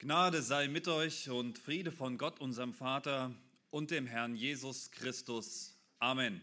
Gnade 0.00 0.42
sei 0.42 0.68
mit 0.68 0.86
euch 0.86 1.28
und 1.28 1.58
Friede 1.58 1.90
von 1.90 2.18
Gott, 2.18 2.38
unserem 2.38 2.72
Vater 2.72 3.34
und 3.70 3.90
dem 3.90 4.06
Herrn 4.06 4.36
Jesus 4.36 4.92
Christus. 4.92 5.76
Amen. 5.98 6.40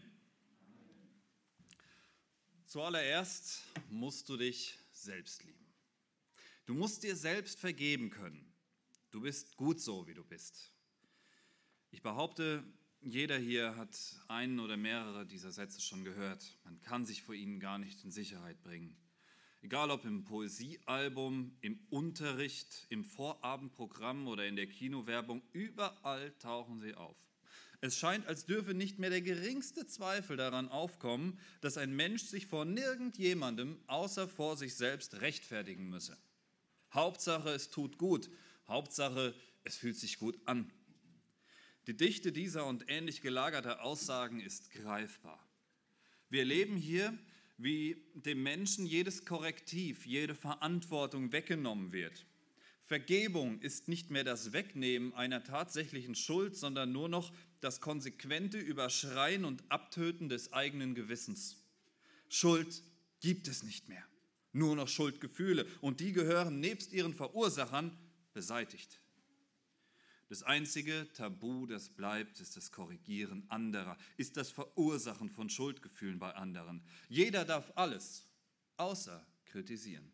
Zuallererst 2.66 3.62
musst 3.88 4.28
du 4.28 4.36
dich 4.36 4.78
selbst 4.92 5.42
lieben. 5.42 5.72
Du 6.66 6.74
musst 6.74 7.02
dir 7.02 7.16
selbst 7.16 7.58
vergeben 7.58 8.10
können. 8.10 8.52
Du 9.10 9.22
bist 9.22 9.56
gut 9.56 9.80
so, 9.80 10.06
wie 10.06 10.12
du 10.12 10.22
bist. 10.22 10.70
Ich 11.90 12.02
behaupte, 12.02 12.62
jeder 13.00 13.38
hier 13.38 13.74
hat 13.76 13.98
einen 14.28 14.60
oder 14.60 14.76
mehrere 14.76 15.24
dieser 15.24 15.50
Sätze 15.50 15.80
schon 15.80 16.04
gehört. 16.04 16.58
Man 16.64 16.78
kann 16.82 17.06
sich 17.06 17.22
vor 17.22 17.34
ihnen 17.34 17.58
gar 17.58 17.78
nicht 17.78 18.04
in 18.04 18.10
Sicherheit 18.10 18.62
bringen. 18.62 18.98
Egal 19.66 19.90
ob 19.90 20.04
im 20.04 20.22
Poesiealbum, 20.22 21.56
im 21.60 21.80
Unterricht, 21.90 22.86
im 22.88 23.04
Vorabendprogramm 23.04 24.28
oder 24.28 24.46
in 24.46 24.54
der 24.54 24.68
Kinowerbung, 24.68 25.42
überall 25.52 26.30
tauchen 26.38 26.78
sie 26.78 26.94
auf. 26.94 27.16
Es 27.80 27.98
scheint, 27.98 28.28
als 28.28 28.46
dürfe 28.46 28.74
nicht 28.74 29.00
mehr 29.00 29.10
der 29.10 29.22
geringste 29.22 29.84
Zweifel 29.84 30.36
daran 30.36 30.68
aufkommen, 30.68 31.40
dass 31.62 31.78
ein 31.78 31.96
Mensch 31.96 32.22
sich 32.22 32.46
vor 32.46 32.64
nirgendjemandem 32.64 33.80
außer 33.88 34.28
vor 34.28 34.56
sich 34.56 34.76
selbst 34.76 35.20
rechtfertigen 35.20 35.90
müsse. 35.90 36.16
Hauptsache, 36.92 37.48
es 37.50 37.68
tut 37.68 37.98
gut. 37.98 38.30
Hauptsache, 38.68 39.34
es 39.64 39.76
fühlt 39.76 39.96
sich 39.96 40.20
gut 40.20 40.38
an. 40.44 40.72
Die 41.88 41.96
Dichte 41.96 42.30
dieser 42.30 42.66
und 42.66 42.88
ähnlich 42.88 43.20
gelagerter 43.20 43.82
Aussagen 43.82 44.38
ist 44.38 44.70
greifbar. 44.70 45.44
Wir 46.28 46.44
leben 46.44 46.76
hier 46.76 47.18
wie 47.58 48.04
dem 48.14 48.42
Menschen 48.42 48.86
jedes 48.86 49.24
Korrektiv, 49.24 50.06
jede 50.06 50.34
Verantwortung 50.34 51.32
weggenommen 51.32 51.92
wird. 51.92 52.26
Vergebung 52.82 53.60
ist 53.62 53.88
nicht 53.88 54.10
mehr 54.10 54.22
das 54.22 54.52
Wegnehmen 54.52 55.12
einer 55.14 55.42
tatsächlichen 55.42 56.14
Schuld, 56.14 56.56
sondern 56.56 56.92
nur 56.92 57.08
noch 57.08 57.32
das 57.60 57.80
konsequente 57.80 58.58
Überschreien 58.58 59.44
und 59.44 59.64
Abtöten 59.70 60.28
des 60.28 60.52
eigenen 60.52 60.94
Gewissens. 60.94 61.64
Schuld 62.28 62.82
gibt 63.20 63.48
es 63.48 63.62
nicht 63.64 63.88
mehr, 63.88 64.04
nur 64.52 64.76
noch 64.76 64.88
Schuldgefühle 64.88 65.66
und 65.80 66.00
die 66.00 66.12
gehören 66.12 66.60
nebst 66.60 66.92
ihren 66.92 67.14
Verursachern 67.14 67.96
beseitigt. 68.34 69.00
Das 70.28 70.42
einzige 70.42 71.06
Tabu, 71.12 71.66
das 71.66 71.88
bleibt, 71.88 72.40
ist 72.40 72.56
das 72.56 72.72
Korrigieren 72.72 73.44
anderer, 73.48 73.96
ist 74.16 74.36
das 74.36 74.50
Verursachen 74.50 75.30
von 75.30 75.48
Schuldgefühlen 75.48 76.18
bei 76.18 76.34
anderen. 76.34 76.82
Jeder 77.08 77.44
darf 77.44 77.72
alles, 77.76 78.26
außer 78.76 79.24
kritisieren. 79.44 80.10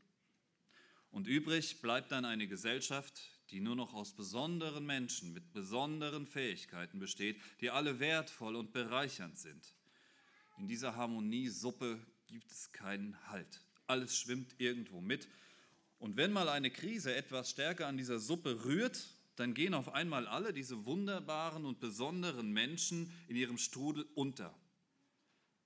Und 1.10 1.26
übrig 1.26 1.80
bleibt 1.80 2.12
dann 2.12 2.24
eine 2.24 2.46
Gesellschaft, 2.46 3.22
die 3.50 3.60
nur 3.60 3.76
noch 3.76 3.94
aus 3.94 4.14
besonderen 4.14 4.84
Menschen 4.84 5.32
mit 5.32 5.52
besonderen 5.52 6.26
Fähigkeiten 6.26 6.98
besteht, 6.98 7.40
die 7.60 7.70
alle 7.70 8.00
wertvoll 8.00 8.56
und 8.56 8.72
bereichernd 8.72 9.38
sind. 9.38 9.74
In 10.58 10.68
dieser 10.68 10.96
Harmoniesuppe 10.96 11.98
gibt 12.26 12.50
es 12.50 12.72
keinen 12.72 13.16
Halt. 13.28 13.60
Alles 13.86 14.16
schwimmt 14.18 14.54
irgendwo 14.58 15.00
mit. 15.00 15.28
Und 15.98 16.16
wenn 16.16 16.32
mal 16.32 16.48
eine 16.48 16.70
Krise 16.70 17.14
etwas 17.14 17.50
stärker 17.50 17.86
an 17.86 17.96
dieser 17.96 18.18
Suppe 18.18 18.64
rührt, 18.64 19.06
dann 19.42 19.54
gehen 19.54 19.74
auf 19.74 19.92
einmal 19.92 20.28
alle 20.28 20.52
diese 20.52 20.86
wunderbaren 20.86 21.64
und 21.64 21.80
besonderen 21.80 22.52
Menschen 22.52 23.12
in 23.26 23.34
ihrem 23.34 23.58
Strudel 23.58 24.06
unter. 24.14 24.54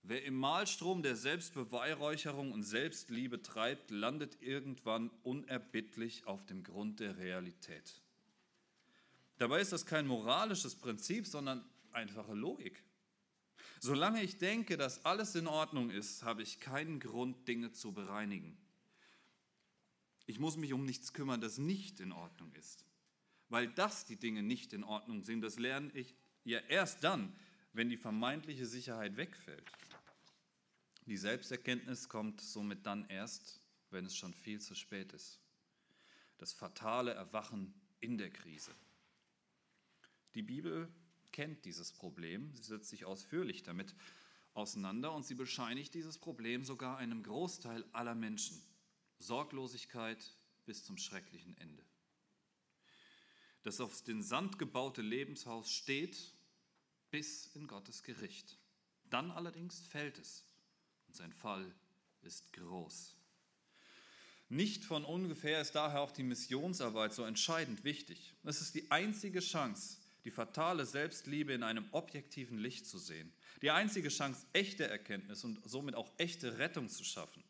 Wer 0.02 0.24
im 0.24 0.34
Mahlstrom 0.34 1.02
der 1.02 1.14
Selbstbeweihräucherung 1.14 2.52
und 2.52 2.62
Selbstliebe 2.62 3.42
treibt, 3.42 3.91
landet 3.91 4.41
irgendwann 4.41 5.10
unerbittlich 5.24 6.27
auf 6.27 6.47
dem 6.47 6.62
Grund 6.62 7.00
der 7.00 7.19
Realität. 7.19 8.00
Dabei 9.36 9.60
ist 9.60 9.72
das 9.72 9.84
kein 9.84 10.06
moralisches 10.06 10.74
Prinzip, 10.74 11.27
sondern 11.27 11.62
einfache 11.92 12.32
Logik. 12.32 12.82
Solange 13.80 14.22
ich 14.22 14.38
denke, 14.38 14.78
dass 14.78 15.04
alles 15.04 15.34
in 15.34 15.47
Ordnung 15.47 15.91
ist, 15.91 16.22
habe 16.22 16.43
ich 16.43 16.60
keinen 16.60 16.98
Grund, 16.98 17.47
Dinge 17.47 17.72
zu 17.72 17.93
bereinigen. 17.93 18.56
Ich 20.25 20.38
muss 20.38 20.56
mich 20.56 20.72
um 20.72 20.87
nichts 20.87 21.12
kümmern, 21.12 21.43
das 21.43 21.58
nicht 21.58 22.00
in 22.00 22.12
Ordnung 22.12 22.50
ist 22.54 22.87
weil 23.48 23.68
das 23.68 24.04
die 24.04 24.16
Dinge 24.16 24.42
nicht 24.42 24.72
in 24.72 24.84
Ordnung 24.84 25.22
sind. 25.22 25.40
Das 25.40 25.58
lerne 25.58 25.90
ich 25.92 26.14
ja 26.44 26.58
erst 26.60 27.04
dann, 27.04 27.34
wenn 27.72 27.88
die 27.88 27.96
vermeintliche 27.96 28.66
Sicherheit 28.66 29.16
wegfällt. 29.16 29.64
Die 31.06 31.16
Selbsterkenntnis 31.16 32.08
kommt 32.08 32.40
somit 32.40 32.84
dann 32.84 33.08
erst, 33.08 33.60
wenn 33.90 34.06
es 34.06 34.16
schon 34.16 34.34
viel 34.34 34.60
zu 34.60 34.74
spät 34.74 35.12
ist. 35.12 35.38
Das 36.38 36.52
fatale 36.52 37.12
Erwachen 37.12 37.72
in 38.00 38.18
der 38.18 38.30
Krise. 38.30 38.74
Die 40.34 40.42
Bibel 40.42 40.88
kennt 41.32 41.64
dieses 41.64 41.92
Problem, 41.92 42.52
sie 42.54 42.62
setzt 42.62 42.88
sich 42.88 43.04
ausführlich 43.04 43.62
damit 43.62 43.94
auseinander 44.54 45.12
und 45.12 45.24
sie 45.24 45.34
bescheinigt 45.34 45.94
dieses 45.94 46.18
Problem 46.18 46.64
sogar 46.64 46.98
einem 46.98 47.22
Großteil 47.22 47.84
aller 47.92 48.14
Menschen. 48.14 48.60
Sorglosigkeit 49.18 50.18
bis 50.64 50.84
zum 50.84 50.98
schrecklichen 50.98 51.56
Ende. 51.58 51.84
Das 53.66 53.81
auf 53.81 54.00
den 54.04 54.22
Sand 54.22 54.60
gebaute 54.60 55.03
Lebenshaus 55.03 55.72
steht 55.72 56.16
bis 57.10 57.49
in 57.56 57.66
Gottes 57.66 58.04
Gericht. 58.04 58.56
Dann 59.10 59.32
allerdings 59.32 59.81
fällt 59.81 60.21
es 60.21 60.44
und 61.09 61.16
sein 61.16 61.32
Fall 61.32 61.75
ist 62.22 62.53
groß. 62.53 63.16
Nicht 64.49 64.84
von 64.84 65.05
ungefähr 65.05 65.60
ist 65.60 65.72
daher 65.72 66.00
auch 66.00 66.12
die 66.12 66.22
Missionsarbeit 66.22 67.12
so 67.12 67.25
entscheidend 67.25 67.82
wichtig. 67.82 68.34
Es 68.44 68.60
ist 68.60 68.76
die 68.76 68.88
einzige 68.93 69.41
Chance, 69.41 69.97
die 70.25 70.31
fatale 70.31 70.87
Selbstliebe 70.87 71.53
in 71.53 71.65
einem 71.65 71.88
objektiven 71.91 72.59
Licht 72.59 72.87
zu 72.87 72.99
sehen. 72.99 73.32
Die 73.62 73.72
einzige 73.72 74.10
Chance, 74.10 74.47
echte 74.53 74.87
Erkenntnis 74.87 75.43
und 75.43 75.60
somit 75.69 75.97
auch 75.97 76.12
echte 76.19 76.59
Rettung 76.59 76.88
zu 76.88 77.03
schaffen. 77.03 77.43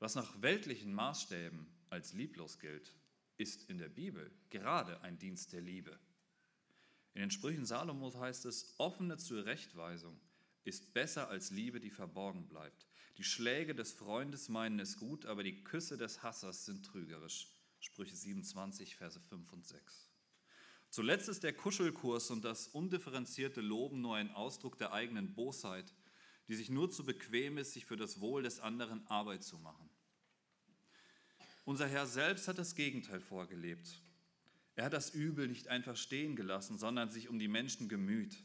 Was 0.00 0.16
nach 0.16 0.42
weltlichen 0.42 0.92
Maßstäben 0.92 1.64
als 1.90 2.12
lieblos 2.12 2.58
gilt, 2.58 2.92
ist 3.36 3.68
in 3.68 3.78
der 3.78 3.88
Bibel 3.88 4.30
gerade 4.50 5.00
ein 5.02 5.18
Dienst 5.18 5.52
der 5.52 5.60
Liebe. 5.60 5.98
In 7.14 7.20
den 7.20 7.30
Sprüchen 7.30 7.64
Salomos 7.64 8.16
heißt 8.16 8.44
es, 8.46 8.74
offene 8.78 9.16
Zurechtweisung 9.16 10.20
ist 10.64 10.92
besser 10.92 11.28
als 11.28 11.50
Liebe, 11.50 11.80
die 11.80 11.90
verborgen 11.90 12.48
bleibt. 12.48 12.86
Die 13.16 13.24
Schläge 13.24 13.74
des 13.74 13.92
Freundes 13.92 14.48
meinen 14.48 14.80
es 14.80 14.98
gut, 14.98 15.24
aber 15.24 15.42
die 15.42 15.64
Küsse 15.64 15.96
des 15.96 16.22
Hassers 16.22 16.66
sind 16.66 16.84
trügerisch. 16.84 17.48
Sprüche 17.80 18.16
27, 18.16 18.96
Verse 18.96 19.20
5 19.20 19.52
und 19.52 19.66
6. 19.66 20.10
Zuletzt 20.90 21.28
ist 21.28 21.42
der 21.42 21.52
Kuschelkurs 21.52 22.30
und 22.30 22.44
das 22.44 22.68
undifferenzierte 22.68 23.60
Loben 23.60 24.00
nur 24.00 24.16
ein 24.16 24.30
Ausdruck 24.32 24.78
der 24.78 24.92
eigenen 24.92 25.34
Bosheit, 25.34 25.94
die 26.48 26.54
sich 26.54 26.70
nur 26.70 26.90
zu 26.90 27.04
bequem 27.04 27.58
ist, 27.58 27.72
sich 27.72 27.86
für 27.86 27.96
das 27.96 28.20
Wohl 28.20 28.42
des 28.42 28.60
anderen 28.60 29.06
Arbeit 29.06 29.42
zu 29.42 29.58
machen. 29.58 29.88
Unser 31.66 31.88
Herr 31.88 32.06
selbst 32.06 32.46
hat 32.46 32.58
das 32.58 32.76
Gegenteil 32.76 33.20
vorgelebt. 33.20 34.00
Er 34.76 34.84
hat 34.84 34.92
das 34.92 35.10
Übel 35.10 35.48
nicht 35.48 35.66
einfach 35.66 35.96
stehen 35.96 36.36
gelassen, 36.36 36.78
sondern 36.78 37.10
sich 37.10 37.28
um 37.28 37.40
die 37.40 37.48
Menschen 37.48 37.88
gemüht. 37.88 38.36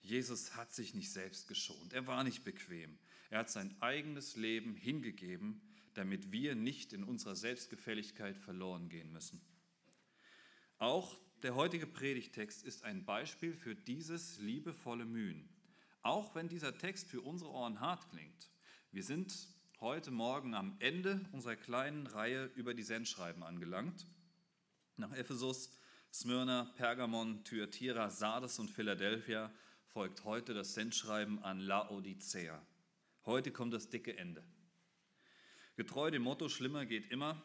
Jesus 0.00 0.56
hat 0.56 0.72
sich 0.72 0.94
nicht 0.94 1.12
selbst 1.12 1.46
geschont. 1.46 1.92
Er 1.92 2.06
war 2.06 2.24
nicht 2.24 2.44
bequem. 2.44 2.98
Er 3.28 3.40
hat 3.40 3.50
sein 3.50 3.76
eigenes 3.82 4.34
Leben 4.34 4.76
hingegeben, 4.76 5.60
damit 5.92 6.32
wir 6.32 6.54
nicht 6.54 6.94
in 6.94 7.04
unserer 7.04 7.36
Selbstgefälligkeit 7.36 8.38
verloren 8.38 8.88
gehen 8.88 9.12
müssen. 9.12 9.42
Auch 10.78 11.18
der 11.42 11.54
heutige 11.54 11.86
Predigtext 11.86 12.64
ist 12.64 12.82
ein 12.82 13.04
Beispiel 13.04 13.52
für 13.52 13.74
dieses 13.74 14.38
liebevolle 14.38 15.04
Mühen. 15.04 15.50
Auch 16.00 16.34
wenn 16.34 16.48
dieser 16.48 16.78
Text 16.78 17.08
für 17.08 17.20
unsere 17.20 17.50
Ohren 17.50 17.80
hart 17.80 18.08
klingt. 18.08 18.48
Wir 18.90 19.02
sind 19.02 19.48
heute 19.80 20.10
Morgen 20.10 20.54
am 20.54 20.74
Ende 20.80 21.20
unserer 21.30 21.54
kleinen 21.54 22.08
Reihe 22.08 22.46
über 22.56 22.74
die 22.74 22.82
Sendschreiben 22.82 23.44
angelangt. 23.44 24.08
Nach 24.96 25.12
Ephesus, 25.12 25.70
Smyrna, 26.12 26.64
Pergamon, 26.76 27.44
Thyatira, 27.44 28.10
Sardes 28.10 28.58
und 28.58 28.70
Philadelphia 28.70 29.52
folgt 29.86 30.24
heute 30.24 30.52
das 30.52 30.74
Sendschreiben 30.74 31.40
an 31.44 31.60
Laodicea. 31.60 32.60
Heute 33.24 33.52
kommt 33.52 33.72
das 33.72 33.88
dicke 33.88 34.18
Ende. 34.18 34.42
Getreu 35.76 36.10
dem 36.10 36.22
Motto 36.22 36.48
Schlimmer 36.48 36.84
geht 36.84 37.12
immer, 37.12 37.40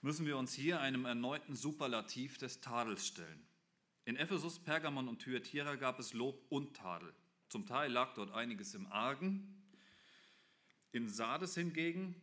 müssen 0.00 0.26
wir 0.26 0.38
uns 0.38 0.54
hier 0.54 0.80
einem 0.80 1.06
erneuten 1.06 1.56
Superlativ 1.56 2.38
des 2.38 2.60
Tadels 2.60 3.04
stellen. 3.04 3.48
In 4.04 4.14
Ephesus, 4.14 4.60
Pergamon 4.60 5.08
und 5.08 5.18
Thyatira 5.18 5.74
gab 5.74 5.98
es 5.98 6.12
Lob 6.12 6.40
und 6.50 6.76
Tadel. 6.76 7.12
Zum 7.48 7.66
Teil 7.66 7.90
lag 7.90 8.14
dort 8.14 8.30
einiges 8.30 8.74
im 8.74 8.86
Argen, 8.92 9.57
in 10.92 11.08
Sardes 11.08 11.54
hingegen 11.54 12.14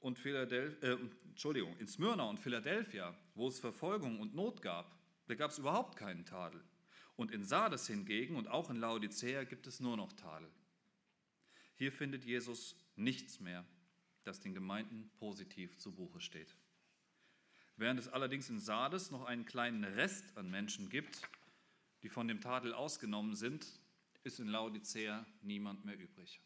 und 0.00 0.18
Philadelphia, 0.18 0.94
äh, 0.94 0.98
Entschuldigung, 1.28 1.76
in 1.78 1.86
Smyrna 1.86 2.24
und 2.24 2.38
Philadelphia, 2.38 3.14
wo 3.34 3.48
es 3.48 3.60
Verfolgung 3.60 4.20
und 4.20 4.34
Not 4.34 4.62
gab, 4.62 4.98
da 5.26 5.34
gab 5.34 5.50
es 5.50 5.58
überhaupt 5.58 5.96
keinen 5.96 6.24
Tadel. 6.24 6.62
Und 7.16 7.30
in 7.30 7.44
Sardes 7.44 7.86
hingegen 7.86 8.36
und 8.36 8.48
auch 8.48 8.70
in 8.70 8.76
Laodicea 8.76 9.44
gibt 9.44 9.66
es 9.66 9.80
nur 9.80 9.96
noch 9.96 10.12
Tadel. 10.12 10.50
Hier 11.76 11.92
findet 11.92 12.24
Jesus 12.24 12.76
nichts 12.96 13.40
mehr, 13.40 13.64
das 14.24 14.40
den 14.40 14.54
Gemeinden 14.54 15.10
positiv 15.18 15.76
zu 15.78 15.94
Buche 15.94 16.20
steht. 16.20 16.54
Während 17.76 18.00
es 18.00 18.08
allerdings 18.08 18.50
in 18.50 18.60
Sardes 18.60 19.10
noch 19.10 19.24
einen 19.24 19.44
kleinen 19.46 19.84
Rest 19.84 20.36
an 20.36 20.50
Menschen 20.50 20.90
gibt, 20.90 21.22
die 22.02 22.08
von 22.08 22.28
dem 22.28 22.40
Tadel 22.40 22.74
ausgenommen 22.74 23.34
sind, 23.34 23.66
ist 24.22 24.40
in 24.40 24.48
Laodicea 24.48 25.26
niemand 25.42 25.84
mehr 25.84 25.98
übrig. 25.98 26.40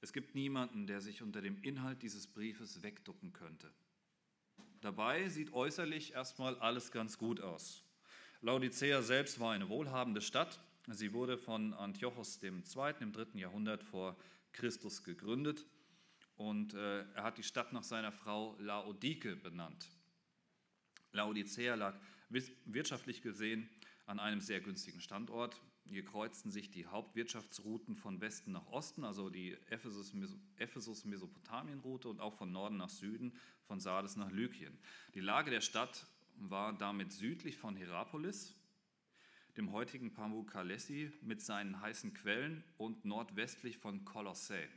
Es 0.00 0.12
gibt 0.12 0.34
niemanden, 0.34 0.86
der 0.86 1.00
sich 1.00 1.22
unter 1.22 1.40
dem 1.40 1.58
Inhalt 1.62 2.02
dieses 2.02 2.26
Briefes 2.26 2.82
wegducken 2.82 3.32
könnte. 3.32 3.72
Dabei 4.80 5.28
sieht 5.28 5.52
äußerlich 5.52 6.12
erstmal 6.12 6.58
alles 6.58 6.92
ganz 6.92 7.18
gut 7.18 7.40
aus. 7.40 7.82
Laodicea 8.42 9.02
selbst 9.02 9.40
war 9.40 9.52
eine 9.52 9.68
wohlhabende 9.68 10.20
Stadt. 10.20 10.60
Sie 10.88 11.12
wurde 11.12 11.38
von 11.38 11.74
Antiochos 11.74 12.40
II. 12.42 12.62
im 13.00 13.12
dritten 13.12 13.38
Jahrhundert 13.38 13.82
vor 13.82 14.16
Christus 14.52 15.02
gegründet 15.02 15.66
und 16.36 16.74
äh, 16.74 17.00
er 17.14 17.24
hat 17.24 17.38
die 17.38 17.42
Stadt 17.42 17.72
nach 17.72 17.82
seiner 17.82 18.12
Frau 18.12 18.56
Laodike 18.60 19.36
benannt. 19.36 19.90
Laodicea 21.12 21.74
lag 21.74 21.98
wirtschaftlich 22.28 23.22
gesehen 23.22 23.68
an 24.04 24.20
einem 24.20 24.40
sehr 24.40 24.60
günstigen 24.60 25.00
Standort. 25.00 25.60
Hier 25.88 26.04
kreuzten 26.04 26.50
sich 26.50 26.70
die 26.70 26.86
Hauptwirtschaftsrouten 26.86 27.96
von 27.96 28.20
Westen 28.20 28.52
nach 28.52 28.66
Osten, 28.66 29.04
also 29.04 29.30
die 29.30 29.56
Ephesus-Mesopotamien-Route 29.70 32.08
und 32.08 32.20
auch 32.20 32.34
von 32.34 32.52
Norden 32.52 32.76
nach 32.76 32.90
Süden, 32.90 33.32
von 33.66 33.80
Sardes 33.80 34.16
nach 34.16 34.30
Lykien. 34.30 34.76
Die 35.14 35.20
Lage 35.20 35.50
der 35.50 35.60
Stadt 35.60 36.06
war 36.38 36.72
damit 36.72 37.12
südlich 37.12 37.56
von 37.56 37.76
Hierapolis, 37.76 38.54
dem 39.56 39.72
heutigen 39.72 40.12
Pamukkaleshi 40.12 41.12
mit 41.22 41.40
seinen 41.40 41.80
heißen 41.80 42.12
Quellen 42.14 42.62
und 42.76 43.04
nordwestlich 43.04 43.78
von 43.78 44.04
Kolossä. 44.04 44.68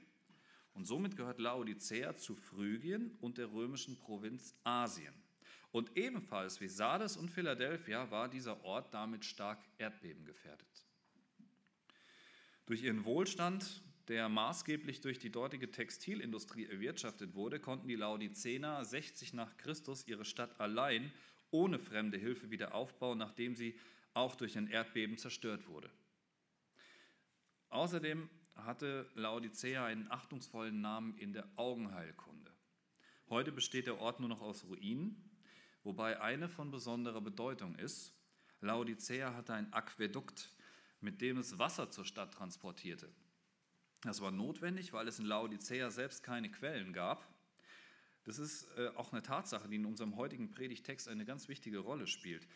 Und 0.74 0.86
somit 0.86 1.18
gehört 1.18 1.40
Laodicea 1.40 2.16
zu 2.16 2.36
Phrygien 2.36 3.18
und 3.20 3.38
der 3.38 3.52
römischen 3.52 3.98
Provinz 3.98 4.56
Asien. 4.64 5.14
Und 5.72 5.98
ebenfalls 5.98 6.62
wie 6.62 6.68
Sardes 6.68 7.18
und 7.18 7.30
Philadelphia 7.30 8.10
war 8.10 8.30
dieser 8.30 8.64
Ort 8.64 8.94
damit 8.94 9.26
stark 9.26 9.60
erdbebengefährdet. 9.78 10.89
Durch 12.70 12.84
ihren 12.84 13.04
Wohlstand, 13.04 13.82
der 14.10 14.30
maßgeblich 14.30 15.02
durch 15.02 15.18
die 15.18 15.32
dortige 15.32 15.72
Textilindustrie 15.72 16.68
erwirtschaftet 16.68 17.34
wurde, 17.34 17.60
konnten 17.60 17.88
die 17.88 17.96
Laodicener 17.96 18.86
60 18.86 19.34
nach 19.34 19.58
Christus 19.58 20.08
ihre 20.08 20.24
Stadt 20.24 20.60
allein 20.60 21.12
ohne 21.50 21.80
fremde 21.80 22.20
Hilfe 22.20 22.52
wieder 22.52 22.76
aufbauen, 22.76 23.18
nachdem 23.18 23.56
sie 23.56 23.76
auch 24.14 24.36
durch 24.36 24.56
ein 24.56 24.68
Erdbeben 24.68 25.18
zerstört 25.18 25.68
wurde. 25.68 25.90
Außerdem 27.70 28.30
hatte 28.58 29.10
Laodicea 29.16 29.84
einen 29.84 30.12
achtungsvollen 30.12 30.80
Namen 30.80 31.18
in 31.18 31.34
der 31.34 31.48
Augenheilkunde. 31.56 32.52
Heute 33.30 33.52
besteht 33.52 33.88
der 33.88 33.98
Ort 33.98 34.20
nur 34.20 34.30
noch 34.30 34.42
aus 34.42 34.66
Ruinen, 34.66 35.32
wobei 35.82 36.22
eine 36.22 36.48
von 36.48 36.70
besonderer 36.70 37.22
Bedeutung 37.22 37.74
ist, 37.80 38.14
Laodicea 38.62 39.34
hatte 39.34 39.54
ein 39.56 39.74
Aquädukt, 39.74 40.52
mit 41.02 41.22
dem 41.22 41.38
es 41.38 41.58
Wasser 41.58 41.90
zur 41.92 42.06
Stadt 42.06 42.34
transportierte. 42.34 43.10
Das 44.02 44.22
war 44.22 44.32
notwendig, 44.32 44.94
weil 44.94 45.08
es 45.08 45.20
in 45.20 45.26
Laodicea 45.26 45.90
selbst 45.92 46.24
keine 46.24 46.50
Quellen 46.50 46.94
gab. 46.94 47.28
Das 48.24 48.40
ist 48.40 48.70
äh, 48.78 48.90
auch 48.96 49.12
eine 49.12 49.22
Tatsache, 49.22 49.68
die 49.68 49.76
in 49.76 49.86
unserem 49.86 50.16
heutigen 50.16 50.52
Predigtext 50.52 51.08
eine 51.08 51.26
ganz 51.26 51.48
wichtige 51.48 51.80
Rolle 51.80 52.08
spielt. 52.08 52.48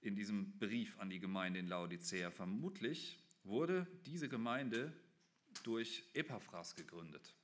In 0.00 0.14
diesem 0.14 0.58
Brief 0.58 0.98
an 0.98 1.10
die 1.10 1.20
Gemeinde 1.20 1.60
in 1.60 1.66
Laodicea. 1.66 2.30
Vermutlich 2.30 3.18
wurde 3.44 3.86
diese 4.06 4.28
Gemeinde 4.28 4.92
durch 5.62 6.04
Epaphras 6.14 6.74
gegründet. 6.74 7.34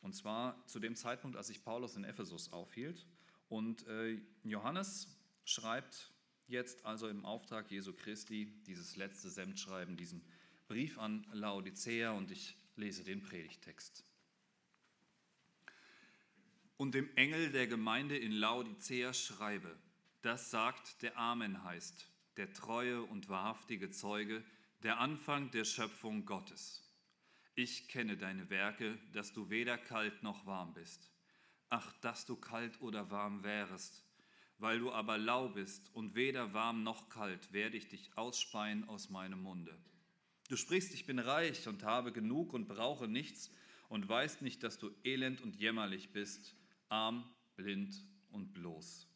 Und 0.00 0.14
zwar 0.14 0.66
zu 0.66 0.78
dem 0.78 0.96
Zeitpunkt, 0.96 1.36
als 1.36 1.48
sich 1.48 1.62
Paulus 1.62 1.96
in 1.96 2.04
Ephesus 2.04 2.52
aufhielt. 2.52 3.06
Und 3.48 3.86
äh, 3.86 4.20
Johannes 4.42 5.08
schreibt 5.44 6.12
jetzt 6.48 6.84
also 6.84 7.08
im 7.08 7.24
Auftrag 7.24 7.70
Jesu 7.70 7.92
Christi 7.92 8.52
dieses 8.66 8.96
letzte 8.96 9.30
Semtschreiben, 9.30 9.96
diesen 9.96 10.24
Brief 10.68 10.98
an 10.98 11.26
Laodicea 11.32 12.10
und 12.12 12.30
ich 12.30 12.56
lese 12.76 13.04
den 13.04 13.22
Predigtext. 13.22 14.04
Und 16.76 16.94
dem 16.94 17.08
Engel 17.16 17.50
der 17.52 17.66
Gemeinde 17.66 18.18
in 18.18 18.32
Laodicea 18.32 19.14
schreibe, 19.14 19.78
das 20.22 20.50
sagt 20.50 21.02
der 21.02 21.16
Amen 21.16 21.62
heißt, 21.64 22.10
der 22.36 22.52
treue 22.52 23.02
und 23.02 23.28
wahrhaftige 23.28 23.90
Zeuge, 23.90 24.44
der 24.82 24.98
Anfang 25.00 25.50
der 25.52 25.64
Schöpfung 25.64 26.26
Gottes. 26.26 26.82
Ich 27.54 27.88
kenne 27.88 28.18
deine 28.18 28.50
Werke, 28.50 28.98
dass 29.12 29.32
du 29.32 29.48
weder 29.48 29.78
kalt 29.78 30.22
noch 30.22 30.44
warm 30.44 30.74
bist. 30.74 31.10
Ach, 31.70 31.92
dass 32.00 32.26
du 32.26 32.36
kalt 32.36 32.80
oder 32.82 33.10
warm 33.10 33.42
wärest. 33.42 34.05
Weil 34.58 34.78
du 34.78 34.90
aber 34.90 35.18
lau 35.18 35.48
bist 35.48 35.90
und 35.94 36.14
weder 36.14 36.54
warm 36.54 36.82
noch 36.82 37.08
kalt, 37.08 37.52
werde 37.52 37.76
ich 37.76 37.88
dich 37.88 38.10
ausspeien 38.16 38.88
aus 38.88 39.10
meinem 39.10 39.42
Munde. 39.42 39.76
Du 40.48 40.56
sprichst, 40.56 40.94
ich 40.94 41.06
bin 41.06 41.18
reich 41.18 41.66
und 41.68 41.82
habe 41.82 42.12
genug 42.12 42.52
und 42.52 42.68
brauche 42.68 43.08
nichts 43.08 43.50
und 43.88 44.08
weißt 44.08 44.42
nicht, 44.42 44.62
dass 44.62 44.78
du 44.78 44.90
elend 45.04 45.40
und 45.40 45.56
jämmerlich 45.56 46.10
bist, 46.10 46.54
arm, 46.88 47.28
blind 47.56 48.04
und 48.30 48.54
bloß. 48.54 49.08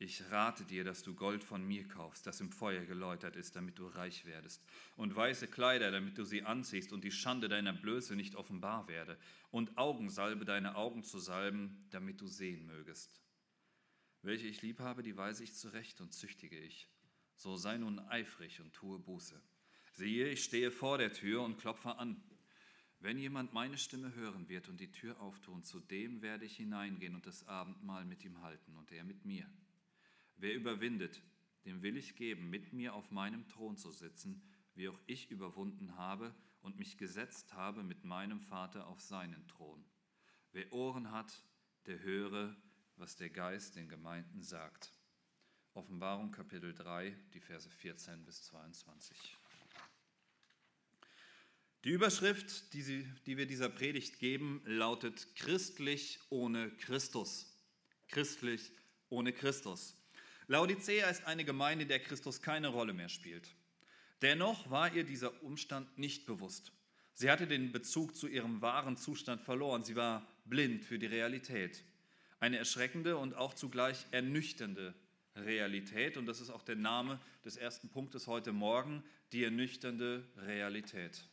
Ich 0.00 0.28
rate 0.30 0.64
dir, 0.64 0.84
dass 0.84 1.02
du 1.02 1.14
Gold 1.14 1.44
von 1.44 1.66
mir 1.66 1.86
kaufst, 1.86 2.26
das 2.26 2.40
im 2.40 2.50
Feuer 2.50 2.84
geläutert 2.84 3.36
ist, 3.36 3.54
damit 3.54 3.78
du 3.78 3.86
reich 3.86 4.26
werdest, 4.26 4.62
und 4.96 5.14
weiße 5.14 5.46
Kleider, 5.46 5.92
damit 5.92 6.18
du 6.18 6.24
sie 6.24 6.42
anziehst 6.42 6.92
und 6.92 7.04
die 7.04 7.12
Schande 7.12 7.48
deiner 7.48 7.72
Blöße 7.72 8.16
nicht 8.16 8.34
offenbar 8.34 8.88
werde, 8.88 9.16
und 9.50 9.78
Augensalbe 9.78 10.44
deine 10.44 10.74
Augen 10.74 11.04
zu 11.04 11.20
salben, 11.20 11.86
damit 11.90 12.20
du 12.20 12.26
sehen 12.26 12.66
mögest. 12.66 13.23
Welche 14.24 14.46
ich 14.46 14.62
lieb 14.62 14.80
habe, 14.80 15.02
die 15.02 15.18
weise 15.18 15.44
ich 15.44 15.52
zurecht 15.52 16.00
und 16.00 16.14
züchtige 16.14 16.58
ich. 16.58 16.88
So 17.36 17.56
sei 17.56 17.76
nun 17.76 17.98
eifrig 17.98 18.62
und 18.62 18.72
tue 18.72 18.98
Buße. 18.98 19.38
Siehe, 19.92 20.30
ich 20.30 20.42
stehe 20.42 20.70
vor 20.70 20.96
der 20.96 21.12
Tür 21.12 21.42
und 21.42 21.58
klopfe 21.58 21.98
an. 21.98 22.22
Wenn 23.00 23.18
jemand 23.18 23.52
meine 23.52 23.76
Stimme 23.76 24.14
hören 24.14 24.48
wird 24.48 24.70
und 24.70 24.80
die 24.80 24.90
Tür 24.90 25.20
auftun, 25.20 25.62
zu 25.62 25.78
dem 25.78 26.22
werde 26.22 26.46
ich 26.46 26.56
hineingehen 26.56 27.14
und 27.14 27.26
das 27.26 27.46
Abendmahl 27.48 28.06
mit 28.06 28.24
ihm 28.24 28.40
halten 28.40 28.74
und 28.76 28.90
er 28.92 29.04
mit 29.04 29.26
mir. 29.26 29.46
Wer 30.38 30.54
überwindet, 30.54 31.20
dem 31.66 31.82
will 31.82 31.98
ich 31.98 32.16
geben, 32.16 32.48
mit 32.48 32.72
mir 32.72 32.94
auf 32.94 33.10
meinem 33.10 33.46
Thron 33.46 33.76
zu 33.76 33.90
sitzen, 33.90 34.42
wie 34.74 34.88
auch 34.88 34.98
ich 35.06 35.30
überwunden 35.30 35.98
habe 35.98 36.34
und 36.62 36.78
mich 36.78 36.96
gesetzt 36.96 37.52
habe 37.52 37.82
mit 37.82 38.04
meinem 38.04 38.40
Vater 38.40 38.86
auf 38.86 39.02
seinen 39.02 39.46
Thron. 39.48 39.84
Wer 40.52 40.72
Ohren 40.72 41.10
hat, 41.10 41.44
der 41.84 42.00
höre, 42.00 42.56
was 42.96 43.16
der 43.16 43.30
Geist 43.30 43.76
den 43.76 43.88
Gemeinden 43.88 44.42
sagt. 44.42 44.92
Offenbarung 45.74 46.30
Kapitel 46.30 46.72
3, 46.72 47.16
die 47.34 47.40
Verse 47.40 47.68
14 47.68 48.24
bis 48.24 48.44
22. 48.44 49.16
Die 51.84 51.90
Überschrift, 51.90 52.72
die, 52.72 52.82
sie, 52.82 53.06
die 53.26 53.36
wir 53.36 53.46
dieser 53.46 53.68
Predigt 53.68 54.18
geben, 54.18 54.62
lautet 54.64 55.34
Christlich 55.36 56.18
ohne 56.30 56.70
Christus. 56.70 57.52
Christlich 58.08 58.72
ohne 59.10 59.32
Christus. 59.32 59.96
Laodicea 60.46 61.10
ist 61.10 61.24
eine 61.26 61.44
Gemeinde, 61.44 61.82
in 61.82 61.88
der 61.88 62.00
Christus 62.00 62.40
keine 62.40 62.68
Rolle 62.68 62.92
mehr 62.92 63.08
spielt. 63.08 63.54
Dennoch 64.22 64.70
war 64.70 64.94
ihr 64.94 65.04
dieser 65.04 65.42
Umstand 65.42 65.98
nicht 65.98 66.24
bewusst. 66.24 66.72
Sie 67.12 67.30
hatte 67.30 67.46
den 67.46 67.72
Bezug 67.72 68.16
zu 68.16 68.28
ihrem 68.28 68.62
wahren 68.62 68.96
Zustand 68.96 69.42
verloren. 69.42 69.84
Sie 69.84 69.96
war 69.96 70.26
blind 70.44 70.84
für 70.84 70.98
die 70.98 71.06
Realität. 71.06 71.84
Eine 72.44 72.58
erschreckende 72.58 73.16
und 73.16 73.34
auch 73.34 73.54
zugleich 73.54 74.04
ernüchternde 74.10 74.92
Realität. 75.34 76.18
Und 76.18 76.26
das 76.26 76.42
ist 76.42 76.50
auch 76.50 76.62
der 76.62 76.76
Name 76.76 77.18
des 77.42 77.56
ersten 77.56 77.88
Punktes 77.88 78.26
heute 78.26 78.52
Morgen, 78.52 79.02
die 79.32 79.44
ernüchternde 79.44 80.22
Realität 80.36 81.24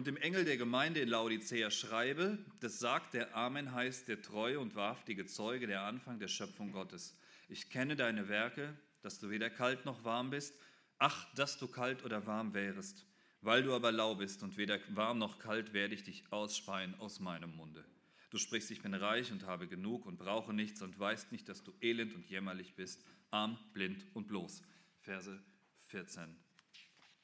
und 0.00 0.06
dem 0.06 0.16
Engel 0.16 0.46
der 0.46 0.56
Gemeinde 0.56 1.00
in 1.00 1.10
Laodicea 1.10 1.70
schreibe, 1.70 2.38
das 2.60 2.78
sagt 2.78 3.12
der 3.12 3.36
Amen 3.36 3.74
heißt 3.74 4.08
der 4.08 4.22
treue 4.22 4.58
und 4.58 4.74
wahrhaftige 4.74 5.26
Zeuge, 5.26 5.66
der 5.66 5.82
Anfang 5.82 6.18
der 6.18 6.28
Schöpfung 6.28 6.72
Gottes. 6.72 7.18
Ich 7.50 7.68
kenne 7.68 7.96
deine 7.96 8.28
Werke, 8.30 8.74
dass 9.02 9.18
du 9.18 9.28
weder 9.28 9.50
kalt 9.50 9.84
noch 9.84 10.02
warm 10.02 10.30
bist. 10.30 10.54
Ach, 10.98 11.26
dass 11.34 11.58
du 11.58 11.68
kalt 11.68 12.02
oder 12.02 12.26
warm 12.26 12.54
wärest. 12.54 13.04
Weil 13.42 13.62
du 13.62 13.74
aber 13.74 13.92
lau 13.92 14.14
bist 14.14 14.42
und 14.42 14.56
weder 14.56 14.78
warm 14.88 15.18
noch 15.18 15.38
kalt, 15.38 15.74
werde 15.74 15.94
ich 15.94 16.02
dich 16.02 16.24
ausspeien 16.30 16.94
aus 16.98 17.20
meinem 17.20 17.54
Munde. 17.54 17.84
Du 18.30 18.38
sprichst, 18.38 18.70
ich 18.70 18.80
bin 18.80 18.94
reich 18.94 19.32
und 19.32 19.44
habe 19.44 19.66
genug 19.66 20.06
und 20.06 20.16
brauche 20.16 20.54
nichts 20.54 20.82
und 20.82 20.98
weißt 20.98 21.32
nicht, 21.32 21.48
dass 21.48 21.64
du 21.64 21.72
elend 21.80 22.14
und 22.14 22.28
jämmerlich 22.30 22.74
bist, 22.74 23.04
arm, 23.30 23.58
blind 23.72 24.06
und 24.14 24.28
bloß. 24.28 24.62
Verse 25.00 25.42
14 25.88 26.36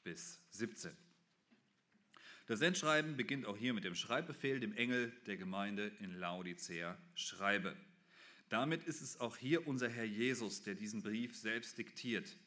bis 0.03 0.41
17. 0.51 0.91
Das 2.47 2.59
Sendschreiben 2.59 3.17
beginnt 3.17 3.45
auch 3.45 3.57
hier 3.57 3.73
mit 3.73 3.83
dem 3.83 3.95
Schreibbefehl, 3.95 4.59
dem 4.59 4.73
Engel 4.73 5.11
der 5.25 5.37
Gemeinde 5.37 5.91
in 5.99 6.13
Laodicea 6.13 6.97
schreibe. 7.15 7.75
Damit 8.49 8.83
ist 8.83 9.01
es 9.01 9.19
auch 9.19 9.35
hier 9.35 9.67
unser 9.67 9.89
Herr 9.89 10.05
Jesus, 10.05 10.61
der 10.61 10.75
diesen 10.75 11.03
Brief 11.03 11.35
selbst 11.35 11.77
diktiert. 11.77 12.37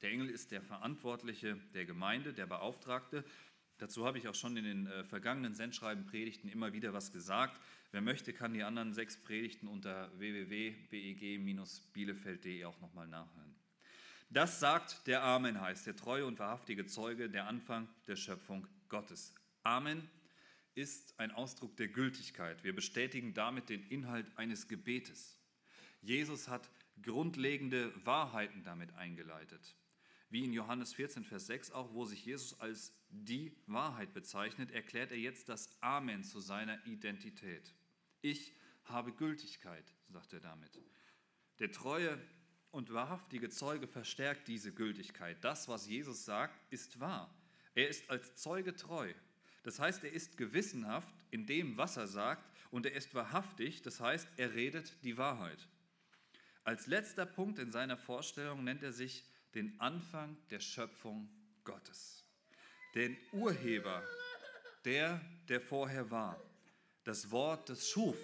Der 0.00 0.10
Engel 0.10 0.30
ist 0.30 0.50
der 0.50 0.62
Verantwortliche 0.62 1.58
der 1.74 1.84
Gemeinde, 1.84 2.32
der 2.32 2.46
Beauftragte. 2.46 3.24
Dazu 3.76 4.06
habe 4.06 4.16
ich 4.16 4.28
auch 4.28 4.34
schon 4.34 4.56
in 4.56 4.64
den 4.64 4.86
äh, 4.86 5.04
vergangenen 5.04 5.54
Sendschreiben-Predigten 5.54 6.48
immer 6.48 6.72
wieder 6.72 6.94
was 6.94 7.12
gesagt. 7.12 7.60
Wer 7.92 8.00
möchte, 8.00 8.32
kann 8.32 8.54
die 8.54 8.62
anderen 8.62 8.94
sechs 8.94 9.16
Predigten 9.16 9.66
unter 9.66 10.16
www.beg-bielefeld.de 10.18 12.64
auch 12.64 12.80
nochmal 12.80 13.08
nachhören. 13.08 13.56
Das 14.30 14.60
sagt 14.60 15.08
der 15.08 15.24
Amen 15.24 15.60
heißt, 15.60 15.88
der 15.88 15.96
treue 15.96 16.24
und 16.24 16.38
wahrhaftige 16.38 16.86
Zeuge, 16.86 17.28
der 17.28 17.48
Anfang 17.48 17.88
der 18.06 18.14
Schöpfung 18.14 18.68
Gottes. 18.88 19.34
Amen 19.64 20.08
ist 20.76 21.18
ein 21.18 21.32
Ausdruck 21.32 21.76
der 21.76 21.88
Gültigkeit. 21.88 22.62
Wir 22.62 22.72
bestätigen 22.74 23.34
damit 23.34 23.68
den 23.68 23.82
Inhalt 23.88 24.30
eines 24.36 24.68
Gebetes. 24.68 25.36
Jesus 26.00 26.46
hat 26.46 26.70
grundlegende 27.02 27.92
Wahrheiten 28.06 28.62
damit 28.62 28.94
eingeleitet. 28.94 29.74
Wie 30.30 30.44
in 30.44 30.52
Johannes 30.52 30.94
14, 30.94 31.24
Vers 31.24 31.48
6 31.48 31.72
auch, 31.72 31.92
wo 31.92 32.04
sich 32.04 32.24
Jesus 32.24 32.60
als 32.60 32.92
die 33.08 33.52
Wahrheit 33.66 34.14
bezeichnet, 34.14 34.70
erklärt 34.70 35.10
er 35.10 35.18
jetzt 35.18 35.48
das 35.48 35.68
Amen 35.82 36.22
zu 36.22 36.38
seiner 36.38 36.86
Identität. 36.86 37.74
Ich 38.22 38.54
habe 38.84 39.12
Gültigkeit, 39.12 39.84
sagt 40.08 40.32
er 40.32 40.40
damit. 40.40 40.80
Der 41.58 41.70
treue 41.72 42.18
und 42.70 42.92
wahrhaftige 42.92 43.50
Zeuge 43.50 43.86
verstärkt 43.86 44.48
diese 44.48 44.72
Gültigkeit. 44.72 45.42
Das, 45.42 45.68
was 45.68 45.86
Jesus 45.86 46.24
sagt, 46.24 46.58
ist 46.72 47.00
wahr. 47.00 47.34
Er 47.74 47.88
ist 47.88 48.08
als 48.10 48.34
Zeuge 48.36 48.74
treu. 48.74 49.12
Das 49.62 49.78
heißt, 49.78 50.04
er 50.04 50.12
ist 50.12 50.36
gewissenhaft 50.36 51.12
in 51.30 51.46
dem, 51.46 51.76
was 51.76 51.96
er 51.96 52.06
sagt, 52.06 52.50
und 52.70 52.86
er 52.86 52.92
ist 52.92 53.14
wahrhaftig, 53.14 53.82
das 53.82 54.00
heißt, 54.00 54.28
er 54.36 54.54
redet 54.54 55.02
die 55.04 55.18
Wahrheit. 55.18 55.68
Als 56.64 56.86
letzter 56.86 57.26
Punkt 57.26 57.58
in 57.58 57.70
seiner 57.70 57.96
Vorstellung 57.96 58.64
nennt 58.64 58.82
er 58.82 58.92
sich 58.92 59.24
den 59.54 59.78
Anfang 59.80 60.36
der 60.50 60.60
Schöpfung 60.60 61.28
Gottes, 61.64 62.24
den 62.94 63.16
Urheber, 63.32 64.02
der, 64.84 65.20
der 65.48 65.60
vorher 65.60 66.10
war, 66.10 66.40
das 67.04 67.30
Wort, 67.30 67.68
das 67.68 67.88
schuf. 67.88 68.16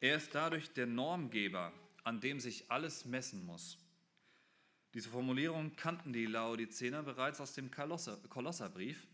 Er 0.00 0.16
ist 0.16 0.34
dadurch 0.34 0.72
der 0.72 0.86
Normgeber, 0.86 1.72
an 2.04 2.20
dem 2.20 2.40
sich 2.40 2.70
alles 2.70 3.04
messen 3.04 3.44
muss. 3.44 3.78
Diese 4.94 5.08
Formulierung 5.08 5.76
kannten 5.76 6.12
die 6.12 6.26
Laodicener 6.26 7.02
bereits 7.02 7.40
aus 7.40 7.52
dem 7.52 7.70
Kolosserbrief. 7.70 9.06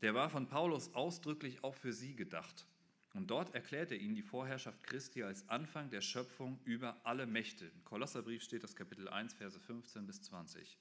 Der 0.00 0.14
war 0.14 0.30
von 0.30 0.48
Paulus 0.48 0.94
ausdrücklich 0.94 1.62
auch 1.62 1.74
für 1.74 1.92
sie 1.92 2.14
gedacht. 2.14 2.66
Und 3.14 3.30
dort 3.30 3.54
erklärt 3.54 3.92
er 3.92 3.98
ihnen 3.98 4.14
die 4.14 4.22
Vorherrschaft 4.22 4.82
Christi 4.82 5.22
als 5.22 5.48
Anfang 5.48 5.90
der 5.90 6.00
Schöpfung 6.00 6.58
über 6.64 7.00
alle 7.04 7.26
Mächte. 7.26 7.66
Im 7.66 7.84
Kolosserbrief 7.84 8.42
steht 8.42 8.64
das 8.64 8.74
Kapitel 8.74 9.08
1, 9.08 9.34
Verse 9.34 9.58
15 9.58 10.06
bis 10.06 10.22
20. 10.22 10.78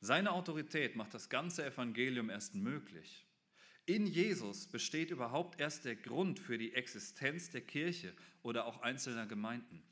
Seine 0.00 0.32
Autorität 0.32 0.96
macht 0.96 1.14
das 1.14 1.28
ganze 1.28 1.64
Evangelium 1.64 2.28
erst 2.28 2.54
möglich. 2.54 3.24
In 3.86 4.06
Jesus 4.06 4.66
besteht 4.66 5.10
überhaupt 5.10 5.58
erst 5.60 5.84
der 5.84 5.96
Grund 5.96 6.38
für 6.38 6.56
die 6.56 6.74
Existenz 6.74 7.50
der 7.50 7.62
Kirche 7.62 8.14
oder 8.42 8.66
auch 8.66 8.80
einzelner 8.82 9.26
Gemeinden. 9.26 9.82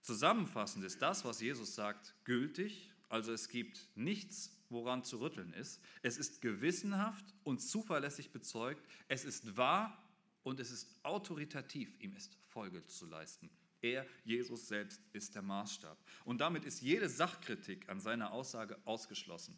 Zusammenfassend 0.00 0.84
ist 0.84 1.00
das, 1.00 1.24
was 1.24 1.40
Jesus 1.40 1.74
sagt, 1.74 2.14
gültig, 2.24 2.90
also 3.08 3.32
es 3.32 3.48
gibt 3.48 3.88
nichts, 3.94 4.56
woran 4.68 5.04
zu 5.04 5.20
rütteln 5.20 5.52
ist. 5.52 5.80
Es 6.02 6.16
ist 6.16 6.42
gewissenhaft 6.42 7.24
und 7.44 7.60
zuverlässig 7.60 8.32
bezeugt, 8.32 8.84
es 9.08 9.24
ist 9.24 9.56
wahr 9.56 10.02
und 10.42 10.60
es 10.60 10.70
ist 10.70 10.88
autoritativ, 11.04 11.92
ihm 12.00 12.16
ist 12.16 12.36
Folge 12.48 12.84
zu 12.86 13.06
leisten. 13.06 13.50
Er, 13.82 14.06
Jesus 14.24 14.66
selbst, 14.66 15.00
ist 15.12 15.34
der 15.34 15.42
Maßstab. 15.42 15.98
Und 16.24 16.40
damit 16.40 16.64
ist 16.64 16.80
jede 16.80 17.08
Sachkritik 17.08 17.88
an 17.88 18.00
seiner 18.00 18.32
Aussage 18.32 18.78
ausgeschlossen. 18.84 19.56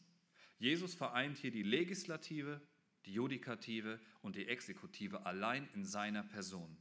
Jesus 0.59 0.95
vereint 0.95 1.39
hier 1.39 1.51
die 1.51 1.63
Legislative, 1.63 2.61
die 3.09 3.15
Judikative 3.15 3.99
und 4.21 4.37
die 4.37 4.49
Exekutive 4.49 5.25
allein 5.25 5.67
in 5.73 5.85
seiner 5.85 6.23
Person. 6.23 6.77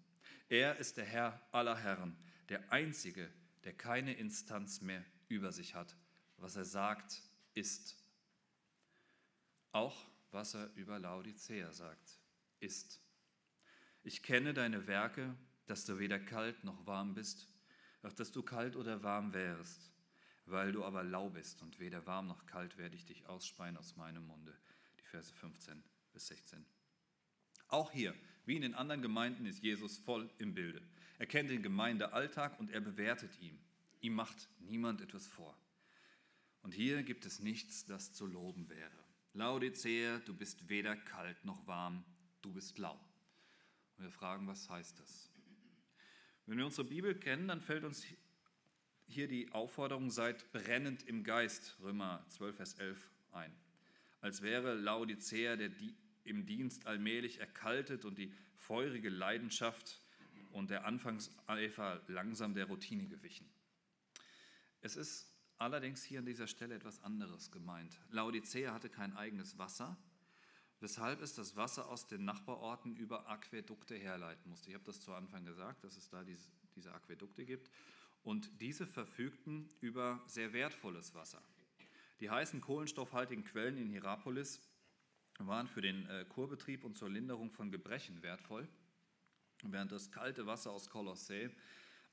Er 0.49 0.77
ist 0.77 0.97
der 0.97 1.05
Herr 1.05 1.41
aller 1.53 1.77
Herren, 1.77 2.17
der 2.49 2.71
Einzige, 2.71 3.31
der 3.63 3.73
keine 3.73 4.13
Instanz 4.13 4.81
mehr 4.81 5.03
über 5.29 5.53
sich 5.53 5.73
hat. 5.73 5.95
Was 6.37 6.57
er 6.57 6.65
sagt, 6.65 7.21
ist. 7.53 7.97
Auch 9.71 10.05
was 10.31 10.53
er 10.53 10.69
über 10.75 10.99
Laodicea 10.99 11.71
sagt, 11.71 12.19
ist. 12.59 13.01
Ich 14.03 14.21
kenne 14.21 14.53
deine 14.53 14.85
Werke, 14.85 15.33
dass 15.65 15.85
du 15.85 15.97
weder 15.97 16.19
kalt 16.19 16.63
noch 16.63 16.85
warm 16.85 17.13
bist, 17.13 17.47
auch 18.03 18.13
dass 18.13 18.31
du 18.31 18.43
kalt 18.43 18.75
oder 18.75 19.01
warm 19.01 19.33
wärst. 19.33 19.91
Weil 20.45 20.71
du 20.71 20.83
aber 20.83 21.03
lau 21.03 21.29
bist 21.29 21.61
und 21.61 21.79
weder 21.79 22.05
warm 22.05 22.27
noch 22.27 22.45
kalt, 22.45 22.77
werde 22.77 22.95
ich 22.95 23.05
dich 23.05 23.25
ausspeien 23.27 23.77
aus 23.77 23.95
meinem 23.95 24.25
Munde. 24.25 24.57
Die 24.99 25.03
Verse 25.03 25.33
15 25.33 25.83
bis 26.17 26.27
16. 26.29 26.65
Auch 27.67 27.91
hier, 27.91 28.15
wie 28.47 28.55
in 28.55 28.63
den 28.63 28.73
anderen 28.73 29.03
Gemeinden, 29.03 29.45
ist 29.45 29.61
Jesus 29.61 29.99
voll 29.99 30.27
im 30.39 30.55
Bilde. 30.55 30.81
Er 31.19 31.27
kennt 31.27 31.51
den 31.51 31.61
Gemeindealltag 31.61 32.59
und 32.59 32.71
er 32.71 32.81
bewertet 32.81 33.39
ihn. 33.39 33.59
Ihm 34.01 34.15
macht 34.15 34.49
niemand 34.57 35.01
etwas 35.01 35.27
vor. 35.27 35.55
Und 36.63 36.73
hier 36.73 37.03
gibt 37.03 37.27
es 37.27 37.39
nichts, 37.39 37.85
das 37.85 38.13
zu 38.13 38.25
loben 38.25 38.67
wäre. 38.67 38.97
Laodicea, 39.33 40.17
du 40.25 40.33
bist 40.33 40.69
weder 40.69 40.95
kalt 40.95 41.45
noch 41.45 41.67
warm, 41.67 42.03
du 42.41 42.51
bist 42.51 42.79
lau. 42.79 42.99
Und 43.97 44.05
wir 44.05 44.11
fragen, 44.11 44.47
was 44.47 44.67
heißt 44.67 44.99
das? 44.99 45.29
Wenn 46.47 46.57
wir 46.57 46.65
unsere 46.65 46.87
Bibel 46.87 47.13
kennen, 47.13 47.47
dann 47.47 47.61
fällt 47.61 47.83
uns 47.83 48.07
hier 49.05 49.27
die 49.27 49.51
Aufforderung, 49.51 50.09
seid 50.09 50.51
brennend 50.51 51.03
im 51.03 51.23
Geist, 51.23 51.77
Römer 51.79 52.25
12, 52.29 52.55
Vers 52.55 52.73
11, 52.73 53.11
ein. 53.33 53.53
Als 54.19 54.41
wäre 54.41 54.73
Laodicea 54.73 55.55
der, 55.55 55.69
im 56.27 56.45
Dienst 56.45 56.85
allmählich 56.85 57.39
erkaltet 57.39 58.05
und 58.05 58.17
die 58.17 58.33
feurige 58.55 59.09
Leidenschaft 59.09 60.01
und 60.51 60.69
der 60.69 60.85
Anfangseifer 60.85 62.01
langsam 62.07 62.53
der 62.53 62.65
Routine 62.65 63.07
gewichen. 63.07 63.49
Es 64.81 64.95
ist 64.95 65.31
allerdings 65.57 66.03
hier 66.03 66.19
an 66.19 66.25
dieser 66.25 66.47
Stelle 66.47 66.75
etwas 66.75 67.03
anderes 67.03 67.51
gemeint. 67.51 67.99
Laodicea 68.11 68.73
hatte 68.73 68.89
kein 68.89 69.15
eigenes 69.15 69.57
Wasser, 69.57 69.97
weshalb 70.79 71.21
es 71.21 71.33
das 71.33 71.55
Wasser 71.55 71.87
aus 71.89 72.07
den 72.07 72.25
Nachbarorten 72.25 72.95
über 72.95 73.27
Aquädukte 73.27 73.95
herleiten 73.95 74.49
musste. 74.49 74.69
Ich 74.69 74.75
habe 74.75 74.85
das 74.85 75.01
zu 75.01 75.13
Anfang 75.13 75.45
gesagt, 75.45 75.83
dass 75.83 75.97
es 75.97 76.09
da 76.09 76.23
diese, 76.23 76.93
Aquädukte 76.93 77.43
gibt. 77.43 77.71
Und 78.23 78.61
diese 78.61 78.85
verfügten 78.85 79.69
über 79.79 80.21
sehr 80.27 80.53
wertvolles 80.53 81.15
Wasser. 81.15 81.41
Die 82.19 82.29
heißen 82.29 82.61
kohlenstoffhaltigen 82.61 83.43
Quellen 83.43 83.77
in 83.77 83.89
Hierapolis 83.89 84.61
waren 85.39 85.67
für 85.67 85.81
den 85.81 86.07
äh, 86.07 86.25
Kurbetrieb 86.25 86.83
und 86.83 86.97
zur 86.97 87.09
Linderung 87.09 87.51
von 87.51 87.69
Gebrechen 87.71 88.23
wertvoll, 88.23 88.67
während 89.63 89.91
das 89.91 90.11
kalte 90.11 90.45
Wasser 90.47 90.71
aus 90.71 90.89
Kolossee 90.89 91.49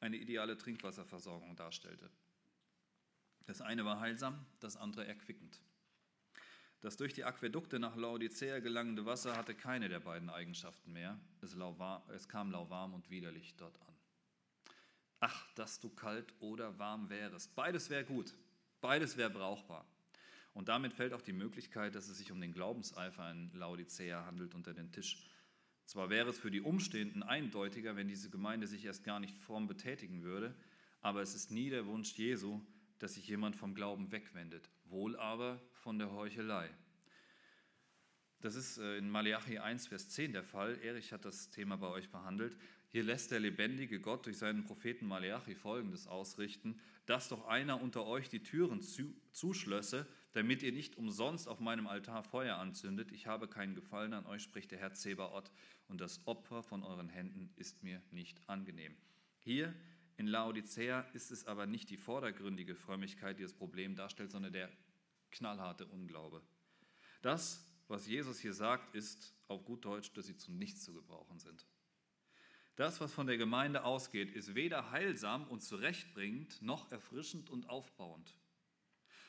eine 0.00 0.16
ideale 0.16 0.59
Trinkwasserversorgung 0.59 1.57
darstellte. 1.57 2.11
Das 3.47 3.61
eine 3.61 3.85
war 3.85 4.00
heilsam, 4.00 4.45
das 4.61 4.76
andere 4.76 5.07
erquickend. 5.07 5.61
Das 6.81 6.99
durch 6.99 7.14
die 7.14 7.25
Aquädukte 7.25 7.78
nach 7.78 7.97
Laodicea 7.97 8.59
gelangende 8.59 9.07
Wasser 9.07 9.37
hatte 9.37 9.54
keine 9.54 9.88
der 9.88 10.00
beiden 10.00 10.28
Eigenschaften 10.28 10.93
mehr. 10.93 11.19
Es, 11.40 11.57
es 12.14 12.28
kam 12.28 12.50
lauwarm 12.50 12.93
und 12.93 13.09
widerlich 13.09 13.54
dort 13.57 13.81
an. 13.81 13.95
Ach, 15.21 15.50
dass 15.54 15.81
du 15.81 15.88
kalt 15.88 16.35
oder 16.40 16.78
warm 16.78 17.09
wärest. 17.09 17.54
Beides 17.54 17.88
wäre 17.88 18.04
gut. 18.04 18.35
Beides 18.83 19.16
wäre 19.16 19.31
brauchbar. 19.31 19.87
Und 20.55 20.69
damit 20.69 20.95
fällt 20.95 21.13
auch 21.13 21.21
die 21.21 21.33
Möglichkeit, 21.33 21.95
dass 21.95 22.09
es 22.09 22.19
sich 22.19 22.31
um 22.33 22.41
den 22.41 22.53
Glaubenseifer 22.53 23.31
in 23.31 23.51
Laodicea 23.53 24.25
handelt, 24.25 24.55
unter 24.55 24.73
den 24.73 24.93
Tisch. 24.93 25.19
Zwar 25.85 26.09
wäre 26.09 26.31
es 26.31 26.39
für 26.39 26.51
die 26.51 26.63
Umstehenden 26.63 27.23
eindeutiger, 27.23 27.97
wenn 27.97 28.09
diese 28.09 28.31
Gemeinde 28.31 28.67
sich 28.67 28.85
erst 28.85 29.05
gar 29.05 29.21
nicht 29.21 29.37
vorm 29.37 29.67
betätigen 29.67 30.23
würde, 30.23 30.55
aber 31.03 31.21
es 31.21 31.35
ist 31.35 31.51
nie 31.51 31.69
der 31.69 31.87
Wunsch 31.87 32.15
Jesu, 32.15 32.63
dass 32.99 33.15
sich 33.15 33.29
jemand 33.29 33.57
vom 33.57 33.75
Glauben 33.75 34.11
wegwendet, 34.13 34.71
wohl 34.87 35.17
aber 35.17 35.61
von 35.73 35.99
der 35.99 36.13
Heuchelei. 36.13 36.71
Das 38.41 38.55
ist 38.55 38.79
äh, 38.79 38.99
in 38.99 39.11
Malachi 39.11 39.59
1, 39.59 39.89
Vers 39.89 40.11
10 40.11 40.33
der 40.33 40.45
Fall. 40.45 40.79
Erich 40.83 41.13
hat 41.13 41.25
das 41.25 41.51
Thema 41.51 41.77
bei 41.77 41.89
euch 41.89 42.11
behandelt. 42.11 42.57
Hier 42.95 43.03
lässt 43.03 43.33
der 43.33 43.41
lebendige 43.41 43.99
Gott 43.99 44.25
durch 44.25 44.39
seinen 44.39 44.63
Propheten 44.63 45.09
Malachi 45.09 45.57
Folgendes 45.57 46.07
ausrichten, 46.07 46.79
dass 47.07 47.29
doch 47.29 47.49
einer 47.49 47.83
unter 47.83 48.07
euch 48.07 48.29
die 48.29 48.45
Türen 48.45 48.83
zuschlösse, 49.33 50.07
damit 50.33 50.63
ihr 50.63 50.71
nicht 50.71 50.97
umsonst 50.97 51.49
auf 51.49 51.59
meinem 51.59 51.89
Altar 51.89 52.23
Feuer 52.23 52.57
anzündet. 52.57 53.11
Ich 53.11 53.27
habe 53.27 53.49
keinen 53.49 53.75
Gefallen 53.75 54.13
an 54.13 54.27
euch, 54.27 54.45
spricht 54.45 54.71
der 54.71 54.79
Herr 54.79 54.95
Zebaoth, 54.95 55.51
und 55.89 56.01
das 56.01 56.25
Opfer 56.29 56.63
von 56.63 56.85
euren 56.85 57.09
Händen 57.09 57.51
ist 57.57 57.83
mir 57.83 58.01
nicht 58.13 58.49
angenehm. 58.49 58.95
Hier 59.41 59.75
in 60.17 60.29
Laodicea 60.29 61.01
ist 61.15 61.33
es 61.33 61.49
aber 61.49 61.67
nicht 61.67 61.91
die 61.91 61.97
vordergründige 61.97 62.77
Frömmigkeit, 62.77 63.41
die 63.41 63.43
das 63.43 63.55
Problem 63.55 63.97
darstellt, 63.97 64.31
sondern 64.31 64.53
der 64.53 64.71
knallharte 65.33 65.85
Unglaube. 65.87 66.43
Das, 67.23 67.67
was 67.89 68.07
Jesus 68.07 68.39
hier 68.39 68.55
sagt, 68.55 68.95
ist 68.95 69.35
auf 69.49 69.65
gut 69.65 69.85
Deutsch, 69.85 70.13
dass 70.13 70.27
sie 70.27 70.37
zu 70.37 70.53
nichts 70.53 70.85
zu 70.85 70.95
gebrauchen 70.95 71.41
sind. 71.41 71.67
Das, 72.76 73.00
was 73.00 73.12
von 73.12 73.28
der 73.28 73.37
Gemeinde 73.37 73.85
ausgeht, 73.85 74.33
ist 74.33 74.57
weder 74.57 74.90
heilsam 74.90 75.47
und 75.47 75.62
zurechtbringend 75.62 76.61
noch 76.61 76.90
erfrischend 76.90 77.49
und 77.49 77.69
aufbauend. 77.69 78.35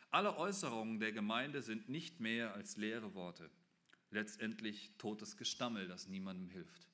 Alle 0.09 0.37
Äußerungen 0.37 0.99
der 0.99 1.11
Gemeinde 1.11 1.61
sind 1.61 1.89
nicht 1.89 2.19
mehr 2.19 2.55
als 2.55 2.77
leere 2.77 3.13
Worte, 3.13 3.51
letztendlich 4.09 4.93
totes 4.97 5.37
Gestammel, 5.37 5.87
das 5.87 6.07
niemandem 6.07 6.49
hilft. 6.49 6.87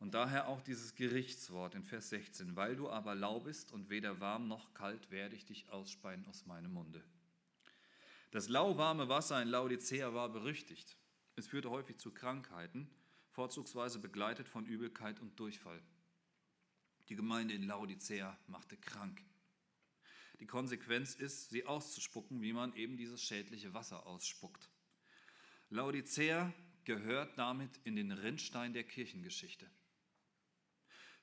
Und 0.00 0.14
daher 0.14 0.48
auch 0.48 0.62
dieses 0.62 0.94
Gerichtswort 0.94 1.74
in 1.74 1.84
Vers 1.84 2.08
16, 2.10 2.56
weil 2.56 2.76
du 2.76 2.88
aber 2.88 3.14
lau 3.14 3.40
bist 3.40 3.72
und 3.72 3.90
weder 3.90 4.20
warm 4.20 4.48
noch 4.48 4.72
kalt, 4.74 5.10
werde 5.10 5.36
ich 5.36 5.44
dich 5.44 5.70
ausspeien 5.70 6.24
aus 6.26 6.46
meinem 6.46 6.72
Munde. 6.72 7.04
Das 8.30 8.48
lauwarme 8.48 9.08
Wasser 9.08 9.40
in 9.42 9.48
Laodicea 9.48 10.12
war 10.14 10.28
berüchtigt. 10.28 10.96
Es 11.36 11.46
führte 11.46 11.70
häufig 11.70 11.98
zu 11.98 12.12
Krankheiten, 12.12 12.88
vorzugsweise 13.38 14.00
begleitet 14.00 14.48
von 14.48 14.66
Übelkeit 14.66 15.20
und 15.20 15.38
Durchfall. 15.38 15.80
Die 17.08 17.14
Gemeinde 17.14 17.54
in 17.54 17.68
Laodicea 17.68 18.36
machte 18.48 18.76
krank. 18.76 19.22
Die 20.40 20.46
Konsequenz 20.48 21.14
ist, 21.14 21.50
sie 21.50 21.64
auszuspucken, 21.64 22.42
wie 22.42 22.52
man 22.52 22.74
eben 22.74 22.96
dieses 22.96 23.22
schädliche 23.22 23.72
Wasser 23.74 24.08
ausspuckt. 24.08 24.68
Laodicea 25.70 26.52
gehört 26.82 27.38
damit 27.38 27.70
in 27.84 27.94
den 27.94 28.10
Rinnstein 28.10 28.72
der 28.72 28.82
Kirchengeschichte. 28.82 29.70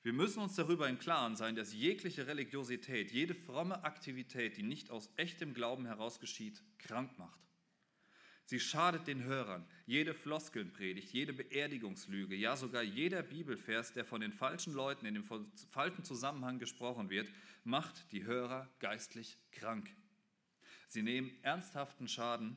Wir 0.02 0.14
müssen 0.14 0.40
uns 0.40 0.54
darüber 0.54 0.88
im 0.88 0.98
Klaren 0.98 1.36
sein, 1.36 1.54
dass 1.54 1.74
jegliche 1.74 2.26
Religiosität, 2.26 3.12
jede 3.12 3.34
fromme 3.34 3.84
Aktivität, 3.84 4.56
die 4.56 4.62
nicht 4.62 4.88
aus 4.88 5.10
echtem 5.16 5.52
Glauben 5.52 5.84
heraus 5.84 6.18
geschieht, 6.18 6.62
krank 6.78 7.18
macht. 7.18 7.46
Sie 8.46 8.60
schadet 8.60 9.08
den 9.08 9.24
Hörern. 9.24 9.66
Jede 9.86 10.14
Floskelnpredigt, 10.14 11.12
jede 11.12 11.32
Beerdigungslüge, 11.32 12.36
ja 12.36 12.56
sogar 12.56 12.82
jeder 12.82 13.22
Bibelvers, 13.22 13.92
der 13.92 14.04
von 14.04 14.20
den 14.20 14.32
falschen 14.32 14.72
Leuten 14.72 15.04
in 15.04 15.14
dem 15.14 15.24
falschen 15.70 16.04
Zusammenhang 16.04 16.60
gesprochen 16.60 17.10
wird, 17.10 17.28
macht 17.64 18.12
die 18.12 18.24
Hörer 18.24 18.70
geistlich 18.78 19.36
krank. 19.50 19.90
Sie 20.86 21.02
nehmen 21.02 21.32
ernsthaften 21.42 22.06
Schaden, 22.06 22.56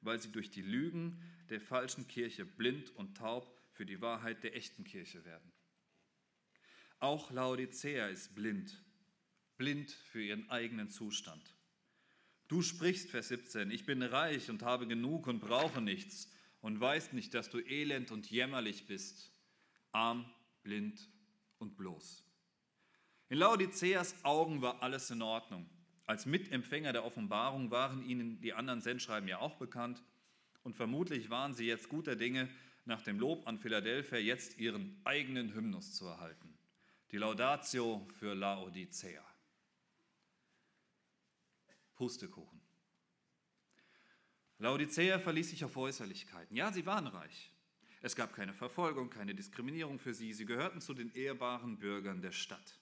weil 0.00 0.20
sie 0.20 0.32
durch 0.32 0.50
die 0.50 0.62
Lügen 0.62 1.22
der 1.48 1.60
falschen 1.60 2.08
Kirche 2.08 2.44
blind 2.44 2.90
und 2.96 3.16
taub 3.16 3.56
für 3.72 3.86
die 3.86 4.00
Wahrheit 4.00 4.42
der 4.42 4.56
echten 4.56 4.82
Kirche 4.82 5.24
werden. 5.24 5.52
Auch 6.98 7.30
Laodicea 7.30 8.08
ist 8.08 8.34
blind, 8.34 8.82
blind 9.58 9.92
für 9.92 10.22
ihren 10.22 10.50
eigenen 10.50 10.90
Zustand. 10.90 11.53
Du 12.54 12.62
sprichst, 12.62 13.10
Vers 13.10 13.26
17, 13.30 13.72
ich 13.72 13.84
bin 13.84 14.00
reich 14.00 14.48
und 14.48 14.62
habe 14.62 14.86
genug 14.86 15.26
und 15.26 15.40
brauche 15.40 15.80
nichts 15.80 16.30
und 16.60 16.80
weißt 16.80 17.12
nicht, 17.12 17.34
dass 17.34 17.50
du 17.50 17.58
elend 17.58 18.12
und 18.12 18.30
jämmerlich 18.30 18.86
bist, 18.86 19.32
arm, 19.90 20.24
blind 20.62 21.10
und 21.58 21.76
bloß. 21.76 22.22
In 23.28 23.38
Laodiceas 23.38 24.14
Augen 24.24 24.62
war 24.62 24.84
alles 24.84 25.10
in 25.10 25.20
Ordnung. 25.20 25.68
Als 26.06 26.26
Mitempfänger 26.26 26.92
der 26.92 27.04
Offenbarung 27.04 27.72
waren 27.72 28.08
ihnen 28.08 28.40
die 28.40 28.52
anderen 28.52 28.80
Sendschreiben 28.80 29.28
ja 29.28 29.40
auch 29.40 29.56
bekannt 29.56 30.04
und 30.62 30.76
vermutlich 30.76 31.30
waren 31.30 31.54
sie 31.54 31.66
jetzt 31.66 31.88
guter 31.88 32.14
Dinge, 32.14 32.48
nach 32.84 33.02
dem 33.02 33.18
Lob 33.18 33.48
an 33.48 33.58
Philadelphia 33.58 34.18
jetzt 34.18 34.60
ihren 34.60 35.00
eigenen 35.02 35.52
Hymnus 35.54 35.92
zu 35.92 36.06
erhalten 36.06 36.56
die 37.10 37.18
Laudatio 37.18 38.06
für 38.12 38.32
Laodicea. 38.32 39.33
Pustekuchen. 42.04 42.60
Laodicea 44.58 45.18
verließ 45.18 45.48
sich 45.48 45.64
auf 45.64 45.74
Äußerlichkeiten. 45.74 46.54
Ja, 46.54 46.70
sie 46.70 46.84
waren 46.84 47.06
reich. 47.06 47.50
Es 48.02 48.14
gab 48.14 48.34
keine 48.34 48.52
Verfolgung, 48.52 49.08
keine 49.08 49.34
Diskriminierung 49.34 49.98
für 49.98 50.12
sie. 50.12 50.34
Sie 50.34 50.44
gehörten 50.44 50.82
zu 50.82 50.92
den 50.92 51.14
ehrbaren 51.14 51.78
Bürgern 51.78 52.20
der 52.20 52.32
Stadt. 52.32 52.78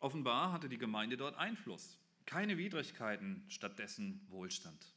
Offenbar 0.00 0.52
hatte 0.52 0.68
die 0.68 0.76
Gemeinde 0.76 1.16
dort 1.16 1.34
Einfluss. 1.38 1.98
Keine 2.26 2.58
Widrigkeiten, 2.58 3.42
stattdessen 3.48 4.26
Wohlstand. 4.28 4.94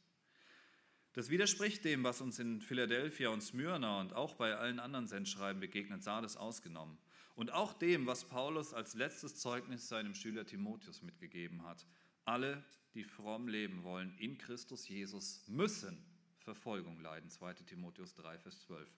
Das 1.14 1.30
widerspricht 1.30 1.82
dem, 1.86 2.04
was 2.04 2.20
uns 2.20 2.38
in 2.40 2.60
Philadelphia 2.60 3.30
und 3.30 3.40
Smyrna 3.40 4.02
und 4.02 4.12
auch 4.12 4.34
bei 4.34 4.54
allen 4.54 4.80
anderen 4.80 5.06
Sendschreiben 5.06 5.60
begegnet, 5.60 6.02
Sardes 6.02 6.36
ausgenommen 6.36 6.98
und 7.36 7.52
auch 7.52 7.72
dem, 7.72 8.06
was 8.06 8.28
Paulus 8.28 8.74
als 8.74 8.92
letztes 8.92 9.36
Zeugnis 9.36 9.88
seinem 9.88 10.14
Schüler 10.14 10.44
Timotheus 10.44 11.00
mitgegeben 11.00 11.64
hat. 11.64 11.86
Alle, 12.26 12.62
die 12.94 13.04
fromm 13.04 13.48
leben 13.48 13.82
wollen 13.82 14.16
in 14.18 14.38
Christus 14.38 14.88
Jesus, 14.88 15.42
müssen 15.46 16.04
Verfolgung 16.38 17.00
leiden. 17.00 17.30
2 17.30 17.54
Timotheus 17.54 18.14
3, 18.14 18.38
Vers 18.38 18.60
12. 18.62 18.88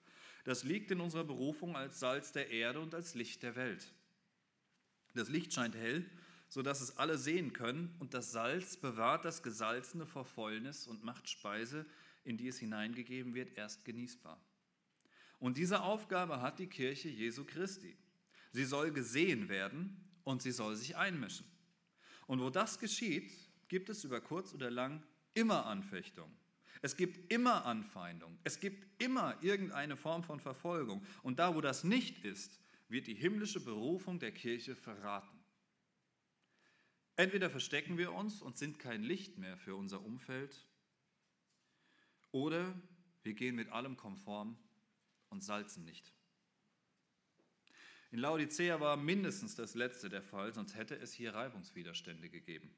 Das 0.43 0.63
liegt 0.63 0.91
in 0.91 0.99
unserer 0.99 1.23
Berufung 1.23 1.75
als 1.75 1.99
Salz 1.99 2.31
der 2.31 2.49
Erde 2.49 2.79
und 2.79 2.95
als 2.95 3.15
Licht 3.15 3.43
der 3.43 3.55
Welt. 3.55 3.93
Das 5.13 5.29
Licht 5.29 5.53
scheint 5.53 5.75
hell, 5.75 6.09
sodass 6.49 6.81
es 6.81 6.97
alle 6.97 7.17
sehen 7.17 7.53
können, 7.53 7.95
und 7.99 8.13
das 8.13 8.31
Salz 8.31 8.77
bewahrt 8.77 9.25
das 9.25 9.43
Gesalzene 9.43 10.05
vor 10.05 10.25
Fäulnis 10.25 10.87
und 10.87 11.03
macht 11.03 11.29
Speise, 11.29 11.85
in 12.23 12.37
die 12.37 12.47
es 12.47 12.59
hineingegeben 12.59 13.33
wird, 13.33 13.57
erst 13.57 13.85
genießbar. 13.85 14.39
Und 15.39 15.57
diese 15.57 15.81
Aufgabe 15.81 16.41
hat 16.41 16.59
die 16.59 16.67
Kirche 16.67 17.09
Jesu 17.09 17.43
Christi. 17.43 17.97
Sie 18.51 18.65
soll 18.65 18.91
gesehen 18.91 19.49
werden 19.49 19.97
und 20.23 20.41
sie 20.41 20.51
soll 20.51 20.75
sich 20.75 20.95
einmischen. 20.95 21.45
Und 22.27 22.39
wo 22.39 22.49
das 22.49 22.79
geschieht, 22.79 23.31
gibt 23.67 23.89
es 23.89 24.03
über 24.03 24.21
kurz 24.21 24.53
oder 24.53 24.69
lang 24.71 25.03
immer 25.33 25.65
Anfechtung. 25.65 26.31
Es 26.81 26.97
gibt 26.97 27.31
immer 27.31 27.65
Anfeindung. 27.65 28.37
Es 28.43 28.59
gibt 28.59 29.01
immer 29.01 29.37
irgendeine 29.41 29.95
Form 29.95 30.23
von 30.23 30.39
Verfolgung. 30.39 31.05
Und 31.21 31.39
da, 31.39 31.55
wo 31.55 31.61
das 31.61 31.83
nicht 31.83 32.25
ist, 32.25 32.59
wird 32.89 33.07
die 33.07 33.15
himmlische 33.15 33.59
Berufung 33.59 34.19
der 34.19 34.31
Kirche 34.31 34.75
verraten. 34.75 35.39
Entweder 37.15 37.49
verstecken 37.49 37.97
wir 37.97 38.11
uns 38.11 38.41
und 38.41 38.57
sind 38.57 38.79
kein 38.79 39.03
Licht 39.03 39.37
mehr 39.37 39.55
für 39.57 39.75
unser 39.75 40.03
Umfeld, 40.03 40.67
oder 42.33 42.73
wir 43.21 43.35
gehen 43.35 43.55
mit 43.55 43.69
allem 43.69 43.95
konform 43.95 44.57
und 45.29 45.43
salzen 45.43 45.85
nicht. 45.85 46.11
In 48.11 48.19
Laodicea 48.19 48.79
war 48.79 48.97
mindestens 48.97 49.55
das 49.55 49.75
letzte 49.75 50.09
der 50.09 50.23
Fall, 50.23 50.53
sonst 50.53 50.75
hätte 50.75 50.95
es 50.95 51.13
hier 51.13 51.33
Reibungswiderstände 51.33 52.29
gegeben. 52.29 52.75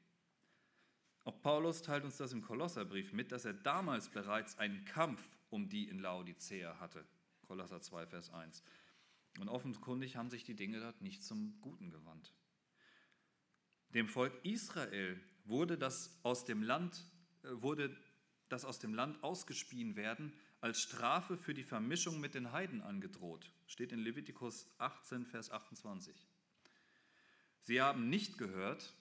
Auch 1.26 1.42
Paulus 1.42 1.82
teilt 1.82 2.04
uns 2.04 2.18
das 2.18 2.32
im 2.32 2.40
Kolosserbrief 2.40 3.12
mit, 3.12 3.32
dass 3.32 3.44
er 3.44 3.52
damals 3.52 4.08
bereits 4.08 4.60
einen 4.60 4.84
Kampf 4.84 5.20
um 5.50 5.68
die 5.68 5.88
in 5.88 5.98
Laodicea 5.98 6.78
hatte. 6.78 7.04
Kolosser 7.42 7.82
2, 7.82 8.06
Vers 8.06 8.30
1. 8.30 8.62
Und 9.40 9.48
offenkundig 9.48 10.14
haben 10.14 10.30
sich 10.30 10.44
die 10.44 10.54
Dinge 10.54 10.78
dort 10.78 11.00
nicht 11.02 11.24
zum 11.24 11.60
Guten 11.60 11.90
gewandt. 11.90 12.32
Dem 13.88 14.06
Volk 14.06 14.32
Israel 14.44 15.20
wurde 15.44 15.76
das 15.76 16.16
aus 16.22 16.44
dem 16.44 16.62
Land, 16.62 17.04
äh, 17.42 17.48
wurde 17.54 17.96
das 18.48 18.64
aus 18.64 18.78
dem 18.78 18.94
Land 18.94 19.24
ausgespien 19.24 19.96
werden 19.96 20.32
als 20.60 20.80
Strafe 20.80 21.36
für 21.36 21.54
die 21.54 21.64
Vermischung 21.64 22.20
mit 22.20 22.34
den 22.34 22.52
Heiden 22.52 22.80
angedroht. 22.82 23.50
Steht 23.66 23.90
in 23.90 23.98
Levitikus 23.98 24.68
18, 24.78 25.26
Vers 25.26 25.50
28. 25.50 26.14
Sie 27.62 27.82
haben 27.82 28.08
nicht 28.08 28.38
gehört 28.38 28.94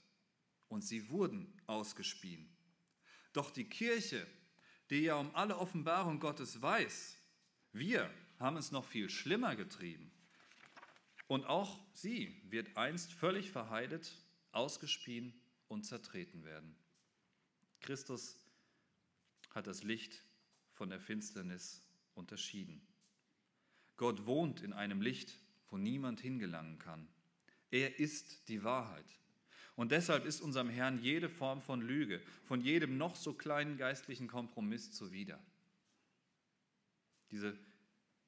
und 0.67 0.83
sie 0.83 1.09
wurden 1.09 1.61
ausgespien. 1.67 2.49
Doch 3.33 3.51
die 3.51 3.67
Kirche, 3.67 4.25
die 4.89 5.01
ja 5.01 5.15
um 5.15 5.33
alle 5.35 5.57
Offenbarung 5.57 6.19
Gottes 6.19 6.61
weiß, 6.61 7.17
wir 7.73 8.09
haben 8.39 8.57
es 8.57 8.71
noch 8.71 8.85
viel 8.85 9.09
schlimmer 9.09 9.55
getrieben. 9.55 10.11
Und 11.27 11.45
auch 11.45 11.79
sie 11.93 12.41
wird 12.49 12.77
einst 12.77 13.11
völlig 13.11 13.51
verheidet, 13.51 14.11
ausgespien 14.51 15.33
und 15.67 15.83
zertreten 15.83 16.43
werden. 16.43 16.75
Christus 17.81 18.39
hat 19.51 19.67
das 19.67 19.83
Licht 19.83 20.23
von 20.71 20.89
der 20.89 20.99
Finsternis 20.99 21.85
unterschieden. 22.13 22.85
Gott 23.97 24.25
wohnt 24.25 24.61
in 24.61 24.73
einem 24.73 25.01
Licht, 25.01 25.39
wo 25.69 25.77
niemand 25.77 26.19
hingelangen 26.19 26.79
kann. 26.79 27.07
Er 27.71 27.99
ist 27.99 28.47
die 28.49 28.63
Wahrheit. 28.63 29.05
Und 29.75 29.91
deshalb 29.91 30.25
ist 30.25 30.41
unserem 30.41 30.69
Herrn 30.69 31.01
jede 31.01 31.29
Form 31.29 31.61
von 31.61 31.81
Lüge, 31.81 32.21
von 32.45 32.61
jedem 32.61 32.97
noch 32.97 33.15
so 33.15 33.33
kleinen 33.33 33.77
geistlichen 33.77 34.27
Kompromiss 34.27 34.91
zuwider. 34.91 35.39
Diese 37.31 37.57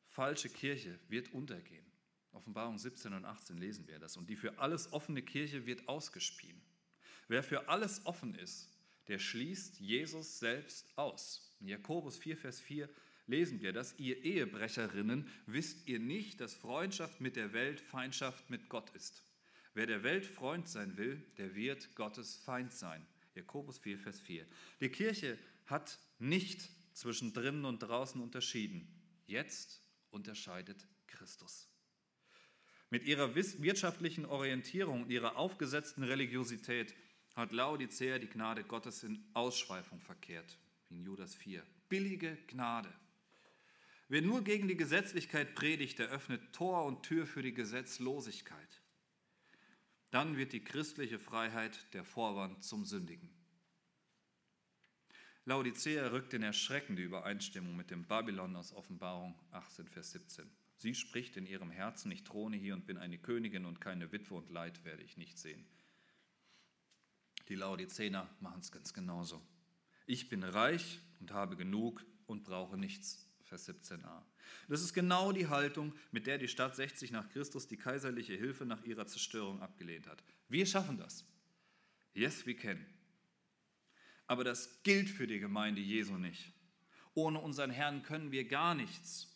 falsche 0.10 0.50
Kirche 0.50 1.00
wird 1.08 1.32
untergehen. 1.34 1.86
Offenbarung 2.34 2.78
17 2.78 3.14
und 3.14 3.26
18 3.26 3.58
lesen 3.58 3.88
wir 3.88 4.00
das. 4.00 4.18
Und 4.18 4.30
die 4.30 4.36
für 4.36 4.60
alles 4.60 4.92
offene 4.92 5.22
Kirche 5.22 5.66
wird 5.66 5.88
ausgespien. 5.88 6.62
Wer 7.28 7.44
für 7.44 7.70
alles 7.70 8.06
offen 8.06 8.36
ist, 8.36 8.70
der 9.08 9.20
schließt 9.20 9.80
Jesus 9.80 10.40
selbst 10.40 10.86
aus. 10.98 11.56
In 11.60 11.68
Jakobus 11.68 12.18
4, 12.18 12.38
Vers 12.38 12.60
4 12.60 12.90
lesen 13.26 13.62
wir 13.62 13.74
das, 13.74 13.98
ihr 14.00 14.24
Ehebrecherinnen, 14.24 15.30
wisst 15.46 15.88
ihr 15.88 16.00
nicht, 16.00 16.42
dass 16.42 16.54
Freundschaft 16.54 17.22
mit 17.22 17.36
der 17.36 17.54
Welt 17.54 17.82
Feindschaft 17.82 18.50
mit 18.50 18.70
Gott 18.70 18.90
ist. 18.92 19.24
Wer 19.78 19.86
der 19.86 20.02
Welt 20.02 20.26
Freund 20.26 20.68
sein 20.68 20.98
will, 20.98 21.24
der 21.38 21.54
wird 21.54 21.94
Gottes 21.94 22.36
Feind 22.36 22.74
sein. 22.74 23.06
Jakobus 23.36 23.78
4, 23.78 24.00
Vers 24.00 24.20
4. 24.20 24.44
Die 24.82 24.90
Kirche 24.90 25.38
hat 25.68 26.00
nicht 26.18 26.72
zwischen 26.94 27.32
drinnen 27.32 27.64
und 27.64 27.78
draußen 27.78 28.20
unterschieden. 28.20 28.88
Jetzt 29.28 29.84
unterscheidet 30.10 30.88
Christus. 31.06 31.70
Mit 32.90 33.04
ihrer 33.04 33.36
wirtschaftlichen 33.36 34.26
Orientierung 34.26 35.04
und 35.04 35.12
ihrer 35.12 35.36
aufgesetzten 35.36 36.02
Religiosität 36.02 36.96
hat 37.36 37.52
Laodicea 37.52 38.18
die 38.18 38.30
Gnade 38.32 38.64
Gottes 38.64 39.04
in 39.04 39.24
Ausschweifung 39.36 40.02
verkehrt 40.02 40.58
wie 40.90 40.96
in 40.96 41.04
Judas 41.04 41.36
4. 41.36 41.62
Billige 41.88 42.36
Gnade. 42.48 42.92
Wer 44.08 44.24
nur 44.24 44.44
gegen 44.44 44.68
die 44.68 44.76
Gesetzlichkeit 44.76 45.54
predigt, 45.54 46.00
der 46.00 46.08
öffnet 46.08 46.52
Tor 46.52 46.86
und 46.86 47.04
Tür 47.04 47.28
für 47.28 47.44
die 47.44 47.54
Gesetzlosigkeit. 47.54 48.82
Dann 50.12 50.38
wird 50.38 50.54
die 50.54 50.64
christliche 50.64 51.20
Freiheit 51.20 51.94
der 51.94 52.04
Vorwand 52.04 52.64
zum 52.64 52.86
Sündigen. 52.86 53.30
Laodicea 55.46 56.08
rückt 56.08 56.34
in 56.34 56.44
erschreckende 56.44 57.02
Übereinstimmung 57.02 57.76
mit 57.76 57.90
dem 57.90 58.06
Babylon 58.06 58.56
aus 58.56 58.74
Offenbarung 58.74 59.40
18, 59.52 59.88
Vers 59.88 60.12
17. 60.12 60.50
Sie 60.78 60.94
spricht 60.94 61.38
in 61.38 61.46
ihrem 61.46 61.72
Herzen, 61.72 62.12
ich 62.12 62.24
throne 62.24 62.58
hier 62.58 62.74
und 62.74 62.86
bin 62.86 62.98
eine 62.98 63.18
Königin 63.18 63.66
und 63.66 63.82
keine 63.82 64.12
Witwe 64.12 64.36
und 64.36 64.50
Leid 64.50 64.84
werde 64.84 65.04
ich 65.04 65.18
nicht 65.18 65.38
sehen. 65.38 65.66
Die 67.48 67.56
Laodicener 67.56 68.30
machen 68.42 68.60
es 68.60 68.72
ganz 68.72 68.94
genauso. 68.94 69.42
Ich 70.06 70.30
bin 70.30 70.44
reich 70.44 71.00
und 71.20 71.32
habe 71.32 71.56
genug 71.56 72.06
und 72.26 72.44
brauche 72.44 72.78
nichts. 72.78 73.26
Vers 73.44 73.70
17a. 73.70 74.24
Das 74.68 74.82
ist 74.82 74.94
genau 74.94 75.32
die 75.32 75.48
Haltung, 75.48 75.94
mit 76.12 76.28
der 76.28 76.38
die 76.38 76.48
Stadt 76.48 76.76
60 76.76 77.12
nach 77.12 77.30
Christus 77.30 77.68
die 77.68 77.78
kaiserliche 77.78 78.34
Hilfe 78.34 78.66
nach 78.66 78.84
ihrer 78.84 79.08
Zerstörung 79.08 79.62
abgelehnt 79.62 80.08
hat. 80.08 80.24
Wir 80.50 80.66
schaffen 80.66 80.98
das. 80.98 81.26
Yes, 82.14 82.46
we 82.46 82.56
can. 82.56 82.86
Aber 84.28 84.44
das 84.44 84.82
gilt 84.84 85.10
für 85.10 85.28
die 85.28 85.40
Gemeinde 85.40 85.82
Jesu 85.82 86.18
nicht. 86.18 86.52
Ohne 87.14 87.40
unseren 87.40 87.72
Herrn 87.72 88.04
können 88.04 88.32
wir 88.32 88.48
gar 88.48 88.76
nichts. 88.76 89.36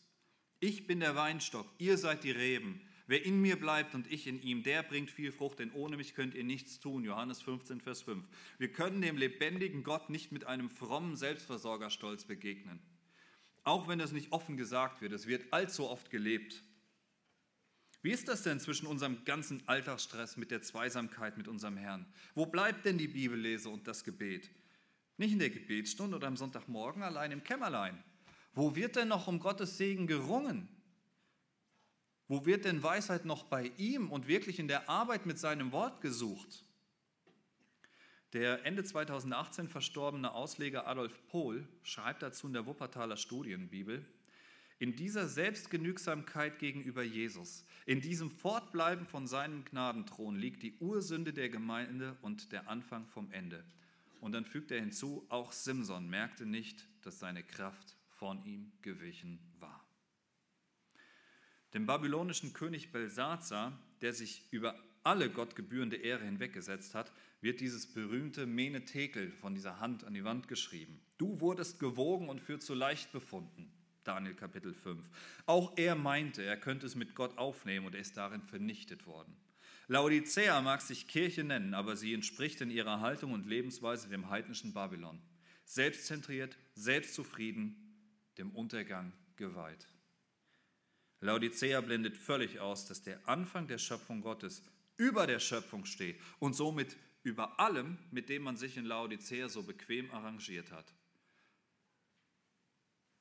Ich 0.59 0.85
bin 0.85 0.99
der 0.99 1.15
Weinstock, 1.15 1.67
ihr 1.79 1.97
seid 1.97 2.23
die 2.23 2.31
Reben. 2.31 2.81
Wer 3.07 3.25
in 3.25 3.41
mir 3.41 3.57
bleibt 3.57 3.95
und 3.95 4.09
ich 4.11 4.27
in 4.27 4.41
ihm, 4.41 4.63
der 4.63 4.83
bringt 4.83 5.11
viel 5.11 5.31
Frucht, 5.31 5.59
denn 5.59 5.71
ohne 5.71 5.97
mich 5.97 6.13
könnt 6.13 6.35
ihr 6.35 6.43
nichts 6.43 6.79
tun. 6.79 7.03
Johannes 7.03 7.41
15, 7.41 7.81
Vers 7.81 8.03
5. 8.03 8.25
Wir 8.57 8.71
können 8.71 9.01
dem 9.01 9.17
lebendigen 9.17 9.83
Gott 9.83 10.09
nicht 10.09 10.31
mit 10.31 10.45
einem 10.45 10.69
frommen 10.69 11.15
Selbstversorgerstolz 11.15 12.25
begegnen. 12.25 12.79
Auch 13.63 13.87
wenn 13.87 13.99
das 13.99 14.11
nicht 14.11 14.31
offen 14.31 14.57
gesagt 14.57 15.01
wird, 15.01 15.13
es 15.13 15.27
wird 15.27 15.53
allzu 15.53 15.87
oft 15.87 16.09
gelebt. 16.09 16.63
Wie 18.01 18.11
ist 18.11 18.27
das 18.27 18.41
denn 18.41 18.59
zwischen 18.59 18.87
unserem 18.87 19.23
ganzen 19.25 19.67
Alltagsstress 19.67 20.35
mit 20.35 20.49
der 20.49 20.63
Zweisamkeit 20.63 21.37
mit 21.37 21.47
unserem 21.47 21.77
Herrn? 21.77 22.11
Wo 22.33 22.47
bleibt 22.47 22.85
denn 22.85 22.97
die 22.97 23.07
Bibellese 23.07 23.69
und 23.69 23.87
das 23.87 24.03
Gebet? 24.03 24.49
Nicht 25.17 25.33
in 25.33 25.39
der 25.39 25.51
Gebetsstunde 25.51 26.17
oder 26.17 26.27
am 26.27 26.37
Sonntagmorgen 26.37 27.03
allein 27.03 27.31
im 27.31 27.43
Kämmerlein. 27.43 28.03
Wo 28.53 28.75
wird 28.75 28.95
denn 28.95 29.09
noch 29.09 29.27
um 29.27 29.39
Gottes 29.39 29.77
Segen 29.77 30.07
gerungen? 30.07 30.67
Wo 32.27 32.45
wird 32.45 32.65
denn 32.65 32.81
Weisheit 32.81 33.25
noch 33.25 33.43
bei 33.43 33.71
ihm 33.77 34.09
und 34.09 34.27
wirklich 34.27 34.57
in 34.57 34.67
der 34.67 34.89
Arbeit 34.89 35.27
mit 35.27 35.37
seinem 35.37 35.71
Wort 35.71 36.01
gesucht? 36.01 36.65
Der 38.33 38.65
Ende 38.65 38.83
2018 38.83 39.67
verstorbene 39.67 40.33
Ausleger 40.33 40.87
Adolf 40.87 41.19
Pohl 41.27 41.67
schreibt 41.83 42.21
dazu 42.21 42.47
in 42.47 42.53
der 42.53 42.65
Wuppertaler 42.65 43.17
Studienbibel, 43.17 44.05
in 44.79 44.95
dieser 44.95 45.27
Selbstgenügsamkeit 45.27 46.57
gegenüber 46.57 47.03
Jesus, 47.03 47.65
in 47.85 47.99
diesem 47.99 48.31
Fortbleiben 48.31 49.05
von 49.05 49.27
seinem 49.27 49.65
Gnadenthron 49.65 50.37
liegt 50.37 50.63
die 50.63 50.75
Ursünde 50.79 51.33
der 51.33 51.49
Gemeinde 51.49 52.17
und 52.21 52.51
der 52.51 52.69
Anfang 52.69 53.05
vom 53.05 53.29
Ende. 53.31 53.63
Und 54.21 54.31
dann 54.31 54.45
fügt 54.45 54.71
er 54.71 54.79
hinzu, 54.79 55.25
auch 55.29 55.51
Simson 55.51 56.09
merkte 56.09 56.45
nicht, 56.45 56.87
dass 57.01 57.19
seine 57.19 57.43
Kraft 57.43 57.97
von 58.07 58.43
ihm 58.45 58.71
gewichen 58.81 59.39
war. 59.59 59.85
Dem 61.73 61.85
babylonischen 61.85 62.53
König 62.53 62.91
Belsazar, 62.91 63.77
der 64.01 64.13
sich 64.13 64.45
über 64.51 64.75
alle 65.03 65.29
Gott 65.29 65.55
gebührende 65.55 65.97
Ehre 65.97 66.23
hinweggesetzt 66.23 66.95
hat, 66.95 67.11
wird 67.41 67.59
dieses 67.59 67.91
berühmte 67.91 68.45
Mene 68.45 68.85
Tekel 68.85 69.31
von 69.31 69.55
dieser 69.55 69.79
Hand 69.79 70.03
an 70.03 70.13
die 70.13 70.23
Wand 70.23 70.47
geschrieben. 70.47 71.01
Du 71.17 71.39
wurdest 71.39 71.79
gewogen 71.79 72.29
und 72.29 72.39
für 72.39 72.59
zu 72.59 72.73
leicht 72.73 73.11
befunden. 73.11 73.71
Daniel 74.03 74.35
Kapitel 74.35 74.73
5. 74.73 75.09
Auch 75.45 75.73
er 75.77 75.95
meinte, 75.95 76.43
er 76.43 76.57
könnte 76.57 76.85
es 76.85 76.95
mit 76.95 77.15
Gott 77.15 77.37
aufnehmen 77.37 77.85
und 77.85 77.95
er 77.95 78.01
ist 78.01 78.17
darin 78.17 78.41
vernichtet 78.41 79.05
worden. 79.05 79.35
Laodicea 79.87 80.61
mag 80.61 80.81
sich 80.81 81.07
Kirche 81.07 81.43
nennen, 81.43 81.73
aber 81.73 81.95
sie 81.95 82.13
entspricht 82.13 82.61
in 82.61 82.71
ihrer 82.71 83.01
Haltung 83.01 83.33
und 83.33 83.45
Lebensweise 83.45 84.09
dem 84.09 84.29
heidnischen 84.29 84.73
Babylon. 84.73 85.19
Selbstzentriert, 85.65 86.57
selbstzufrieden, 86.75 87.75
dem 88.37 88.51
Untergang 88.51 89.13
geweiht. 89.35 89.87
Laodicea 91.19 91.81
blendet 91.81 92.17
völlig 92.17 92.59
aus, 92.59 92.85
dass 92.87 93.03
der 93.03 93.27
Anfang 93.27 93.67
der 93.67 93.77
Schöpfung 93.77 94.21
Gottes 94.21 94.63
über 94.97 95.27
der 95.27 95.39
Schöpfung 95.39 95.85
steht 95.85 96.19
und 96.39 96.53
somit 96.53 96.95
über 97.23 97.59
allem, 97.59 97.97
mit 98.11 98.29
dem 98.29 98.43
man 98.43 98.57
sich 98.57 98.77
in 98.77 98.85
Laodicea 98.85 99.49
so 99.49 99.63
bequem 99.63 100.09
arrangiert 100.11 100.71
hat. 100.71 100.93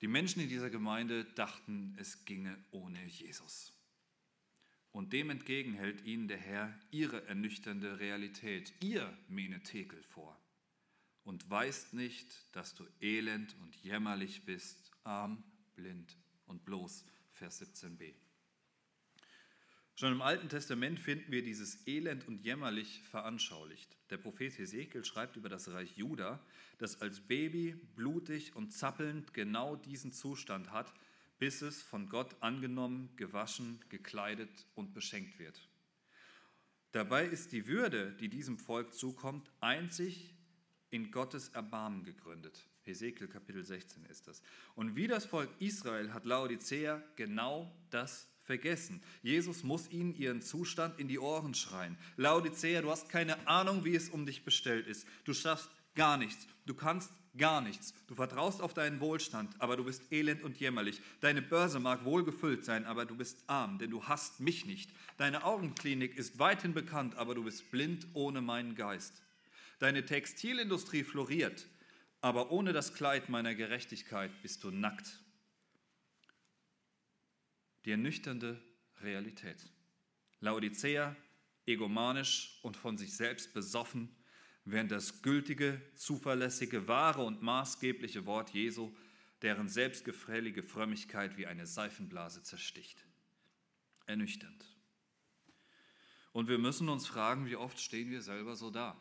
Die 0.01 0.09
Menschen 0.09 0.41
in 0.41 0.49
dieser 0.49 0.71
Gemeinde 0.71 1.25
dachten, 1.25 1.95
es 1.99 2.25
ginge 2.25 2.57
ohne 2.71 3.05
Jesus. 3.05 3.73
Und 4.93 5.13
dem 5.13 5.31
entgegen 5.31 5.75
hält 5.75 6.05
ihnen 6.05 6.27
der 6.27 6.39
Herr 6.39 6.79
ihre 6.91 7.27
ernüchternde 7.27 8.01
Realität, 8.01 8.73
ihr 8.81 9.17
Menetekel 9.29 10.03
vor 10.03 10.41
und 11.25 11.49
weißt 11.49 11.95
nicht, 11.95 12.27
dass 12.57 12.75
du 12.75 12.85
elend 13.01 13.55
und 13.61 13.77
jämmerlich 13.77 14.45
bist, 14.45 14.91
arm, 15.05 15.45
blind 15.77 16.17
und 16.47 16.65
bloß. 16.65 17.05
Vers 17.33 17.63
17b. 17.63 18.15
Schon 20.01 20.13
im 20.13 20.23
Alten 20.23 20.49
Testament 20.49 20.99
finden 20.99 21.31
wir 21.31 21.43
dieses 21.43 21.87
Elend 21.87 22.27
und 22.27 22.43
jämmerlich 22.43 23.03
veranschaulicht. 23.03 23.99
Der 24.09 24.17
Prophet 24.17 24.57
Hesekiel 24.57 25.05
schreibt 25.05 25.37
über 25.37 25.51
das 25.51 25.69
Reich 25.69 25.95
Juda, 25.95 26.41
das 26.79 27.03
als 27.03 27.21
Baby 27.21 27.75
blutig 27.97 28.57
und 28.57 28.73
zappelnd 28.73 29.35
genau 29.35 29.77
diesen 29.77 30.11
Zustand 30.11 30.73
hat, 30.73 30.91
bis 31.39 31.61
es 31.61 31.83
von 31.83 32.09
Gott 32.09 32.35
angenommen, 32.41 33.11
gewaschen, 33.17 33.79
gekleidet 33.91 34.65
und 34.75 34.95
beschenkt 34.95 35.39
wird. 35.39 35.69
Dabei 36.93 37.27
ist 37.27 37.53
die 37.53 37.67
Würde, 37.67 38.13
die 38.13 38.31
diesem 38.31 38.57
Volk 38.57 38.95
zukommt, 38.95 39.51
einzig 39.61 40.35
in 40.89 41.11
Gottes 41.11 41.51
Erbarmen 41.51 42.05
gegründet. 42.05 42.67
Hesekiel 42.85 43.29
Kapitel 43.29 43.63
16 43.63 44.07
ist 44.07 44.29
das. 44.29 44.41
Und 44.75 44.97
wie 44.97 45.09
das 45.09 45.27
Volk 45.27 45.51
Israel 45.59 46.15
hat 46.15 46.25
Laodicea 46.25 47.03
genau 47.17 47.71
das 47.91 48.31
vergessen. 48.51 49.01
Jesus 49.23 49.63
muss 49.63 49.89
ihnen 49.93 50.13
ihren 50.17 50.43
Zustand 50.43 50.99
in 50.99 51.07
die 51.07 51.21
Ohren 51.21 51.55
schreien. 51.55 51.97
Laodicea, 52.17 52.83
du 52.83 52.91
hast 52.91 53.09
keine 53.09 53.47
Ahnung, 53.47 53.85
wie 53.85 53.95
es 53.95 54.09
um 54.09 54.27
dich 54.27 54.45
bestellt 54.45 54.89
ist. 54.89 55.07
Du 55.25 55.35
schaffst 55.35 55.71
gar 55.95 56.17
nichts. 56.17 56.49
Du 56.67 56.75
kannst 56.75 57.13
gar 57.39 57.61
nichts. 57.61 57.95
Du 58.09 58.17
vertraust 58.17 58.61
auf 58.61 58.75
deinen 58.75 58.99
Wohlstand, 58.99 59.55
aber 59.61 59.77
du 59.77 59.85
bist 59.85 60.11
elend 60.11 60.43
und 60.43 60.59
jämmerlich. 60.59 61.01
Deine 61.21 61.43
Börse 61.43 61.79
mag 61.79 62.05
wohl 62.05 62.25
gefüllt 62.25 62.65
sein, 62.65 62.87
aber 62.87 63.07
du 63.07 63.17
bist 63.17 63.39
arm, 63.47 63.79
denn 63.79 63.91
du 63.91 64.03
hast 64.03 64.41
mich 64.41 64.67
nicht. 64.67 64.91
Deine 65.17 65.45
Augenklinik 65.45 66.17
ist 66.17 66.41
weithin 66.41 66.75
bekannt, 66.75 67.15
aber 67.15 67.37
du 67.37 67.45
bist 67.45 67.71
blind 67.71 68.09
ohne 68.15 68.41
meinen 68.41 68.75
Geist. 68.75 69.23
Deine 69.79 70.05
Textilindustrie 70.05 71.05
floriert, 71.05 71.69
aber 72.21 72.51
ohne 72.51 72.73
das 72.73 72.95
Kleid 72.95 73.29
meiner 73.29 73.55
Gerechtigkeit 73.55 74.33
bist 74.43 74.65
du 74.65 74.73
nackt 74.73 75.21
die 77.85 77.93
ernüchternde 77.93 78.63
Realität. 79.03 79.71
Laodicea, 80.41 81.17
egomanisch 81.67 82.59
und 82.63 82.77
von 82.77 82.99
sich 82.99 83.17
selbst 83.17 83.55
besoffen, 83.55 84.15
während 84.65 84.91
das 84.91 85.23
gültige, 85.23 85.81
zuverlässige, 85.95 86.89
wahre 86.89 87.23
und 87.23 87.43
maßgebliche 87.43 88.27
Wort 88.27 88.51
Jesu 88.51 88.95
deren 89.43 89.69
selbstgefällige 89.69 90.63
Frömmigkeit 90.63 91.37
wie 91.39 91.47
eine 91.47 91.67
Seifenblase 91.67 92.43
zersticht. 92.43 93.07
Ernüchternd. 94.07 94.67
Und 96.33 96.49
wir 96.49 96.59
müssen 96.59 96.89
uns 96.89 97.07
fragen, 97.07 97.47
wie 97.47 97.57
oft 97.57 97.81
stehen 97.81 98.11
wir 98.11 98.23
selber 98.23 98.55
so 98.55 98.71
da? 98.71 99.01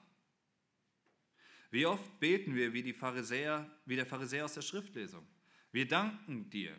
Wie 1.72 1.86
oft 1.86 2.20
beten 2.20 2.56
wir 2.56 2.74
wie, 2.74 2.82
die 2.82 2.94
Pharisäer, 2.94 3.70
wie 3.86 3.96
der 3.96 4.06
Pharisäer 4.06 4.46
aus 4.46 4.54
der 4.54 4.62
Schriftlesung? 4.62 5.28
Wir 5.72 5.88
danken 5.88 6.50
dir, 6.50 6.76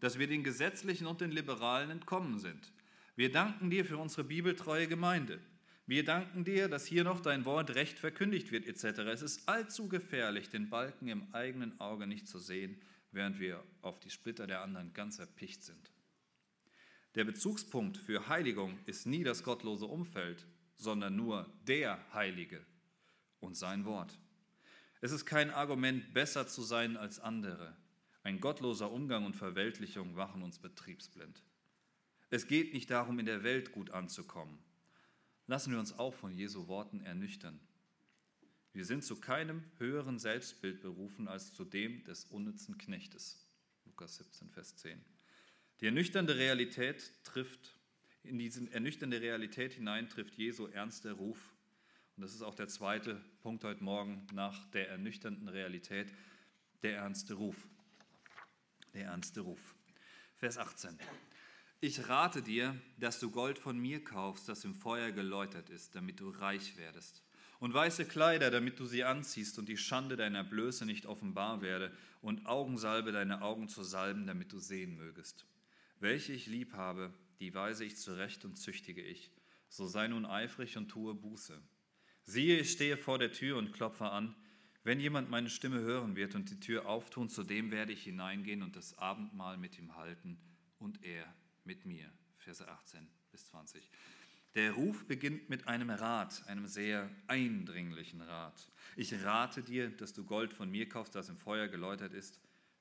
dass 0.00 0.18
wir 0.18 0.26
den 0.26 0.44
Gesetzlichen 0.44 1.06
und 1.06 1.20
den 1.20 1.30
Liberalen 1.30 1.90
entkommen 1.90 2.38
sind. 2.38 2.72
Wir 3.16 3.30
danken 3.30 3.70
dir 3.70 3.84
für 3.84 3.98
unsere 3.98 4.24
bibeltreue 4.24 4.88
Gemeinde. 4.88 5.38
Wir 5.86 6.04
danken 6.04 6.44
dir, 6.44 6.68
dass 6.68 6.86
hier 6.86 7.04
noch 7.04 7.20
dein 7.20 7.44
Wort 7.44 7.74
recht 7.74 7.98
verkündigt 7.98 8.52
wird, 8.52 8.66
etc. 8.66 9.00
Es 9.00 9.22
ist 9.22 9.48
allzu 9.48 9.88
gefährlich, 9.88 10.48
den 10.48 10.70
Balken 10.70 11.08
im 11.08 11.34
eigenen 11.34 11.78
Auge 11.80 12.06
nicht 12.06 12.28
zu 12.28 12.38
sehen, 12.38 12.80
während 13.12 13.40
wir 13.40 13.62
auf 13.82 13.98
die 14.00 14.10
Splitter 14.10 14.46
der 14.46 14.62
anderen 14.62 14.92
ganz 14.94 15.18
erpicht 15.18 15.64
sind. 15.64 15.90
Der 17.16 17.24
Bezugspunkt 17.24 17.96
für 17.96 18.28
Heiligung 18.28 18.78
ist 18.86 19.06
nie 19.06 19.24
das 19.24 19.42
gottlose 19.42 19.86
Umfeld, 19.86 20.46
sondern 20.76 21.16
nur 21.16 21.52
der 21.66 21.98
Heilige 22.14 22.64
und 23.40 23.56
sein 23.56 23.84
Wort. 23.84 24.16
Es 25.00 25.12
ist 25.12 25.26
kein 25.26 25.50
Argument, 25.50 26.14
besser 26.14 26.46
zu 26.46 26.62
sein 26.62 26.96
als 26.96 27.18
andere. 27.18 27.76
Ein 28.22 28.40
gottloser 28.40 28.90
Umgang 28.90 29.24
und 29.24 29.34
Verweltlichung 29.34 30.14
machen 30.14 30.42
uns 30.42 30.58
betriebsblind. 30.58 31.42
Es 32.28 32.46
geht 32.46 32.74
nicht 32.74 32.90
darum, 32.90 33.18
in 33.18 33.26
der 33.26 33.42
Welt 33.42 33.72
gut 33.72 33.90
anzukommen. 33.90 34.58
Lassen 35.46 35.72
wir 35.72 35.80
uns 35.80 35.98
auch 35.98 36.14
von 36.14 36.32
Jesu 36.32 36.68
Worten 36.68 37.00
ernüchtern. 37.00 37.58
Wir 38.72 38.84
sind 38.84 39.04
zu 39.04 39.16
keinem 39.16 39.64
höheren 39.78 40.18
Selbstbild 40.18 40.80
berufen 40.80 41.26
als 41.26 41.52
zu 41.52 41.64
dem 41.64 42.04
des 42.04 42.26
unnützen 42.26 42.78
Knechtes. 42.78 43.44
Lukas 43.84 44.16
17, 44.18 44.50
Vers 44.50 44.76
10. 44.76 45.04
Die 45.80 45.86
ernüchternde 45.86 46.36
Realität 46.36 47.10
trifft, 47.24 47.74
in 48.22 48.38
diese 48.38 48.70
ernüchternde 48.70 49.20
Realität 49.20 49.72
hinein 49.72 50.08
trifft 50.08 50.34
Jesu 50.34 50.66
ernster 50.66 51.14
Ruf. 51.14 51.52
Und 52.16 52.22
das 52.22 52.34
ist 52.34 52.42
auch 52.42 52.54
der 52.54 52.68
zweite 52.68 53.20
Punkt 53.42 53.64
heute 53.64 53.82
Morgen 53.82 54.26
nach 54.32 54.70
der 54.70 54.90
ernüchternden 54.90 55.48
Realität, 55.48 56.12
der 56.82 56.96
ernste 56.96 57.34
Ruf. 57.34 57.66
Der 58.94 59.06
ernste 59.06 59.42
Ruf. 59.42 59.74
Vers 60.36 60.58
18. 60.58 60.98
Ich 61.80 62.08
rate 62.08 62.42
dir, 62.42 62.76
dass 62.98 63.20
du 63.20 63.30
Gold 63.30 63.58
von 63.58 63.78
mir 63.78 64.02
kaufst, 64.02 64.48
das 64.48 64.64
im 64.64 64.74
Feuer 64.74 65.12
geläutert 65.12 65.70
ist, 65.70 65.94
damit 65.94 66.18
du 66.18 66.30
reich 66.30 66.76
werdest. 66.76 67.22
Und 67.60 67.72
weiße 67.72 68.04
Kleider, 68.06 68.50
damit 68.50 68.80
du 68.80 68.86
sie 68.86 69.04
anziehst 69.04 69.58
und 69.58 69.68
die 69.68 69.76
Schande 69.76 70.16
deiner 70.16 70.42
Blöße 70.42 70.86
nicht 70.86 71.06
offenbar 71.06 71.62
werde, 71.62 71.92
und 72.20 72.46
Augensalbe 72.46 73.12
deine 73.12 73.42
Augen 73.42 73.68
zu 73.68 73.82
salben, 73.82 74.26
damit 74.26 74.52
du 74.52 74.58
sehen 74.58 74.96
mögest. 74.96 75.46
Welche 76.00 76.32
ich 76.32 76.46
lieb 76.46 76.72
habe, 76.74 77.14
die 77.38 77.54
weise 77.54 77.84
ich 77.84 77.96
zurecht 77.96 78.44
und 78.44 78.56
züchtige 78.56 79.02
ich. 79.02 79.30
So 79.68 79.86
sei 79.86 80.08
nun 80.08 80.26
eifrig 80.26 80.76
und 80.76 80.88
tue 80.88 81.14
Buße. 81.14 81.62
Siehe, 82.24 82.58
ich 82.58 82.72
stehe 82.72 82.96
vor 82.96 83.18
der 83.18 83.32
Tür 83.32 83.56
und 83.56 83.72
klopfe 83.72 84.10
an. 84.10 84.34
Wenn 84.82 84.98
jemand 84.98 85.28
meine 85.28 85.50
Stimme 85.50 85.80
hören 85.80 86.16
wird 86.16 86.34
und 86.34 86.50
die 86.50 86.58
Tür 86.58 86.86
auftun, 86.86 87.28
zu 87.28 87.42
dem 87.42 87.70
werde 87.70 87.92
ich 87.92 88.02
hineingehen 88.04 88.62
und 88.62 88.76
das 88.76 88.96
Abendmahl 88.96 89.58
mit 89.58 89.78
ihm 89.78 89.94
halten 89.96 90.38
und 90.78 91.04
er 91.04 91.24
mit 91.64 91.84
mir. 91.84 92.10
Verse 92.38 92.66
18 92.66 93.06
bis 93.30 93.44
20. 93.46 93.90
Der 94.54 94.72
Ruf 94.72 95.06
beginnt 95.06 95.48
mit 95.48 95.68
einem 95.68 95.90
Rat, 95.90 96.42
einem 96.48 96.66
sehr 96.66 97.08
eindringlichen 97.28 98.22
Rat. 98.22 98.68
Ich 98.96 99.22
rate 99.22 99.62
dir, 99.62 99.90
dass 99.90 100.12
du 100.12 100.24
Gold 100.24 100.52
von 100.52 100.70
mir 100.70 100.88
kaufst, 100.88 101.14
das 101.14 101.28
im 101.28 101.36
Feuer 101.36 101.68
geläutert 101.68 102.14
ist, 102.14 102.40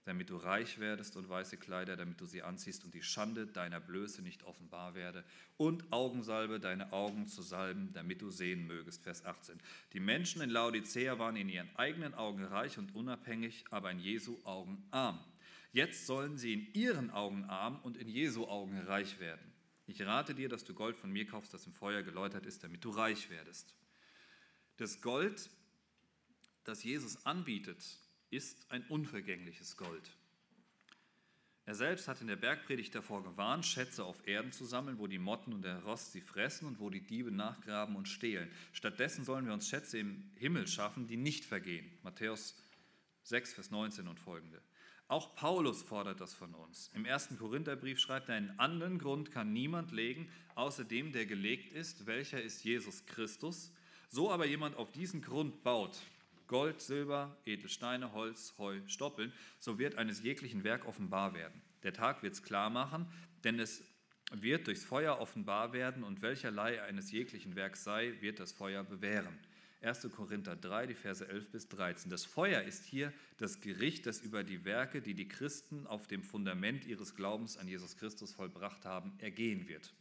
damit 0.09 0.31
du 0.31 0.37
reich 0.37 0.79
werdest 0.79 1.15
und 1.17 1.29
weiße 1.29 1.57
Kleider, 1.57 1.95
damit 1.95 2.19
du 2.19 2.25
sie 2.25 2.41
anziehst 2.41 2.83
und 2.83 2.95
die 2.95 3.03
Schande 3.03 3.45
deiner 3.45 3.79
Blöße 3.79 4.23
nicht 4.23 4.41
offenbar 4.41 4.95
werde 4.95 5.23
und 5.55 5.93
Augensalbe 5.93 6.59
deine 6.59 6.91
Augen 6.93 7.27
zu 7.27 7.43
salben, 7.43 7.93
damit 7.93 8.23
du 8.23 8.31
sehen 8.31 8.65
mögest. 8.65 9.03
Vers 9.03 9.23
18. 9.23 9.59
Die 9.93 9.99
Menschen 9.99 10.41
in 10.41 10.49
Laodicea 10.49 11.19
waren 11.19 11.35
in 11.35 11.47
ihren 11.47 11.69
eigenen 11.75 12.15
Augen 12.15 12.43
reich 12.43 12.79
und 12.79 12.95
unabhängig, 12.95 13.65
aber 13.69 13.91
in 13.91 13.99
Jesu 13.99 14.35
Augen 14.45 14.83
arm. 14.89 15.19
Jetzt 15.73 16.07
sollen 16.07 16.39
sie 16.39 16.53
in 16.53 16.73
ihren 16.73 17.11
Augen 17.11 17.45
arm 17.45 17.79
und 17.83 17.95
in 17.95 18.07
Jesu 18.07 18.47
Augen 18.47 18.79
reich 18.79 19.19
werden. 19.19 19.53
Ich 19.85 20.01
rate 20.01 20.33
dir, 20.33 20.49
dass 20.49 20.63
du 20.63 20.73
Gold 20.73 20.97
von 20.97 21.11
mir 21.11 21.27
kaufst, 21.27 21.53
das 21.53 21.67
im 21.67 21.73
Feuer 21.73 22.01
geläutert 22.01 22.47
ist, 22.47 22.63
damit 22.63 22.83
du 22.83 22.89
reich 22.89 23.29
werdest. 23.29 23.75
Das 24.77 25.01
Gold, 25.01 25.51
das 26.63 26.83
Jesus 26.83 27.27
anbietet, 27.27 27.83
ist 28.29 28.71
ein 28.71 28.83
unvergängliches 28.87 29.77
Gold. 29.77 30.11
Er 31.65 31.75
selbst 31.75 32.07
hat 32.07 32.19
in 32.19 32.27
der 32.27 32.35
Bergpredigt 32.35 32.95
davor 32.95 33.23
gewarnt, 33.23 33.63
Schätze 33.63 34.03
auf 34.03 34.27
Erden 34.27 34.51
zu 34.51 34.65
sammeln, 34.65 34.97
wo 34.97 35.05
die 35.05 35.19
Motten 35.19 35.53
und 35.53 35.61
der 35.61 35.83
Rost 35.83 36.11
sie 36.11 36.21
fressen 36.21 36.67
und 36.67 36.79
wo 36.79 36.89
die 36.89 37.05
Diebe 37.05 37.31
nachgraben 37.31 37.95
und 37.95 38.07
stehlen. 38.07 38.49
Stattdessen 38.73 39.23
sollen 39.23 39.45
wir 39.45 39.53
uns 39.53 39.69
Schätze 39.69 39.99
im 39.99 40.31
Himmel 40.35 40.67
schaffen, 40.67 41.05
die 41.05 41.15
nicht 41.15 41.45
vergehen. 41.45 41.87
Matthäus 42.01 42.55
6, 43.21 43.53
Vers 43.53 43.69
19 43.69 44.07
und 44.07 44.19
folgende. 44.19 44.63
Auch 45.07 45.35
Paulus 45.35 45.83
fordert 45.83 46.21
das 46.21 46.33
von 46.33 46.55
uns. 46.55 46.89
Im 46.95 47.05
ersten 47.05 47.37
Korintherbrief 47.37 47.99
schreibt 47.99 48.29
er, 48.29 48.35
einen 48.35 48.59
anderen 48.59 48.97
Grund 48.97 49.31
kann 49.31 49.53
niemand 49.53 49.91
legen, 49.91 50.27
außer 50.55 50.83
dem, 50.83 51.11
der 51.11 51.27
gelegt 51.27 51.71
ist, 51.71 52.07
welcher 52.07 52.41
ist 52.41 52.63
Jesus 52.63 53.05
Christus. 53.05 53.71
So 54.07 54.31
aber 54.31 54.47
jemand 54.47 54.75
auf 54.75 54.91
diesen 54.91 55.21
Grund 55.21 55.63
baut, 55.63 55.99
Gold, 56.49 56.81
Silber, 56.81 57.37
edle 57.45 57.69
Steine, 57.69 58.11
Holz, 58.11 58.55
Heu, 58.57 58.81
Stoppeln, 58.87 59.31
so 59.59 59.79
wird 59.79 59.95
eines 59.95 60.21
jeglichen 60.21 60.65
Werk 60.65 60.85
offenbar 60.85 61.33
werden. 61.33 61.61
Der 61.83 61.93
Tag 61.93 62.21
wird 62.23 62.33
es 62.33 62.43
klar 62.43 62.69
machen, 62.69 63.07
denn 63.43 63.59
es 63.59 63.81
wird 64.31 64.67
durchs 64.67 64.83
Feuer 64.83 65.19
offenbar 65.19 65.73
werden 65.73 66.03
und 66.03 66.21
welcherlei 66.21 66.81
eines 66.81 67.11
jeglichen 67.11 67.55
Werks 67.55 67.83
sei, 67.83 68.15
wird 68.19 68.39
das 68.39 68.51
Feuer 68.51 68.83
bewähren. 68.83 69.39
1. 69.81 70.09
Korinther 70.11 70.55
3, 70.55 70.87
die 70.87 70.95
Verse 70.95 71.25
11 71.25 71.51
bis 71.51 71.69
13. 71.69 72.09
Das 72.09 72.25
Feuer 72.25 72.63
ist 72.63 72.83
hier 72.83 73.13
das 73.37 73.61
Gericht, 73.61 74.07
das 74.07 74.19
über 74.19 74.43
die 74.43 74.65
Werke, 74.65 75.01
die 75.01 75.13
die 75.13 75.27
Christen 75.27 75.87
auf 75.87 76.07
dem 76.07 76.23
Fundament 76.23 76.85
ihres 76.85 77.15
Glaubens 77.15 77.57
an 77.57 77.67
Jesus 77.67 77.95
Christus 77.95 78.33
vollbracht 78.33 78.85
haben, 78.85 79.13
ergehen 79.19 79.69
wird. 79.69 79.93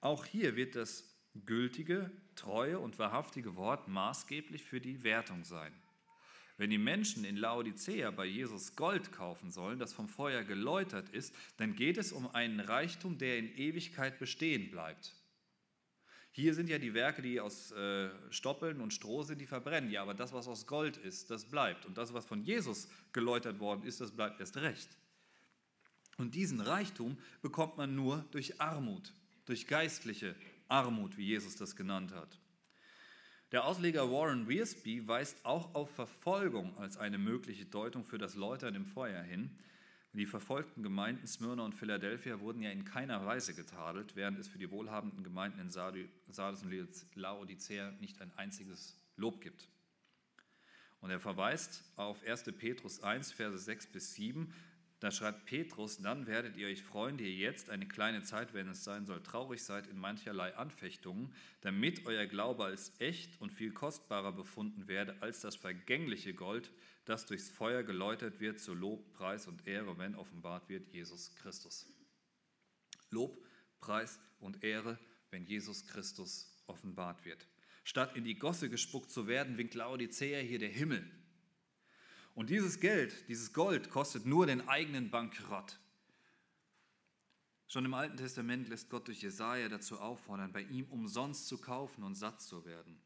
Auch 0.00 0.24
hier 0.24 0.56
wird 0.56 0.74
das 0.74 1.04
gültige, 1.46 2.10
treue 2.34 2.78
und 2.78 2.98
wahrhaftige 2.98 3.56
Wort 3.56 3.88
maßgeblich 3.88 4.64
für 4.64 4.80
die 4.80 5.02
Wertung 5.04 5.44
sein. 5.44 5.72
Wenn 6.56 6.70
die 6.70 6.78
Menschen 6.78 7.24
in 7.24 7.36
Laodicea 7.36 8.10
bei 8.10 8.26
Jesus 8.26 8.76
Gold 8.76 9.12
kaufen 9.12 9.50
sollen, 9.50 9.78
das 9.78 9.94
vom 9.94 10.08
Feuer 10.08 10.44
geläutert 10.44 11.08
ist, 11.08 11.34
dann 11.56 11.74
geht 11.74 11.96
es 11.96 12.12
um 12.12 12.28
einen 12.34 12.60
Reichtum, 12.60 13.16
der 13.16 13.38
in 13.38 13.56
Ewigkeit 13.56 14.18
bestehen 14.18 14.70
bleibt. 14.70 15.14
Hier 16.32 16.54
sind 16.54 16.68
ja 16.68 16.78
die 16.78 16.94
Werke, 16.94 17.22
die 17.22 17.40
aus 17.40 17.72
äh, 17.72 18.10
Stoppeln 18.30 18.80
und 18.80 18.92
Stroh 18.92 19.22
sind, 19.22 19.40
die 19.40 19.46
verbrennen. 19.46 19.90
Ja, 19.90 20.02
aber 20.02 20.14
das, 20.14 20.32
was 20.32 20.46
aus 20.46 20.66
Gold 20.66 20.96
ist, 20.96 21.30
das 21.30 21.46
bleibt. 21.46 21.86
Und 21.86 21.98
das, 21.98 22.12
was 22.12 22.26
von 22.26 22.42
Jesus 22.42 22.88
geläutert 23.12 23.58
worden 23.58 23.82
ist, 23.84 24.00
das 24.00 24.12
bleibt 24.12 24.38
erst 24.38 24.56
recht. 24.58 24.88
Und 26.18 26.34
diesen 26.34 26.60
Reichtum 26.60 27.16
bekommt 27.40 27.78
man 27.78 27.96
nur 27.96 28.24
durch 28.30 28.60
Armut, 28.60 29.14
durch 29.46 29.66
geistliche 29.66 30.36
Armut, 30.70 31.16
wie 31.16 31.26
Jesus 31.26 31.56
das 31.56 31.76
genannt 31.76 32.12
hat. 32.12 32.38
Der 33.52 33.64
Ausleger 33.64 34.10
Warren 34.10 34.48
Wiersbe 34.48 35.08
weist 35.08 35.44
auch 35.44 35.74
auf 35.74 35.90
Verfolgung 35.90 36.76
als 36.78 36.96
eine 36.96 37.18
mögliche 37.18 37.66
Deutung 37.66 38.04
für 38.04 38.18
das 38.18 38.36
Läutern 38.36 38.76
im 38.76 38.86
Feuer 38.86 39.22
hin. 39.22 39.58
Die 40.12 40.26
verfolgten 40.26 40.82
Gemeinden 40.82 41.26
Smyrna 41.26 41.64
und 41.64 41.74
Philadelphia 41.74 42.40
wurden 42.40 42.62
ja 42.62 42.70
in 42.70 42.84
keiner 42.84 43.24
Weise 43.26 43.54
getadelt, 43.54 44.16
während 44.16 44.38
es 44.38 44.48
für 44.48 44.58
die 44.58 44.70
wohlhabenden 44.70 45.22
Gemeinden 45.24 45.60
in 45.60 45.70
Sardes 45.70 46.08
und 46.26 47.16
Laodicea 47.16 47.92
nicht 48.00 48.20
ein 48.20 48.32
einziges 48.36 48.96
Lob 49.16 49.40
gibt. 49.40 49.68
Und 51.00 51.10
er 51.10 51.20
verweist 51.20 51.82
auf 51.96 52.22
1. 52.24 52.44
Petrus 52.58 53.02
1, 53.02 53.32
Verse 53.32 53.58
6 53.58 53.86
bis 53.88 54.14
7. 54.14 54.52
Da 55.00 55.10
schreibt 55.10 55.46
Petrus, 55.46 56.02
dann 56.02 56.26
werdet 56.26 56.58
ihr 56.58 56.68
euch 56.68 56.82
freuen, 56.82 57.16
die 57.16 57.24
ihr 57.24 57.34
jetzt 57.34 57.70
eine 57.70 57.88
kleine 57.88 58.22
Zeit, 58.22 58.52
wenn 58.52 58.68
es 58.68 58.84
sein 58.84 59.06
soll, 59.06 59.22
traurig 59.22 59.62
seid 59.62 59.86
in 59.86 59.98
mancherlei 59.98 60.54
Anfechtungen, 60.56 61.32
damit 61.62 62.04
euer 62.04 62.26
Glaube 62.26 62.66
als 62.66 62.92
echt 62.98 63.40
und 63.40 63.50
viel 63.50 63.72
kostbarer 63.72 64.32
befunden 64.32 64.88
werde 64.88 65.16
als 65.22 65.40
das 65.40 65.56
vergängliche 65.56 66.34
Gold, 66.34 66.70
das 67.06 67.24
durchs 67.24 67.48
Feuer 67.48 67.82
geläutert 67.82 68.40
wird 68.40 68.60
zu 68.60 68.74
Lob, 68.74 69.14
Preis 69.14 69.46
und 69.46 69.66
Ehre, 69.66 69.96
wenn 69.96 70.14
offenbart 70.14 70.68
wird 70.68 70.86
Jesus 70.92 71.34
Christus. 71.36 71.86
Lob, 73.08 73.42
Preis 73.80 74.20
und 74.38 74.62
Ehre, 74.62 74.98
wenn 75.30 75.46
Jesus 75.46 75.86
Christus 75.86 76.62
offenbart 76.66 77.24
wird. 77.24 77.46
Statt 77.84 78.16
in 78.16 78.24
die 78.24 78.38
Gosse 78.38 78.68
gespuckt 78.68 79.10
zu 79.10 79.26
werden, 79.26 79.56
winkt 79.56 79.74
Laodicea 79.74 80.40
hier 80.40 80.58
der 80.58 80.68
Himmel. 80.68 81.10
Und 82.34 82.50
dieses 82.50 82.80
Geld, 82.80 83.28
dieses 83.28 83.52
Gold 83.52 83.90
kostet 83.90 84.26
nur 84.26 84.46
den 84.46 84.68
eigenen 84.68 85.10
Bankrott. 85.10 85.78
Schon 87.66 87.84
im 87.84 87.94
Alten 87.94 88.16
Testament 88.16 88.68
lässt 88.68 88.90
Gott 88.90 89.06
durch 89.06 89.22
Jesaja 89.22 89.68
dazu 89.68 90.00
auffordern, 90.00 90.52
bei 90.52 90.62
ihm 90.62 90.86
umsonst 90.90 91.46
zu 91.46 91.58
kaufen 91.58 92.02
und 92.02 92.16
satt 92.16 92.40
zu 92.40 92.64
werden. 92.64 93.00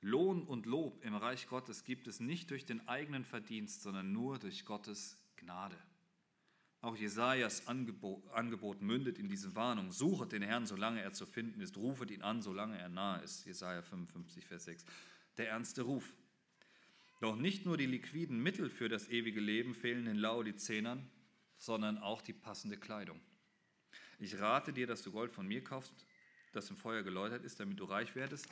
Lohn 0.00 0.42
und 0.42 0.66
Lob 0.66 1.02
im 1.04 1.14
Reich 1.14 1.48
Gottes 1.48 1.84
gibt 1.84 2.06
es 2.06 2.20
nicht 2.20 2.50
durch 2.50 2.66
den 2.66 2.86
eigenen 2.88 3.24
Verdienst, 3.24 3.82
sondern 3.82 4.12
nur 4.12 4.38
durch 4.38 4.64
Gottes 4.64 5.18
Gnade. 5.36 5.76
Auch 6.82 6.96
Jesajas 6.96 7.66
Angebot, 7.66 8.22
Angebot 8.32 8.82
mündet 8.82 9.18
in 9.18 9.28
diese 9.28 9.54
Warnung: 9.54 9.92
Suchet 9.92 10.32
den 10.32 10.42
Herrn, 10.42 10.66
solange 10.66 11.00
er 11.00 11.12
zu 11.12 11.24
finden 11.24 11.62
ist, 11.62 11.78
rufet 11.78 12.10
ihn 12.10 12.20
an, 12.20 12.42
solange 12.42 12.78
er 12.78 12.90
nahe 12.90 13.22
ist. 13.22 13.46
Jesaja 13.46 13.80
55, 13.80 14.46
Vers 14.46 14.64
6. 14.64 14.84
Der 15.38 15.48
ernste 15.48 15.82
Ruf. 15.82 16.12
Doch 17.24 17.36
nicht 17.36 17.64
nur 17.64 17.78
die 17.78 17.86
liquiden 17.86 18.42
Mittel 18.42 18.68
für 18.68 18.90
das 18.90 19.08
ewige 19.08 19.40
Leben 19.40 19.74
fehlen 19.74 20.04
den 20.04 20.16
Laodicenern, 20.16 21.08
sondern 21.56 21.96
auch 21.96 22.20
die 22.20 22.34
passende 22.34 22.76
Kleidung. 22.76 23.18
Ich 24.18 24.38
rate 24.38 24.74
dir, 24.74 24.86
dass 24.86 25.00
du 25.00 25.10
Gold 25.10 25.32
von 25.32 25.48
mir 25.48 25.64
kaufst, 25.64 25.94
das 26.52 26.68
im 26.68 26.76
Feuer 26.76 27.02
geläutert 27.02 27.42
ist, 27.42 27.58
damit 27.58 27.80
du 27.80 27.84
reich 27.84 28.14
werdest 28.14 28.46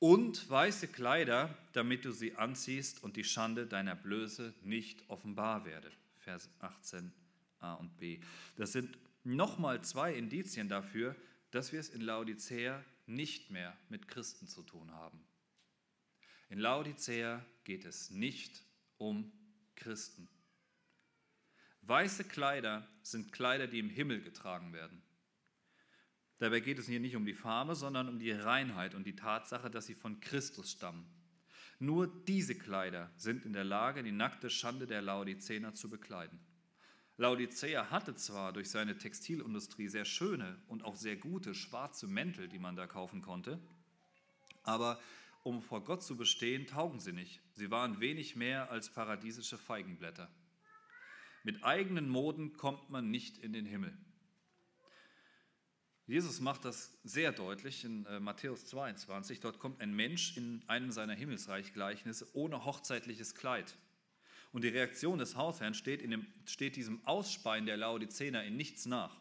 und 0.00 0.50
weiße 0.50 0.88
Kleider, 0.88 1.56
damit 1.72 2.04
du 2.04 2.10
sie 2.10 2.34
anziehst 2.34 3.00
und 3.04 3.14
die 3.14 3.22
Schande 3.22 3.68
deiner 3.68 3.94
Blöße 3.94 4.54
nicht 4.64 5.08
offenbar 5.08 5.64
werde. 5.64 5.92
Vers 6.18 6.50
18a 6.58 7.76
und 7.78 7.96
b. 8.00 8.18
Das 8.56 8.72
sind 8.72 8.98
nochmal 9.22 9.84
zwei 9.84 10.14
Indizien 10.14 10.68
dafür, 10.68 11.14
dass 11.52 11.70
wir 11.70 11.78
es 11.78 11.90
in 11.90 12.00
Laodicea 12.00 12.84
nicht 13.06 13.52
mehr 13.52 13.78
mit 13.88 14.08
Christen 14.08 14.48
zu 14.48 14.64
tun 14.64 14.90
haben. 14.90 15.29
In 16.50 16.58
Laodicea 16.58 17.46
geht 17.62 17.84
es 17.84 18.10
nicht 18.10 18.64
um 18.98 19.32
Christen. 19.76 20.28
Weiße 21.82 22.24
Kleider 22.24 22.86
sind 23.02 23.32
Kleider, 23.32 23.68
die 23.68 23.78
im 23.78 23.88
Himmel 23.88 24.20
getragen 24.20 24.72
werden. 24.72 25.00
Dabei 26.38 26.58
geht 26.58 26.80
es 26.80 26.86
hier 26.86 26.98
nicht 26.98 27.14
um 27.14 27.24
die 27.24 27.34
Farbe, 27.34 27.76
sondern 27.76 28.08
um 28.08 28.18
die 28.18 28.32
Reinheit 28.32 28.96
und 28.96 29.06
die 29.06 29.14
Tatsache, 29.14 29.70
dass 29.70 29.86
sie 29.86 29.94
von 29.94 30.20
Christus 30.20 30.72
stammen. 30.72 31.06
Nur 31.78 32.08
diese 32.24 32.56
Kleider 32.56 33.12
sind 33.16 33.44
in 33.44 33.52
der 33.52 33.64
Lage, 33.64 34.02
die 34.02 34.10
nackte 34.10 34.50
Schande 34.50 34.88
der 34.88 35.02
Laodicener 35.02 35.72
zu 35.74 35.88
bekleiden. 35.88 36.40
Laodicea 37.16 37.90
hatte 37.90 38.16
zwar 38.16 38.52
durch 38.52 38.70
seine 38.70 38.98
Textilindustrie 38.98 39.88
sehr 39.88 40.04
schöne 40.04 40.60
und 40.66 40.84
auch 40.84 40.96
sehr 40.96 41.16
gute 41.16 41.54
schwarze 41.54 42.08
Mäntel, 42.08 42.48
die 42.48 42.58
man 42.58 42.74
da 42.74 42.88
kaufen 42.88 43.22
konnte, 43.22 43.60
aber 44.62 44.98
um 45.42 45.62
vor 45.62 45.84
Gott 45.84 46.02
zu 46.02 46.16
bestehen, 46.16 46.66
taugen 46.66 47.00
sie 47.00 47.12
nicht. 47.12 47.40
Sie 47.54 47.70
waren 47.70 48.00
wenig 48.00 48.36
mehr 48.36 48.70
als 48.70 48.92
paradiesische 48.92 49.58
Feigenblätter. 49.58 50.30
Mit 51.42 51.64
eigenen 51.64 52.08
Moden 52.08 52.52
kommt 52.56 52.90
man 52.90 53.10
nicht 53.10 53.38
in 53.38 53.52
den 53.52 53.64
Himmel. 53.64 53.96
Jesus 56.06 56.40
macht 56.40 56.64
das 56.64 56.98
sehr 57.04 57.30
deutlich 57.30 57.84
in 57.84 58.04
äh, 58.06 58.18
Matthäus 58.18 58.66
22. 58.66 59.38
Dort 59.40 59.60
kommt 59.60 59.80
ein 59.80 59.94
Mensch 59.94 60.36
in 60.36 60.62
einem 60.66 60.90
seiner 60.90 61.14
Himmelsreichgleichnisse 61.14 62.26
ohne 62.34 62.64
hochzeitliches 62.64 63.36
Kleid. 63.36 63.76
Und 64.52 64.64
die 64.64 64.68
Reaktion 64.68 65.18
des 65.18 65.36
Hausherrn 65.36 65.74
steht, 65.74 66.02
dem, 66.02 66.26
steht 66.44 66.74
diesem 66.74 67.06
Ausspeien 67.06 67.64
der 67.64 67.76
Laodicener 67.76 68.42
in 68.42 68.56
nichts 68.56 68.86
nach. 68.86 69.20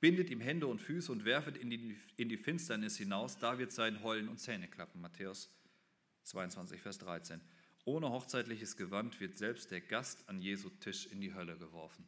Bindet 0.00 0.30
ihm 0.30 0.40
Hände 0.40 0.66
und 0.66 0.80
Füße 0.80 1.10
und 1.10 1.24
werfet 1.24 1.56
in 1.56 1.70
die, 1.70 1.96
in 2.16 2.28
die 2.28 2.36
Finsternis 2.36 2.96
hinaus, 2.96 3.38
da 3.38 3.58
wird 3.58 3.72
sein 3.72 4.02
Heulen 4.02 4.28
und 4.28 4.38
Zähne 4.38 4.68
klappen. 4.68 5.00
Matthäus 5.00 5.50
22, 6.22 6.80
Vers 6.80 6.98
13. 6.98 7.40
Ohne 7.84 8.10
hochzeitliches 8.10 8.76
Gewand 8.76 9.18
wird 9.20 9.38
selbst 9.38 9.70
der 9.70 9.80
Gast 9.80 10.28
an 10.28 10.40
Jesu 10.40 10.68
Tisch 10.68 11.06
in 11.06 11.20
die 11.20 11.34
Hölle 11.34 11.56
geworfen. 11.56 12.06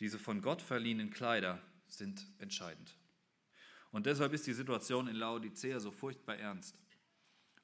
Diese 0.00 0.18
von 0.18 0.42
Gott 0.42 0.62
verliehenen 0.62 1.10
Kleider 1.10 1.60
sind 1.88 2.26
entscheidend. 2.38 2.94
Und 3.90 4.06
deshalb 4.06 4.32
ist 4.32 4.46
die 4.46 4.52
Situation 4.52 5.08
in 5.08 5.16
Laodicea 5.16 5.80
so 5.80 5.90
furchtbar 5.90 6.36
ernst. 6.36 6.78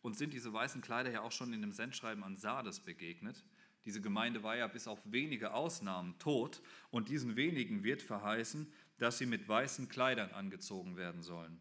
Und 0.03 0.17
sind 0.17 0.33
diese 0.33 0.53
weißen 0.53 0.83
Kleider 0.83 1.11
ja 1.11 1.23
auch 1.23 1.33
schon 1.33 1.53
in 1.53 1.61
dem 1.61 1.73
Sendschreiben 1.73 2.25
an 2.25 2.37
Sardes 2.37 2.81
begegnet. 2.81 3.45
Diese 3.87 4.01
Gemeinde 4.01 4.43
war 4.43 4.57
ja 4.57 4.67
bis 4.67 4.89
auf 4.89 5.01
wenige 5.05 5.55
Ausnahmen 5.55 6.19
tot 6.19 6.61
und 6.91 7.09
diesen 7.09 7.37
wenigen 7.37 7.85
wird 7.85 8.03
verheißen, 8.03 8.71
dass 8.99 9.19
sie 9.19 9.27
mit 9.27 9.49
weißen 9.49 9.89
Kleidern 9.89 10.33
angezogen 10.33 10.97
werden 10.97 11.23
sollen. 11.23 11.57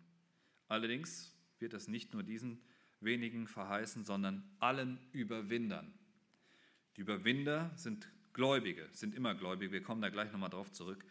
Allerdings 0.68 1.32
wird 1.60 1.74
es 1.74 1.88
nicht 1.88 2.14
nur 2.14 2.24
diesen 2.24 2.60
wenigen 3.00 3.48
verheißen, 3.48 4.06
sondern 4.06 4.44
allen 4.60 5.00
Überwindern. 5.12 5.94
Die 6.96 7.02
Überwinder 7.02 7.72
sind 7.76 8.10
Gläubige, 8.34 8.90
sind 8.92 9.14
immer 9.14 9.36
Gläubige, 9.36 9.72
wir 9.72 9.84
kommen 9.84 10.02
da 10.02 10.10
gleich 10.10 10.32
nochmal 10.32 10.50
drauf 10.50 10.72
zurück. 10.72 11.06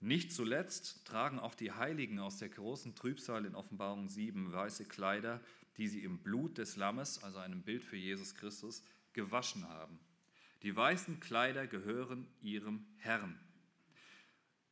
Nicht 0.00 0.32
zuletzt 0.32 1.06
tragen 1.06 1.38
auch 1.38 1.54
die 1.54 1.72
Heiligen 1.72 2.18
aus 2.18 2.38
der 2.38 2.48
großen 2.48 2.96
Trübsal 2.96 3.46
in 3.46 3.54
Offenbarung 3.54 4.08
7 4.08 4.52
weiße 4.52 4.86
Kleider, 4.86 5.40
die 5.76 5.86
sie 5.86 6.02
im 6.02 6.18
Blut 6.18 6.58
des 6.58 6.76
Lammes, 6.76 7.22
also 7.22 7.38
einem 7.38 7.62
Bild 7.62 7.84
für 7.84 7.96
Jesus 7.96 8.34
Christus, 8.34 8.82
gewaschen 9.12 9.68
haben. 9.68 10.00
Die 10.64 10.74
weißen 10.74 11.20
Kleider 11.20 11.66
gehören 11.66 12.26
ihrem 12.40 12.86
Herrn. 12.96 13.38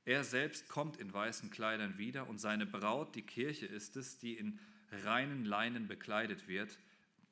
Er 0.06 0.24
selbst 0.24 0.68
kommt 0.68 0.96
in 0.96 1.12
weißen 1.12 1.50
Kleidern 1.50 1.98
wieder 1.98 2.28
und 2.28 2.38
seine 2.38 2.64
Braut, 2.64 3.14
die 3.14 3.26
Kirche 3.26 3.66
ist 3.66 3.96
es, 3.96 4.16
die 4.16 4.38
in 4.38 4.58
reinen 5.04 5.44
Leinen 5.44 5.88
bekleidet 5.88 6.48
wird, 6.48 6.78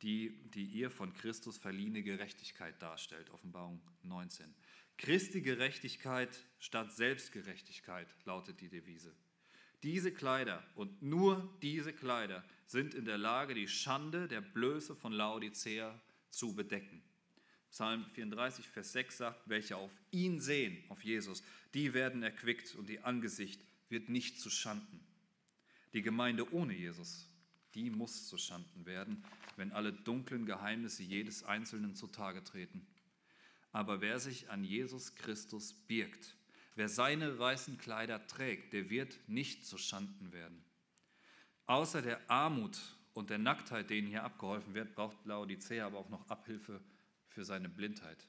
die 0.02 0.38
die 0.50 0.66
ihr 0.66 0.90
von 0.90 1.14
Christus 1.14 1.56
verliehene 1.56 2.02
Gerechtigkeit 2.02 2.80
darstellt. 2.82 3.30
Offenbarung 3.30 3.80
19. 4.02 4.54
Christi 4.98 5.40
Gerechtigkeit 5.40 6.28
statt 6.58 6.92
Selbstgerechtigkeit 6.92 8.14
lautet 8.26 8.60
die 8.60 8.68
Devise. 8.68 9.14
Diese 9.82 10.12
Kleider 10.12 10.62
und 10.74 11.00
nur 11.00 11.56
diese 11.62 11.94
Kleider 11.94 12.44
sind 12.66 12.92
in 12.92 13.06
der 13.06 13.16
Lage, 13.16 13.54
die 13.54 13.68
Schande 13.68 14.28
der 14.28 14.42
Blöße 14.42 14.94
von 14.94 15.12
Laodicea 15.12 15.98
zu 16.28 16.54
bedecken. 16.54 17.02
Psalm 17.70 18.04
34, 18.14 18.68
Vers 18.68 18.92
6 18.92 19.18
sagt, 19.18 19.48
welche 19.48 19.76
auf 19.76 19.92
ihn 20.10 20.40
sehen, 20.40 20.82
auf 20.88 21.04
Jesus, 21.04 21.42
die 21.74 21.94
werden 21.94 22.22
erquickt 22.22 22.74
und 22.74 22.88
die 22.88 23.00
Angesicht 23.00 23.60
wird 23.88 24.08
nicht 24.08 24.40
zu 24.40 24.50
Schanden. 24.50 25.00
Die 25.92 26.02
Gemeinde 26.02 26.52
ohne 26.52 26.74
Jesus, 26.74 27.28
die 27.74 27.90
muss 27.90 28.26
zu 28.26 28.38
Schanden 28.38 28.86
werden, 28.86 29.24
wenn 29.56 29.72
alle 29.72 29.92
dunklen 29.92 30.46
Geheimnisse 30.46 31.02
jedes 31.02 31.44
Einzelnen 31.44 31.94
zutage 31.94 32.42
treten. 32.42 32.86
Aber 33.72 34.00
wer 34.00 34.18
sich 34.18 34.50
an 34.50 34.64
Jesus 34.64 35.14
Christus 35.14 35.72
birgt, 35.72 36.36
wer 36.74 36.88
seine 36.88 37.38
weißen 37.38 37.78
Kleider 37.78 38.26
trägt, 38.26 38.72
der 38.72 38.90
wird 38.90 39.16
nicht 39.28 39.64
zu 39.64 39.78
Schanden 39.78 40.32
werden. 40.32 40.64
Außer 41.66 42.02
der 42.02 42.28
Armut 42.28 42.78
und 43.14 43.30
der 43.30 43.38
Nacktheit, 43.38 43.90
denen 43.90 44.08
hier 44.08 44.24
abgeholfen 44.24 44.74
wird, 44.74 44.94
braucht 44.96 45.24
Laodicea 45.24 45.86
aber 45.86 45.98
auch 45.98 46.08
noch 46.08 46.28
Abhilfe 46.28 46.80
für 47.30 47.44
seine 47.44 47.68
Blindheit. 47.68 48.28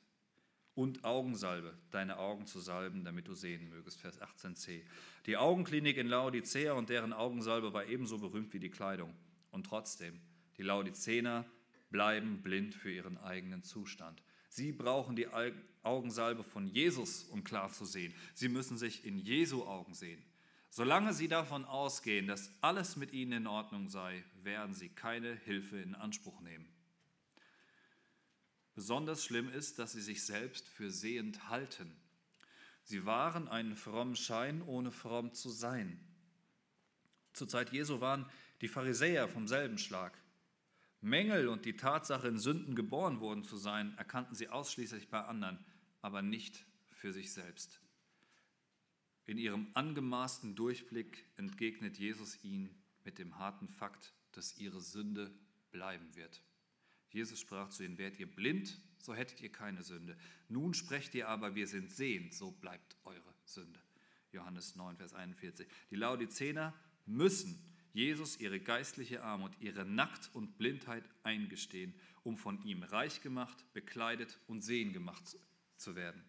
Und 0.74 1.04
Augensalbe, 1.04 1.78
deine 1.92 2.18
Augen 2.18 2.48
zu 2.48 2.60
salben, 2.60 3.04
damit 3.04 3.28
du 3.28 3.34
sehen 3.34 3.68
mögest. 3.70 4.00
Vers 4.00 4.22
18c. 4.22 4.84
Die 5.26 5.36
Augenklinik 5.36 5.98
in 5.98 6.08
Laodicea 6.08 6.74
und 6.74 6.90
deren 6.90 7.12
Augensalbe 7.12 7.74
war 7.74 7.86
ebenso 7.86 8.20
berühmt 8.20 8.54
wie 8.54 8.60
die 8.60 8.70
Kleidung. 8.70 9.14
Und 9.52 9.66
trotzdem, 9.66 10.22
die 10.58 10.64
Laodicener 10.64 11.46
bleiben 11.90 12.42
blind 12.42 12.74
für 12.74 12.92
ihren 12.92 13.18
eigenen 13.18 13.64
Zustand. 13.64 14.24
Sie 14.48 14.72
brauchen 14.72 15.16
die 15.16 15.28
Augensalbe 15.84 16.44
von 16.44 16.68
Jesus, 16.68 17.24
um 17.26 17.44
klar 17.44 17.72
zu 17.72 17.86
sehen. 17.86 18.14
Sie 18.34 18.50
müssen 18.50 18.78
sich 18.78 19.06
in 19.06 19.18
Jesu 19.18 19.64
Augen 19.66 19.94
sehen. 19.94 20.24
Solange 20.70 21.14
sie 21.14 21.28
davon 21.28 21.66
ausgehen, 21.66 22.28
dass 22.28 22.50
alles 22.62 22.96
mit 22.96 23.12
ihnen 23.12 23.34
in 23.34 23.48
Ordnung 23.48 23.90
sei, 23.90 24.24
werden 24.42 24.74
sie 24.74 24.88
keine 24.88 25.36
Hilfe 25.36 25.78
in 25.78 25.96
Anspruch 25.96 26.40
nehmen. 26.40 26.71
Besonders 28.82 29.24
schlimm 29.24 29.48
ist, 29.48 29.78
dass 29.78 29.92
sie 29.92 30.02
sich 30.02 30.26
selbst 30.26 30.68
für 30.68 30.90
sehend 30.90 31.50
halten. 31.50 31.96
Sie 32.82 33.06
waren 33.06 33.48
einen 33.48 33.76
frommen 33.76 34.16
Schein, 34.16 34.64
ohne 34.64 34.92
fromm 34.92 35.36
zu 35.36 35.52
sein. 35.52 36.00
Zur 37.32 37.48
Zeit 37.48 37.72
Jesu 37.72 38.02
waren 38.02 38.26
die 38.62 38.68
Pharisäer 38.68 39.28
vom 39.28 39.48
selben 39.48 39.78
Schlag. 39.78 40.20
Mängel 41.00 41.48
und 41.48 41.66
die 41.66 41.76
Tatsache, 41.76 42.28
in 42.28 42.40
Sünden 42.40 42.74
geboren 42.74 43.20
worden 43.20 43.44
zu 43.44 43.56
sein, 43.56 43.96
erkannten 44.00 44.34
sie 44.34 44.50
ausschließlich 44.50 45.10
bei 45.10 45.24
anderen, 45.26 45.64
aber 46.02 46.24
nicht 46.24 46.66
für 46.90 47.14
sich 47.14 47.32
selbst. 47.34 47.82
In 49.28 49.38
ihrem 49.38 49.68
angemaßten 49.76 50.56
Durchblick 50.56 51.24
entgegnet 51.36 52.00
Jesus 52.00 52.44
ihnen 52.44 52.82
mit 53.04 53.20
dem 53.20 53.38
harten 53.38 53.68
Fakt, 53.68 54.16
dass 54.32 54.58
ihre 54.58 54.82
Sünde 54.82 55.32
bleiben 55.70 56.16
wird. 56.16 56.42
Jesus 57.12 57.40
sprach 57.40 57.70
zu 57.70 57.84
ihnen, 57.84 57.98
wärt 57.98 58.20
ihr 58.20 58.28
blind, 58.28 58.78
so 59.00 59.14
hättet 59.14 59.42
ihr 59.42 59.52
keine 59.52 59.84
Sünde. 59.84 60.18
Nun 60.48 60.74
sprecht 60.74 61.14
ihr 61.16 61.28
aber, 61.28 61.56
wir 61.56 61.68
sind 61.68 61.92
sehend, 61.92 62.34
so 62.34 62.52
bleibt 62.52 62.96
eure 63.04 63.34
Sünde. 63.46 63.80
Johannes 64.32 64.76
9, 64.76 64.98
Vers 64.98 65.14
41. 65.14 65.68
Die 65.90 65.96
Laodicener 65.96 66.74
müssen 67.06 67.60
Jesus 67.94 68.40
ihre 68.40 68.60
geistliche 68.60 69.24
Armut, 69.24 69.52
ihre 69.60 69.84
Nackt 69.86 70.30
und 70.34 70.58
Blindheit 70.58 71.04
eingestehen, 71.24 71.94
um 72.24 72.38
von 72.38 72.64
ihm 72.64 72.84
reich 72.84 73.22
gemacht, 73.22 73.66
bekleidet 73.74 74.40
und 74.48 74.62
sehen 74.62 74.94
gemacht 74.94 75.36
zu 75.76 75.96
werden. 75.96 76.24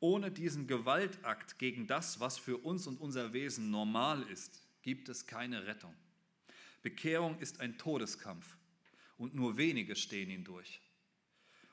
Ohne 0.00 0.30
diesen 0.30 0.66
Gewaltakt 0.66 1.58
gegen 1.58 1.86
das, 1.86 2.18
was 2.18 2.38
für 2.38 2.58
uns 2.58 2.86
und 2.86 3.00
unser 3.00 3.32
Wesen 3.32 3.70
normal 3.70 4.22
ist, 4.24 4.60
gibt 4.82 5.08
es 5.08 5.26
keine 5.26 5.66
Rettung. 5.66 5.94
Bekehrung 6.82 7.38
ist 7.38 7.60
ein 7.60 7.78
Todeskampf 7.78 8.56
und 9.16 9.34
nur 9.34 9.56
wenige 9.56 9.96
stehen 9.96 10.30
ihn 10.30 10.44
durch. 10.44 10.80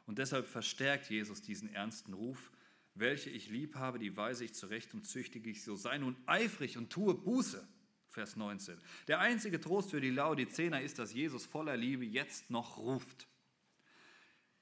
Und 0.06 0.20
deshalb 0.20 0.48
verstärkt 0.48 1.10
Jesus 1.10 1.42
diesen 1.42 1.74
ernsten 1.74 2.14
Ruf, 2.14 2.52
welche 2.96 3.30
ich 3.30 3.50
lieb 3.50 3.76
habe, 3.76 4.00
die 4.00 4.16
weise 4.16 4.46
ich 4.46 4.54
zurecht 4.54 4.94
und 4.94 5.08
züchtige 5.08 5.50
ich, 5.50 5.64
so 5.64 5.76
sei 5.76 5.98
nun 5.98 6.16
eifrig 6.26 6.78
und 6.78 6.92
tue 6.92 7.16
Buße. 7.16 7.68
Vers 8.10 8.36
19. 8.36 8.78
Der 9.08 9.20
einzige 9.20 9.60
Trost 9.60 9.90
für 9.90 10.02
die 10.02 10.12
Laodicener 10.12 10.82
ist, 10.82 11.00
dass 11.00 11.14
Jesus 11.14 11.46
voller 11.46 11.76
Liebe 11.76 12.06
jetzt 12.06 12.52
noch 12.52 12.78
ruft. 12.78 13.28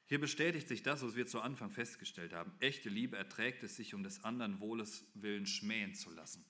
Hier 0.06 0.20
bestätigt 0.20 0.70
sich 0.70 0.84
das, 0.84 1.04
was 1.04 1.16
wir 1.16 1.28
zu 1.28 1.42
Anfang 1.42 1.70
festgestellt 1.70 2.34
haben. 2.34 2.54
Echte 2.60 2.90
Liebe 2.90 3.18
erträgt 3.18 3.64
es 3.64 3.76
sich, 3.76 3.94
um 3.94 4.04
des 4.04 4.24
anderen 4.24 4.60
Wohles 4.62 5.06
willen 5.14 5.46
schmähen 5.46 5.96
zu 5.96 6.12
lassen. 6.12 6.46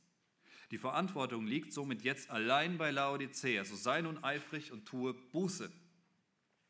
Die 0.69 0.77
Verantwortung 0.77 1.45
liegt 1.45 1.73
somit 1.73 2.03
jetzt 2.03 2.29
allein 2.29 2.77
bei 2.77 2.91
Laodicea. 2.91 3.65
So 3.65 3.75
sei 3.75 4.01
nun 4.01 4.23
eifrig 4.23 4.71
und 4.71 4.85
tue 4.85 5.13
Buße. 5.13 5.71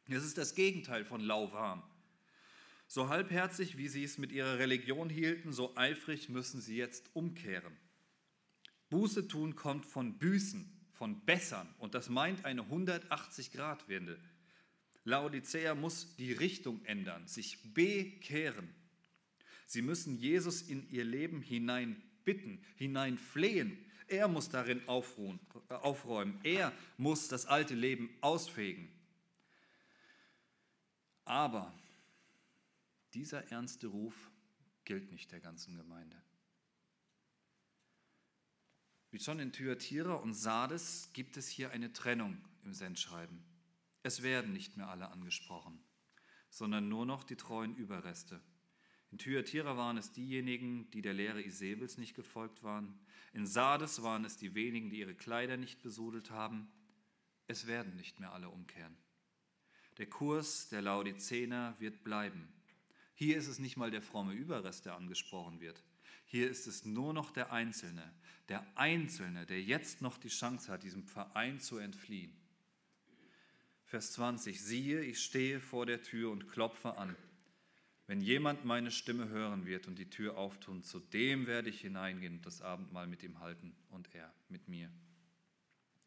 Das 0.08 0.24
ist 0.24 0.38
das 0.38 0.56
Gegenteil 0.56 1.06
von 1.06 1.22
lauwarm. 1.22 1.84
So 2.88 3.08
halbherzig, 3.08 3.78
wie 3.78 3.88
sie 3.88 4.04
es 4.04 4.18
mit 4.18 4.32
ihrer 4.32 4.60
Religion 4.60 5.10
hielten, 5.10 5.54
so 5.54 5.76
eifrig 5.78 6.28
müssen 6.28 6.60
sie 6.60 6.76
jetzt 6.76 7.10
umkehren. 7.14 7.78
Buße 8.90 9.30
tun 9.30 9.56
kommt 9.56 9.86
von 9.86 10.18
Büßen, 10.18 10.70
von 10.92 11.22
Bessern 11.22 11.74
und 11.80 11.96
das 11.96 12.10
meint 12.10 12.44
eine 12.44 12.64
180-Grad-Wende. 12.64 14.20
Laodicea 15.06 15.74
muss 15.74 16.16
die 16.18 16.34
Richtung 16.34 16.84
ändern, 16.86 17.28
sich 17.28 17.74
bekehren. 17.74 18.70
Sie 19.66 19.82
müssen 19.82 20.18
Jesus 20.18 20.62
in 20.62 20.90
ihr 20.92 21.06
Leben 21.06 21.42
hinein 21.42 22.02
bitten, 22.26 22.62
hinein 22.76 23.18
flehen. 23.18 23.78
Er 24.08 24.28
muss 24.28 24.50
darin 24.50 24.82
aufruhen, 24.88 25.40
äh, 25.70 25.76
aufräumen. 25.76 26.38
Er 26.44 26.74
muss 26.98 27.30
das 27.30 27.46
alte 27.46 27.74
Leben 27.74 28.10
ausfegen. 28.20 28.90
Aber 31.26 31.74
dieser 33.14 33.52
ernste 33.52 33.88
Ruf 33.88 34.32
gilt 34.86 35.12
nicht 35.12 35.32
der 35.32 35.40
ganzen 35.40 35.76
Gemeinde. 35.76 36.22
Wie 39.12 39.20
schon 39.20 39.40
in 39.40 39.52
Thyatira 39.52 40.14
und 40.14 40.34
Sardes 40.34 41.10
gibt 41.14 41.36
es 41.36 41.50
hier 41.50 41.72
eine 41.72 41.92
Trennung 41.92 42.38
im 42.64 42.74
Sendschreiben. 42.74 43.44
Es 44.04 44.24
werden 44.24 44.54
nicht 44.54 44.78
mehr 44.78 44.88
alle 44.88 45.10
angesprochen, 45.10 45.84
sondern 46.50 46.88
nur 46.88 47.06
noch 47.06 47.24
die 47.24 47.36
treuen 47.36 47.76
Überreste. 47.76 48.42
In 49.12 49.18
Thyatira 49.18 49.76
waren 49.76 49.98
es 49.98 50.14
diejenigen, 50.14 50.90
die 50.92 51.02
der 51.02 51.14
Lehre 51.14 51.44
Isabels 51.44 51.98
nicht 51.98 52.16
gefolgt 52.16 52.64
waren. 52.64 52.98
In 53.34 53.46
Sardes 53.46 54.02
waren 54.02 54.24
es 54.24 54.38
die 54.38 54.56
wenigen, 54.56 54.90
die 54.90 55.00
ihre 55.00 55.16
Kleider 55.16 55.58
nicht 55.58 55.82
besudelt 55.82 56.32
haben. 56.32 56.72
Es 57.48 57.68
werden 57.68 57.98
nicht 57.98 58.22
mehr 58.22 58.32
alle 58.32 58.48
umkehren. 58.48 58.96
Der 59.98 60.08
Kurs 60.08 60.70
der 60.70 60.82
Laodicener 60.82 61.76
wird 61.80 62.04
bleiben. 62.04 62.48
Hier 63.14 63.38
ist 63.38 63.48
es 63.48 63.60
nicht 63.60 63.78
mal 63.78 63.92
der 63.92 64.02
fromme 64.02 64.34
Überrest, 64.34 64.86
der 64.86 64.96
angesprochen 64.96 65.60
wird. 65.60 65.84
Hier 66.26 66.50
ist 66.50 66.66
es 66.66 66.86
nur 66.86 67.14
noch 67.14 67.32
der 67.32 67.52
Einzelne, 67.52 68.10
der 68.48 68.66
Einzelne, 68.76 69.46
der 69.46 69.62
jetzt 69.62 70.02
noch 70.02 70.18
die 70.18 70.30
Chance 70.30 70.72
hat, 70.72 70.84
diesem 70.84 71.04
Verein 71.04 71.60
zu 71.60 71.78
entfliehen. 71.78 72.34
Vers 73.84 74.14
20, 74.14 74.64
siehe, 74.64 75.02
ich 75.02 75.22
stehe 75.22 75.60
vor 75.60 75.86
der 75.86 76.02
Tür 76.02 76.32
und 76.32 76.48
klopfe 76.48 76.98
an. 76.98 77.16
Wenn 78.08 78.22
jemand 78.22 78.66
meine 78.66 78.90
Stimme 78.90 79.28
hören 79.30 79.66
wird 79.66 79.88
und 79.88 80.00
die 80.00 80.10
Tür 80.10 80.38
auftun, 80.38 80.82
zu 80.82 81.00
dem 81.00 81.48
werde 81.48 81.70
ich 81.70 81.82
hineingehen 81.82 82.36
und 82.36 82.46
das 82.46 82.62
Abendmahl 82.62 83.08
mit 83.08 83.24
ihm 83.24 83.40
halten 83.40 83.76
und 83.90 84.14
er 84.16 84.34
mit 84.48 84.68
mir. 84.68 84.90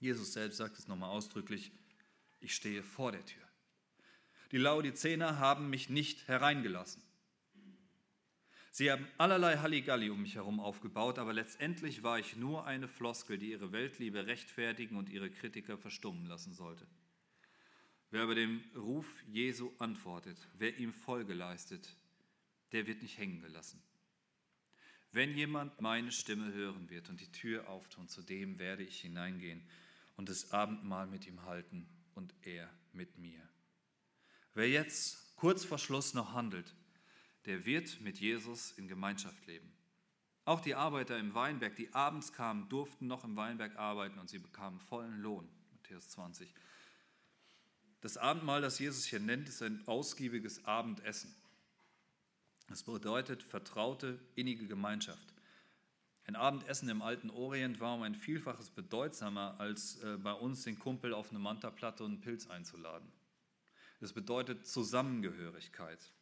Jesus 0.00 0.32
selbst 0.32 0.56
sagt 0.56 0.78
es 0.78 0.88
nochmal 0.88 1.10
ausdrücklich, 1.10 1.72
ich 2.40 2.54
stehe 2.54 2.82
vor 2.82 3.12
der 3.12 3.24
Tür. 3.24 3.42
Die 4.54 4.60
Laodicener 4.60 5.40
haben 5.40 5.68
mich 5.68 5.90
nicht 5.90 6.28
hereingelassen. 6.28 7.02
Sie 8.70 8.92
haben 8.92 9.04
allerlei 9.18 9.56
Halligalli 9.56 10.10
um 10.10 10.22
mich 10.22 10.36
herum 10.36 10.60
aufgebaut, 10.60 11.18
aber 11.18 11.32
letztendlich 11.32 12.04
war 12.04 12.20
ich 12.20 12.36
nur 12.36 12.64
eine 12.64 12.86
Floskel, 12.86 13.36
die 13.36 13.50
ihre 13.50 13.72
Weltliebe 13.72 14.28
rechtfertigen 14.28 14.96
und 14.96 15.08
ihre 15.08 15.28
Kritiker 15.28 15.76
verstummen 15.76 16.26
lassen 16.26 16.54
sollte. 16.54 16.86
Wer 18.12 18.22
aber 18.22 18.36
dem 18.36 18.62
Ruf 18.76 19.24
Jesu 19.26 19.72
antwortet, 19.80 20.38
wer 20.56 20.78
ihm 20.78 20.92
Folge 20.92 21.34
leistet, 21.34 21.92
der 22.70 22.86
wird 22.86 23.02
nicht 23.02 23.18
hängen 23.18 23.40
gelassen. 23.40 23.82
Wenn 25.10 25.36
jemand 25.36 25.80
meine 25.80 26.12
Stimme 26.12 26.52
hören 26.52 26.90
wird 26.90 27.08
und 27.08 27.20
die 27.20 27.32
Tür 27.32 27.68
auftun, 27.68 28.08
zu 28.08 28.22
dem 28.22 28.60
werde 28.60 28.84
ich 28.84 29.00
hineingehen 29.00 29.68
und 30.16 30.28
das 30.28 30.52
Abendmahl 30.52 31.08
mit 31.08 31.26
ihm 31.26 31.42
halten 31.42 31.88
und 32.14 32.32
er 32.42 32.70
mit 32.92 33.18
mir. 33.18 33.42
Wer 34.54 34.68
jetzt 34.68 35.36
kurz 35.36 35.64
vor 35.64 35.78
Schluss 35.78 36.14
noch 36.14 36.32
handelt, 36.32 36.72
der 37.46 37.64
wird 37.64 38.00
mit 38.00 38.18
Jesus 38.18 38.72
in 38.72 38.88
Gemeinschaft 38.88 39.46
leben. 39.46 39.70
Auch 40.44 40.60
die 40.60 40.74
Arbeiter 40.74 41.18
im 41.18 41.34
Weinberg, 41.34 41.74
die 41.76 41.92
abends 41.92 42.32
kamen, 42.32 42.68
durften 42.68 43.06
noch 43.06 43.24
im 43.24 43.36
Weinberg 43.36 43.76
arbeiten 43.76 44.18
und 44.18 44.28
sie 44.28 44.38
bekamen 44.38 44.78
vollen 44.78 45.20
Lohn. 45.20 45.48
Matthäus 45.72 46.08
20. 46.10 46.52
Das 48.00 48.16
Abendmahl, 48.16 48.60
das 48.60 48.78
Jesus 48.78 49.06
hier 49.06 49.20
nennt, 49.20 49.48
ist 49.48 49.62
ein 49.62 49.82
ausgiebiges 49.88 50.64
Abendessen. 50.66 51.34
Das 52.68 52.82
bedeutet 52.82 53.42
vertraute, 53.42 54.20
innige 54.34 54.66
Gemeinschaft. 54.66 55.34
Ein 56.26 56.36
Abendessen 56.36 56.88
im 56.88 57.02
alten 57.02 57.30
Orient 57.30 57.80
war 57.80 57.94
um 57.94 58.02
ein 58.02 58.14
Vielfaches 58.14 58.70
bedeutsamer, 58.70 59.56
als 59.58 59.96
äh, 60.02 60.16
bei 60.16 60.32
uns 60.32 60.64
den 60.64 60.78
Kumpel 60.78 61.12
auf 61.12 61.30
eine 61.30 61.38
Mantaplatte 61.38 62.04
und 62.04 62.12
einen 62.12 62.20
Pilz 62.20 62.48
einzuladen. 62.48 63.10
Es 64.04 64.12
bedeutet 64.12 64.66
Zusammengehörigkeit. 64.66 66.12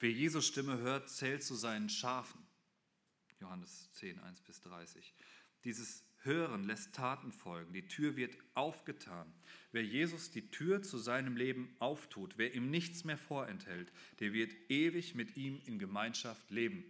Wer 0.00 0.10
Jesus 0.10 0.46
Stimme 0.46 0.78
hört, 0.78 1.10
zählt 1.10 1.44
zu 1.44 1.54
seinen 1.54 1.90
Schafen. 1.90 2.40
Johannes 3.40 3.92
10, 3.92 4.18
1 4.18 4.40
bis 4.40 4.62
30. 4.62 5.12
Dieses 5.64 6.02
Hören 6.22 6.64
lässt 6.64 6.94
Taten 6.94 7.30
folgen. 7.30 7.74
Die 7.74 7.86
Tür 7.86 8.16
wird 8.16 8.38
aufgetan. 8.54 9.30
Wer 9.72 9.84
Jesus 9.84 10.30
die 10.30 10.50
Tür 10.50 10.82
zu 10.82 10.96
seinem 10.96 11.36
Leben 11.36 11.76
auftut, 11.78 12.38
wer 12.38 12.54
ihm 12.54 12.70
nichts 12.70 13.04
mehr 13.04 13.18
vorenthält, 13.18 13.92
der 14.20 14.32
wird 14.32 14.54
ewig 14.70 15.14
mit 15.14 15.36
ihm 15.36 15.60
in 15.66 15.78
Gemeinschaft 15.78 16.50
leben. 16.50 16.84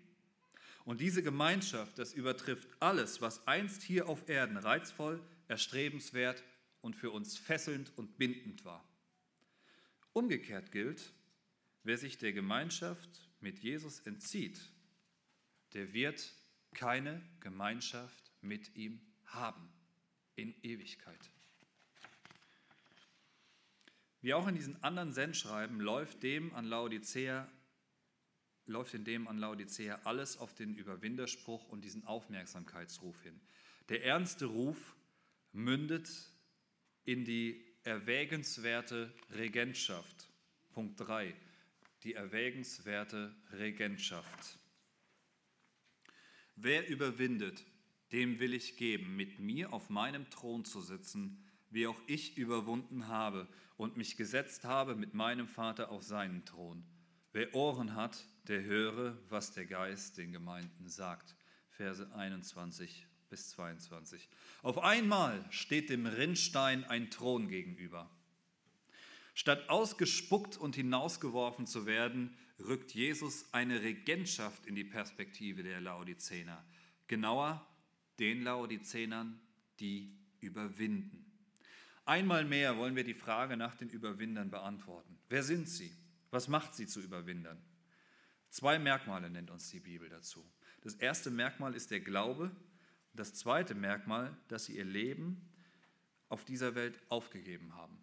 Und 0.84 1.00
diese 1.00 1.24
Gemeinschaft, 1.24 1.98
das 1.98 2.12
übertrifft 2.12 2.68
alles, 2.78 3.20
was 3.20 3.48
einst 3.48 3.82
hier 3.82 4.08
auf 4.08 4.28
Erden 4.28 4.58
reizvoll, 4.58 5.20
erstrebenswert 5.48 6.44
und 6.82 6.94
für 6.94 7.10
uns 7.10 7.36
fesselnd 7.36 7.90
und 7.96 8.16
bindend 8.16 8.64
war. 8.64 8.88
Umgekehrt 10.16 10.72
gilt, 10.72 11.12
wer 11.82 11.98
sich 11.98 12.16
der 12.16 12.32
Gemeinschaft 12.32 13.28
mit 13.40 13.58
Jesus 13.58 14.00
entzieht, 14.00 14.58
der 15.74 15.92
wird 15.92 16.34
keine 16.72 17.20
Gemeinschaft 17.40 18.32
mit 18.40 18.74
ihm 18.76 18.98
haben 19.26 19.68
in 20.34 20.54
Ewigkeit. 20.62 21.30
Wie 24.22 24.32
auch 24.32 24.48
in 24.48 24.54
diesen 24.54 24.82
anderen 24.82 25.12
Sendschreiben 25.12 25.82
läuft 25.82 26.22
dem 26.22 26.54
an 26.54 26.64
Laodicea 26.64 27.46
läuft 28.64 28.94
in 28.94 29.04
dem 29.04 29.28
an 29.28 29.36
Laodicea 29.36 30.00
alles 30.04 30.38
auf 30.38 30.54
den 30.54 30.74
Überwinderspruch 30.76 31.68
und 31.68 31.84
diesen 31.84 32.06
Aufmerksamkeitsruf 32.06 33.20
hin. 33.20 33.38
Der 33.90 34.02
ernste 34.02 34.46
Ruf 34.46 34.96
mündet 35.52 36.08
in 37.04 37.26
die 37.26 37.65
erwägenswerte 37.86 39.14
Regentschaft. 39.30 40.28
Punkt 40.72 40.98
3. 40.98 41.32
Die 42.02 42.14
erwägenswerte 42.14 43.32
Regentschaft. 43.52 44.58
Wer 46.56 46.88
überwindet, 46.88 47.64
dem 48.10 48.40
will 48.40 48.54
ich 48.54 48.76
geben, 48.76 49.14
mit 49.14 49.38
mir 49.38 49.72
auf 49.72 49.88
meinem 49.88 50.28
Thron 50.30 50.64
zu 50.64 50.80
sitzen, 50.80 51.44
wie 51.70 51.86
auch 51.86 52.00
ich 52.08 52.36
überwunden 52.36 53.06
habe 53.06 53.46
und 53.76 53.96
mich 53.96 54.16
gesetzt 54.16 54.64
habe 54.64 54.96
mit 54.96 55.14
meinem 55.14 55.46
Vater 55.46 55.92
auf 55.92 56.02
seinen 56.02 56.44
Thron. 56.44 56.84
Wer 57.32 57.54
Ohren 57.54 57.94
hat, 57.94 58.26
der 58.48 58.64
höre, 58.64 59.16
was 59.28 59.52
der 59.52 59.66
Geist 59.66 60.18
den 60.18 60.32
Gemeinden 60.32 60.88
sagt. 60.88 61.36
Verse 61.70 62.12
21 62.16 63.06
bis 63.28 63.50
22. 63.50 64.28
Auf 64.62 64.78
einmal 64.78 65.44
steht 65.50 65.90
dem 65.90 66.06
Rinnstein 66.06 66.84
ein 66.84 67.10
Thron 67.10 67.48
gegenüber. 67.48 68.10
Statt 69.34 69.68
ausgespuckt 69.68 70.56
und 70.56 70.76
hinausgeworfen 70.76 71.66
zu 71.66 71.86
werden, 71.86 72.36
rückt 72.58 72.92
Jesus 72.94 73.52
eine 73.52 73.82
Regentschaft 73.82 74.66
in 74.66 74.74
die 74.74 74.84
Perspektive 74.84 75.62
der 75.62 75.80
Laodicener. 75.80 76.64
Genauer 77.06 77.66
den 78.18 78.42
Laodicenern, 78.42 79.38
die 79.78 80.16
überwinden. 80.40 81.26
Einmal 82.06 82.44
mehr 82.44 82.78
wollen 82.78 82.96
wir 82.96 83.04
die 83.04 83.14
Frage 83.14 83.56
nach 83.56 83.74
den 83.74 83.90
Überwindern 83.90 84.50
beantworten. 84.50 85.18
Wer 85.28 85.42
sind 85.42 85.68
sie? 85.68 85.92
Was 86.30 86.48
macht 86.48 86.74
sie 86.74 86.86
zu 86.86 87.00
Überwindern? 87.00 87.60
Zwei 88.50 88.78
Merkmale 88.78 89.28
nennt 89.28 89.50
uns 89.50 89.68
die 89.70 89.80
Bibel 89.80 90.08
dazu. 90.08 90.48
Das 90.82 90.94
erste 90.94 91.30
Merkmal 91.30 91.74
ist 91.74 91.90
der 91.90 92.00
Glaube. 92.00 92.54
Das 93.16 93.34
zweite 93.34 93.74
Merkmal, 93.74 94.36
dass 94.48 94.66
sie 94.66 94.76
ihr 94.76 94.84
Leben 94.84 95.40
auf 96.28 96.44
dieser 96.44 96.74
Welt 96.74 97.00
aufgegeben 97.08 97.74
haben. 97.74 97.98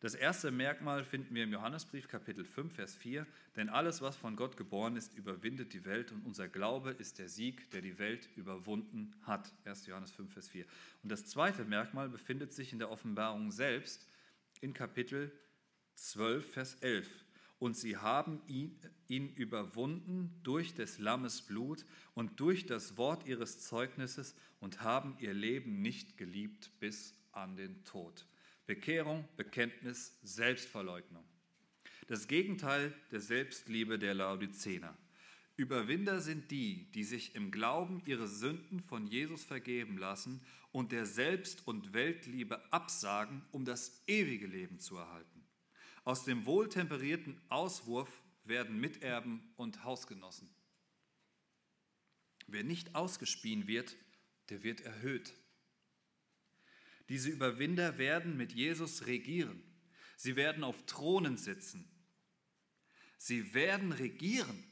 Das 0.00 0.14
erste 0.14 0.52
Merkmal 0.52 1.04
finden 1.04 1.34
wir 1.34 1.42
im 1.42 1.52
Johannesbrief 1.52 2.06
Kapitel 2.06 2.44
5, 2.44 2.72
Vers 2.72 2.94
4. 2.94 3.26
Denn 3.56 3.68
alles, 3.68 4.00
was 4.00 4.16
von 4.16 4.36
Gott 4.36 4.56
geboren 4.56 4.96
ist, 4.96 5.12
überwindet 5.14 5.72
die 5.72 5.84
Welt 5.84 6.12
und 6.12 6.24
unser 6.24 6.46
Glaube 6.46 6.92
ist 6.92 7.18
der 7.18 7.28
Sieg, 7.28 7.68
der 7.72 7.82
die 7.82 7.98
Welt 7.98 8.28
überwunden 8.36 9.12
hat. 9.22 9.52
1. 9.64 9.86
Johannes 9.86 10.12
5, 10.12 10.32
Vers 10.32 10.48
4. 10.50 10.64
Und 11.02 11.10
das 11.10 11.26
zweite 11.26 11.64
Merkmal 11.64 12.08
befindet 12.08 12.52
sich 12.52 12.72
in 12.72 12.78
der 12.78 12.90
Offenbarung 12.90 13.50
selbst 13.50 14.06
in 14.60 14.72
Kapitel 14.72 15.32
12, 15.96 16.52
Vers 16.52 16.74
11. 16.76 17.08
Und 17.58 17.76
sie 17.76 17.96
haben 17.96 18.40
ihn, 18.46 18.78
ihn 19.08 19.34
überwunden 19.34 20.40
durch 20.44 20.74
des 20.74 20.98
Lammes 20.98 21.42
Blut 21.42 21.84
und 22.14 22.38
durch 22.40 22.66
das 22.66 22.96
Wort 22.96 23.26
ihres 23.26 23.60
Zeugnisses 23.60 24.34
und 24.60 24.82
haben 24.82 25.16
ihr 25.18 25.34
Leben 25.34 25.82
nicht 25.82 26.16
geliebt 26.16 26.70
bis 26.78 27.14
an 27.32 27.56
den 27.56 27.84
Tod. 27.84 28.26
Bekehrung, 28.66 29.26
Bekenntnis, 29.36 30.18
Selbstverleugnung. 30.22 31.24
Das 32.06 32.28
Gegenteil 32.28 32.94
der 33.10 33.20
Selbstliebe 33.20 33.98
der 33.98 34.14
Laodicener. 34.14 34.96
Überwinder 35.56 36.20
sind 36.20 36.50
die, 36.50 36.90
die 36.92 37.02
sich 37.02 37.34
im 37.34 37.50
Glauben 37.50 38.00
ihre 38.06 38.28
Sünden 38.28 38.80
von 38.80 39.06
Jesus 39.06 39.44
vergeben 39.44 39.98
lassen 39.98 40.40
und 40.70 40.92
der 40.92 41.04
Selbst- 41.04 41.66
und 41.66 41.92
Weltliebe 41.92 42.72
absagen, 42.72 43.42
um 43.50 43.64
das 43.64 44.02
ewige 44.06 44.46
Leben 44.46 44.78
zu 44.78 44.96
erhalten. 44.96 45.37
Aus 46.08 46.24
dem 46.24 46.46
wohltemperierten 46.46 47.38
Auswurf 47.50 48.08
werden 48.44 48.80
Miterben 48.80 49.52
und 49.56 49.84
Hausgenossen. 49.84 50.48
Wer 52.46 52.64
nicht 52.64 52.94
ausgespien 52.94 53.66
wird, 53.66 53.94
der 54.48 54.62
wird 54.62 54.80
erhöht. 54.80 55.34
Diese 57.10 57.28
Überwinder 57.28 57.98
werden 57.98 58.38
mit 58.38 58.52
Jesus 58.52 59.04
regieren. 59.04 59.62
Sie 60.16 60.34
werden 60.34 60.64
auf 60.64 60.86
Thronen 60.86 61.36
sitzen. 61.36 61.86
Sie 63.18 63.52
werden 63.52 63.92
regieren. 63.92 64.64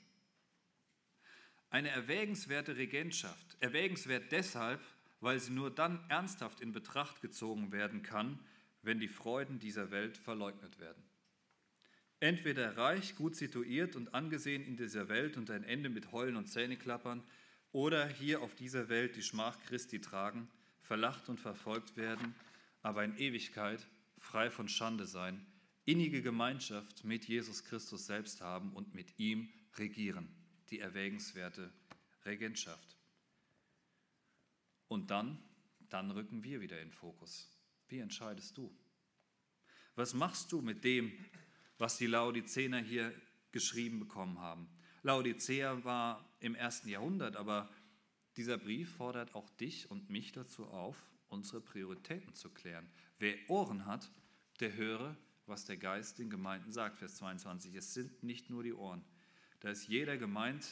Eine 1.68 1.90
erwägenswerte 1.90 2.78
Regentschaft. 2.78 3.58
Erwägenswert 3.60 4.32
deshalb, 4.32 4.80
weil 5.20 5.38
sie 5.38 5.52
nur 5.52 5.70
dann 5.70 6.02
ernsthaft 6.08 6.62
in 6.62 6.72
Betracht 6.72 7.20
gezogen 7.20 7.72
werden 7.72 8.02
kann, 8.02 8.38
wenn 8.80 9.00
die 9.00 9.08
Freuden 9.08 9.58
dieser 9.58 9.90
Welt 9.90 10.16
verleugnet 10.16 10.78
werden. 10.78 11.04
Entweder 12.26 12.76
reich, 12.76 13.14
gut 13.14 13.36
situiert 13.36 13.94
und 13.94 14.12
angesehen 14.12 14.64
in 14.64 14.76
dieser 14.76 15.08
Welt 15.08 15.36
und 15.36 15.48
ein 15.48 15.62
Ende 15.62 15.88
mit 15.88 16.10
Heulen 16.10 16.34
und 16.34 16.48
Zähneklappern, 16.48 17.22
oder 17.70 18.08
hier 18.08 18.42
auf 18.42 18.56
dieser 18.56 18.88
Welt 18.88 19.14
die 19.14 19.22
Schmach 19.22 19.56
Christi 19.68 20.00
tragen, 20.00 20.48
verlacht 20.80 21.28
und 21.28 21.38
verfolgt 21.38 21.96
werden, 21.96 22.34
aber 22.82 23.04
in 23.04 23.16
Ewigkeit 23.16 23.86
frei 24.18 24.50
von 24.50 24.68
Schande 24.68 25.06
sein, 25.06 25.46
innige 25.84 26.20
Gemeinschaft 26.20 27.04
mit 27.04 27.26
Jesus 27.26 27.62
Christus 27.62 28.06
selbst 28.06 28.40
haben 28.40 28.72
und 28.72 28.92
mit 28.92 29.20
ihm 29.20 29.48
regieren, 29.76 30.28
die 30.70 30.80
erwägenswerte 30.80 31.72
Regentschaft. 32.24 32.96
Und 34.88 35.12
dann, 35.12 35.38
dann 35.90 36.10
rücken 36.10 36.42
wir 36.42 36.60
wieder 36.60 36.80
in 36.80 36.90
Fokus. 36.90 37.56
Wie 37.86 38.00
entscheidest 38.00 38.58
du? 38.58 38.76
Was 39.94 40.12
machst 40.12 40.50
du 40.50 40.60
mit 40.60 40.82
dem, 40.82 41.12
was 41.78 41.98
die 41.98 42.06
Laodicener 42.06 42.78
hier 42.78 43.12
geschrieben 43.52 44.00
bekommen 44.00 44.40
haben? 44.40 44.68
Laodicea 45.02 45.84
war 45.84 46.28
im 46.40 46.54
ersten 46.54 46.88
Jahrhundert, 46.88 47.36
aber 47.36 47.68
dieser 48.36 48.58
Brief 48.58 48.96
fordert 48.96 49.34
auch 49.34 49.48
dich 49.50 49.90
und 49.90 50.10
mich 50.10 50.32
dazu 50.32 50.66
auf, 50.66 50.96
unsere 51.28 51.60
Prioritäten 51.60 52.34
zu 52.34 52.50
klären. 52.50 52.88
Wer 53.18 53.36
Ohren 53.48 53.86
hat, 53.86 54.10
der 54.60 54.74
höre, 54.74 55.16
was 55.46 55.64
der 55.64 55.76
Geist 55.76 56.18
den 56.18 56.30
Gemeinden 56.30 56.72
sagt. 56.72 56.98
Vers 56.98 57.16
22. 57.16 57.74
Es 57.74 57.94
sind 57.94 58.22
nicht 58.22 58.50
nur 58.50 58.62
die 58.62 58.74
Ohren. 58.74 59.04
Da 59.60 59.70
ist 59.70 59.88
jeder 59.88 60.16
gemeint, 60.16 60.66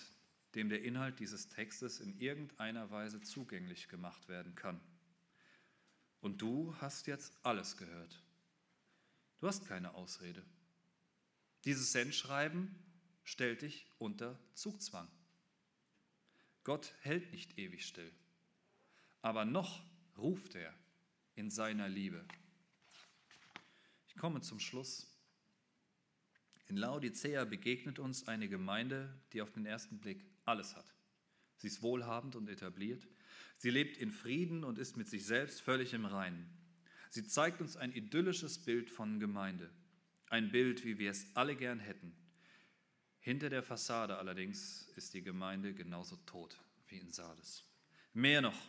dem 0.55 0.69
der 0.69 0.83
Inhalt 0.83 1.21
dieses 1.21 1.49
Textes 1.49 2.01
in 2.01 2.19
irgendeiner 2.19 2.91
Weise 2.91 3.21
zugänglich 3.21 3.89
gemacht 3.89 4.29
werden 4.29 4.55
kann. 4.55 4.81
Und 6.21 6.43
du 6.43 6.75
hast 6.81 7.07
jetzt 7.07 7.35
alles 7.43 7.77
gehört. 7.77 8.23
Du 9.39 9.47
hast 9.47 9.67
keine 9.67 9.95
Ausrede. 9.95 10.43
Dieses 11.65 11.93
Sendschreiben 11.93 12.75
stellt 13.23 13.63
dich 13.63 13.87
unter 13.99 14.39
Zugzwang. 14.55 15.09
Gott 16.63 16.95
hält 17.01 17.33
nicht 17.33 17.59
ewig 17.59 17.87
still, 17.87 18.11
aber 19.23 19.45
noch 19.45 19.83
ruft 20.17 20.55
er 20.55 20.75
in 21.37 21.51
seiner 21.51 21.89
Liebe. 21.89 22.25
Ich 24.09 24.17
komme 24.17 24.41
zum 24.41 24.61
Schluss. 24.61 25.11
In 26.69 26.77
Laodicea 26.77 27.45
begegnet 27.45 27.99
uns 27.99 28.29
eine 28.29 28.49
Gemeinde, 28.49 29.13
die 29.33 29.43
auf 29.43 29.51
den 29.51 29.67
ersten 29.67 29.99
Blick 29.99 30.25
alles 30.45 30.77
hat. 30.77 30.95
Sie 31.57 31.67
ist 31.67 31.83
wohlhabend 31.83 32.37
und 32.37 32.49
etabliert. 32.49 33.07
Sie 33.57 33.71
lebt 33.71 33.97
in 33.97 34.11
Frieden 34.11 34.65
und 34.65 34.79
ist 34.79 34.97
mit 34.97 35.09
sich 35.09 35.25
selbst 35.25 35.61
völlig 35.61 35.95
im 35.95 36.05
Reinen. 36.05 36.47
Sie 37.11 37.25
zeigt 37.25 37.61
uns 37.61 37.77
ein 37.77 37.93
idyllisches 37.93 38.59
Bild 38.59 38.91
von 38.91 39.21
Gemeinde. 39.21 39.71
Ein 40.35 40.51
Bild, 40.51 40.85
wie 40.85 40.99
wir 40.99 41.13
es 41.13 41.29
alle 41.35 41.55
gern 41.55 41.79
hätten. 41.79 42.13
Hinter 43.21 43.51
der 43.51 43.63
Fassade 43.63 44.19
allerdings 44.19 44.89
ist 44.97 45.15
die 45.15 45.23
Gemeinde 45.23 45.75
genauso 45.75 46.17
tot 46.27 46.59
wie 46.89 46.99
in 46.99 47.13
Sardes. 47.13 47.63
Mehr 48.15 48.41
noch, 48.41 48.61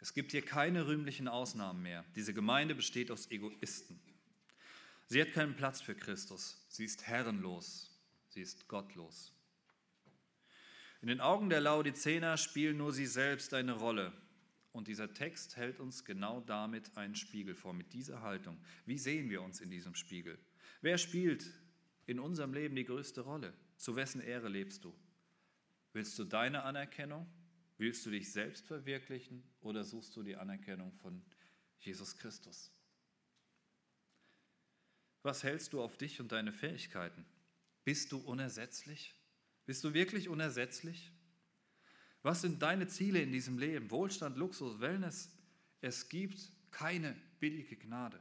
es 0.00 0.12
gibt 0.14 0.32
hier 0.32 0.44
keine 0.44 0.88
rühmlichen 0.88 1.28
Ausnahmen 1.28 1.80
mehr. 1.80 2.04
Diese 2.16 2.34
Gemeinde 2.34 2.74
besteht 2.74 3.12
aus 3.12 3.30
Egoisten. 3.30 4.00
Sie 5.06 5.20
hat 5.22 5.32
keinen 5.32 5.54
Platz 5.54 5.80
für 5.80 5.94
Christus. 5.94 6.66
Sie 6.68 6.86
ist 6.86 7.06
herrenlos. 7.06 7.96
Sie 8.30 8.40
ist 8.40 8.66
gottlos. 8.66 9.32
In 11.02 11.06
den 11.06 11.20
Augen 11.20 11.50
der 11.50 11.60
Laodicener 11.60 12.36
spielen 12.36 12.78
nur 12.78 12.92
sie 12.92 13.06
selbst 13.06 13.54
eine 13.54 13.74
Rolle. 13.74 14.12
Und 14.72 14.88
dieser 14.88 15.14
Text 15.14 15.56
hält 15.56 15.78
uns 15.78 16.04
genau 16.04 16.40
damit 16.40 16.96
einen 16.96 17.14
Spiegel 17.14 17.54
vor, 17.54 17.74
mit 17.74 17.92
dieser 17.92 18.22
Haltung. 18.22 18.58
Wie 18.86 18.98
sehen 18.98 19.30
wir 19.30 19.40
uns 19.42 19.60
in 19.60 19.70
diesem 19.70 19.94
Spiegel? 19.94 20.36
Wer 20.80 20.98
spielt 20.98 21.44
in 22.06 22.18
unserem 22.18 22.54
Leben 22.54 22.76
die 22.76 22.84
größte 22.84 23.20
Rolle? 23.20 23.52
Zu 23.76 23.96
wessen 23.96 24.20
Ehre 24.20 24.48
lebst 24.48 24.84
du? 24.84 24.94
Willst 25.92 26.18
du 26.18 26.24
deine 26.24 26.62
Anerkennung? 26.62 27.26
Willst 27.76 28.04
du 28.04 28.10
dich 28.10 28.32
selbst 28.32 28.66
verwirklichen 28.66 29.42
oder 29.60 29.84
suchst 29.84 30.14
du 30.16 30.22
die 30.22 30.36
Anerkennung 30.36 30.92
von 30.92 31.22
Jesus 31.80 32.16
Christus? 32.16 32.70
Was 35.22 35.42
hältst 35.42 35.72
du 35.72 35.82
auf 35.82 35.96
dich 35.96 36.20
und 36.20 36.32
deine 36.32 36.52
Fähigkeiten? 36.52 37.24
Bist 37.84 38.12
du 38.12 38.18
unersetzlich? 38.18 39.14
Bist 39.66 39.84
du 39.84 39.92
wirklich 39.94 40.28
unersetzlich? 40.28 41.12
Was 42.22 42.42
sind 42.42 42.62
deine 42.62 42.86
Ziele 42.86 43.20
in 43.20 43.32
diesem 43.32 43.58
Leben? 43.58 43.90
Wohlstand, 43.90 44.36
Luxus, 44.36 44.80
Wellness? 44.80 45.30
Es 45.80 46.08
gibt 46.08 46.52
keine 46.70 47.16
billige 47.38 47.76
Gnade. 47.76 48.20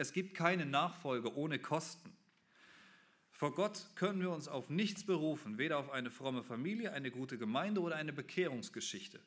Es 0.00 0.14
gibt 0.14 0.32
keine 0.32 0.64
Nachfolge 0.64 1.36
ohne 1.36 1.58
Kosten. 1.58 2.10
Vor 3.32 3.54
Gott 3.54 3.84
können 3.96 4.22
wir 4.22 4.30
uns 4.30 4.48
auf 4.48 4.70
nichts 4.70 5.04
berufen, 5.04 5.58
weder 5.58 5.76
auf 5.76 5.90
eine 5.90 6.10
fromme 6.10 6.42
Familie, 6.42 6.94
eine 6.94 7.10
gute 7.10 7.36
Gemeinde 7.36 7.82
oder 7.82 7.96
eine 7.96 8.14
Bekehrungsgeschichte. 8.14 9.20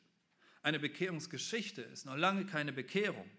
Eine 0.64 0.80
Bekehrungsgeschichte 0.80 1.80
ist 1.80 2.06
noch 2.06 2.16
lange 2.16 2.44
keine 2.44 2.72
Bekehrung. 2.72 3.30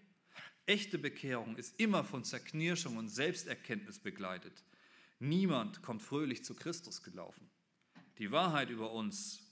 Echte 0.64 0.96
Bekehrung 0.96 1.58
ist 1.58 1.78
immer 1.78 2.04
von 2.04 2.24
Zerknirschung 2.24 2.96
und 2.96 3.10
Selbsterkenntnis 3.10 3.98
begleitet. 3.98 4.64
Niemand 5.18 5.82
kommt 5.82 6.00
fröhlich 6.00 6.42
zu 6.42 6.54
Christus 6.54 7.02
gelaufen. 7.02 7.50
Die 8.16 8.32
Wahrheit 8.32 8.70
über 8.70 8.92
uns 8.92 9.42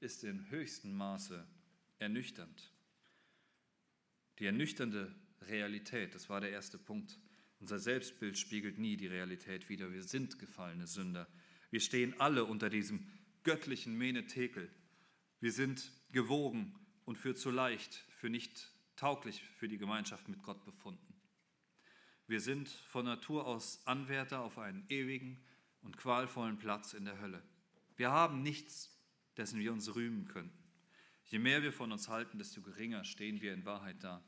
ist 0.00 0.24
in 0.24 0.50
höchstem 0.50 0.94
Maße 0.94 1.46
ernüchternd. 2.00 2.70
Die 4.40 4.44
ernüchternde 4.44 5.14
Realität, 5.48 6.14
das 6.14 6.28
war 6.28 6.42
der 6.42 6.50
erste 6.50 6.76
Punkt. 6.76 7.18
Unser 7.60 7.78
Selbstbild 7.78 8.38
spiegelt 8.38 8.78
nie 8.78 8.96
die 8.96 9.06
Realität 9.06 9.68
wider. 9.68 9.92
Wir 9.92 10.02
sind 10.02 10.38
gefallene 10.38 10.86
Sünder. 10.86 11.28
Wir 11.70 11.80
stehen 11.80 12.18
alle 12.18 12.44
unter 12.44 12.70
diesem 12.70 13.06
göttlichen 13.44 13.96
Menetekel. 13.96 14.70
Wir 15.40 15.52
sind 15.52 15.92
gewogen 16.10 16.74
und 17.04 17.16
für 17.16 17.34
zu 17.34 17.50
leicht, 17.50 18.04
für 18.16 18.30
nicht 18.30 18.72
tauglich 18.96 19.42
für 19.56 19.68
die 19.68 19.78
Gemeinschaft 19.78 20.28
mit 20.28 20.42
Gott 20.42 20.64
befunden. 20.64 21.14
Wir 22.26 22.40
sind 22.40 22.68
von 22.68 23.04
Natur 23.04 23.46
aus 23.46 23.86
Anwärter 23.86 24.40
auf 24.40 24.58
einen 24.58 24.84
ewigen 24.88 25.42
und 25.82 25.96
qualvollen 25.96 26.58
Platz 26.58 26.94
in 26.94 27.04
der 27.04 27.20
Hölle. 27.20 27.42
Wir 27.96 28.10
haben 28.10 28.42
nichts, 28.42 28.96
dessen 29.36 29.60
wir 29.60 29.72
uns 29.72 29.94
rühmen 29.94 30.26
könnten. 30.28 30.56
Je 31.26 31.38
mehr 31.38 31.62
wir 31.62 31.72
von 31.72 31.92
uns 31.92 32.08
halten, 32.08 32.38
desto 32.38 32.62
geringer 32.62 33.04
stehen 33.04 33.40
wir 33.40 33.52
in 33.52 33.64
Wahrheit 33.64 34.02
da. 34.02 34.22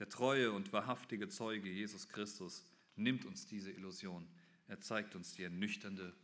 Der 0.00 0.08
treue 0.08 0.50
und 0.50 0.72
wahrhaftige 0.72 1.28
Zeuge 1.28 1.70
Jesus 1.70 2.08
Christus 2.08 2.64
nimmt 2.96 3.26
uns 3.26 3.46
diese 3.46 3.70
Illusion. 3.70 4.26
Er 4.66 4.80
zeigt 4.80 5.14
uns 5.14 5.34
die 5.34 5.44
ernüchternde 5.44 6.14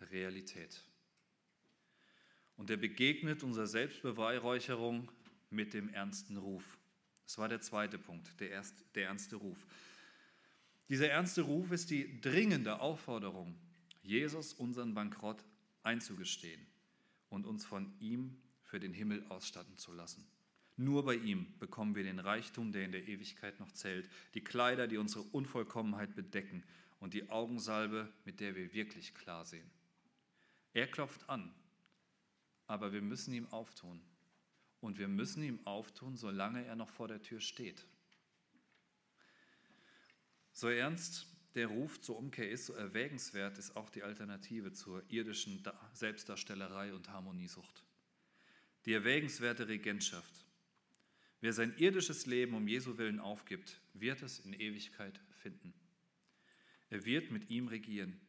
Realität. 0.00 0.82
Und 2.56 2.70
er 2.70 2.78
begegnet 2.78 3.42
unserer 3.42 3.66
Selbstbeweihräucherung 3.66 5.12
mit 5.50 5.74
dem 5.74 5.90
ernsten 5.90 6.38
Ruf. 6.38 6.78
Das 7.26 7.36
war 7.36 7.50
der 7.50 7.60
zweite 7.60 7.98
Punkt, 7.98 8.40
der, 8.40 8.50
erst, 8.50 8.74
der 8.94 9.08
ernste 9.08 9.36
Ruf. 9.36 9.58
Dieser 10.88 11.08
ernste 11.08 11.42
Ruf 11.42 11.70
ist 11.70 11.90
die 11.90 12.18
dringende 12.20 12.80
Aufforderung, 12.80 13.58
Jesus 14.02 14.54
unseren 14.54 14.94
Bankrott 14.94 15.44
einzugestehen 15.82 16.66
und 17.28 17.44
uns 17.44 17.64
von 17.64 17.92
ihm 18.00 18.40
für 18.62 18.80
den 18.80 18.94
Himmel 18.94 19.24
ausstatten 19.28 19.76
zu 19.76 19.92
lassen. 19.92 20.26
Nur 20.82 21.04
bei 21.04 21.14
ihm 21.14 21.46
bekommen 21.60 21.94
wir 21.94 22.02
den 22.02 22.18
Reichtum, 22.18 22.72
der 22.72 22.84
in 22.84 22.90
der 22.90 23.06
Ewigkeit 23.06 23.60
noch 23.60 23.70
zählt, 23.70 24.10
die 24.34 24.42
Kleider, 24.42 24.88
die 24.88 24.96
unsere 24.96 25.22
Unvollkommenheit 25.22 26.16
bedecken 26.16 26.64
und 26.98 27.14
die 27.14 27.30
Augensalbe, 27.30 28.12
mit 28.24 28.40
der 28.40 28.56
wir 28.56 28.72
wirklich 28.74 29.14
klar 29.14 29.44
sehen. 29.44 29.70
Er 30.74 30.88
klopft 30.88 31.28
an, 31.28 31.54
aber 32.66 32.92
wir 32.92 33.00
müssen 33.00 33.32
ihm 33.32 33.46
auftun. 33.52 34.00
Und 34.80 34.98
wir 34.98 35.06
müssen 35.06 35.44
ihm 35.44 35.64
auftun, 35.64 36.16
solange 36.16 36.64
er 36.64 36.74
noch 36.74 36.90
vor 36.90 37.06
der 37.06 37.22
Tür 37.22 37.40
steht. 37.40 37.86
So 40.52 40.68
ernst 40.68 41.28
der 41.54 41.68
Ruf 41.68 42.00
zur 42.00 42.18
Umkehr 42.18 42.50
ist, 42.50 42.66
so 42.66 42.72
erwägenswert 42.72 43.56
ist 43.56 43.76
auch 43.76 43.88
die 43.88 44.02
Alternative 44.02 44.72
zur 44.72 45.04
irdischen 45.08 45.62
Selbstdarstellerei 45.92 46.92
und 46.92 47.08
Harmoniesucht. 47.10 47.84
Die 48.84 48.94
erwägenswerte 48.94 49.68
Regentschaft, 49.68 50.44
Wer 51.42 51.52
sein 51.52 51.74
irdisches 51.76 52.26
Leben 52.26 52.54
um 52.54 52.68
Jesu 52.68 52.98
willen 52.98 53.18
aufgibt, 53.18 53.80
wird 53.94 54.22
es 54.22 54.38
in 54.38 54.52
Ewigkeit 54.52 55.20
finden. 55.42 55.74
Er 56.88 57.04
wird 57.04 57.32
mit 57.32 57.50
ihm 57.50 57.66
regieren. 57.66 58.20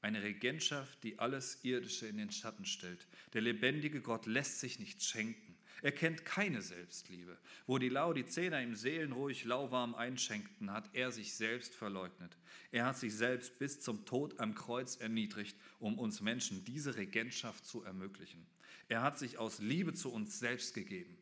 Eine 0.00 0.24
Regentschaft, 0.24 1.04
die 1.04 1.20
alles 1.20 1.62
Irdische 1.62 2.08
in 2.08 2.16
den 2.16 2.32
Schatten 2.32 2.64
stellt. 2.64 3.06
Der 3.32 3.42
lebendige 3.42 4.00
Gott 4.00 4.26
lässt 4.26 4.58
sich 4.58 4.80
nichts 4.80 5.06
schenken. 5.06 5.56
Er 5.82 5.92
kennt 5.92 6.24
keine 6.24 6.60
Selbstliebe. 6.60 7.38
Wo 7.68 7.78
die 7.78 7.90
Laodicener 7.90 8.60
ihm 8.60 8.74
seelenruhig 8.74 9.44
lauwarm 9.44 9.94
einschenkten, 9.94 10.72
hat 10.72 10.90
er 10.94 11.12
sich 11.12 11.34
selbst 11.34 11.76
verleugnet. 11.76 12.36
Er 12.72 12.86
hat 12.86 12.98
sich 12.98 13.14
selbst 13.14 13.60
bis 13.60 13.80
zum 13.80 14.04
Tod 14.04 14.40
am 14.40 14.56
Kreuz 14.56 14.96
erniedrigt, 14.96 15.56
um 15.78 15.96
uns 15.96 16.20
Menschen 16.20 16.64
diese 16.64 16.96
Regentschaft 16.96 17.66
zu 17.66 17.84
ermöglichen. 17.84 18.44
Er 18.88 19.02
hat 19.02 19.16
sich 19.16 19.38
aus 19.38 19.60
Liebe 19.60 19.94
zu 19.94 20.12
uns 20.12 20.40
selbst 20.40 20.74
gegeben. 20.74 21.17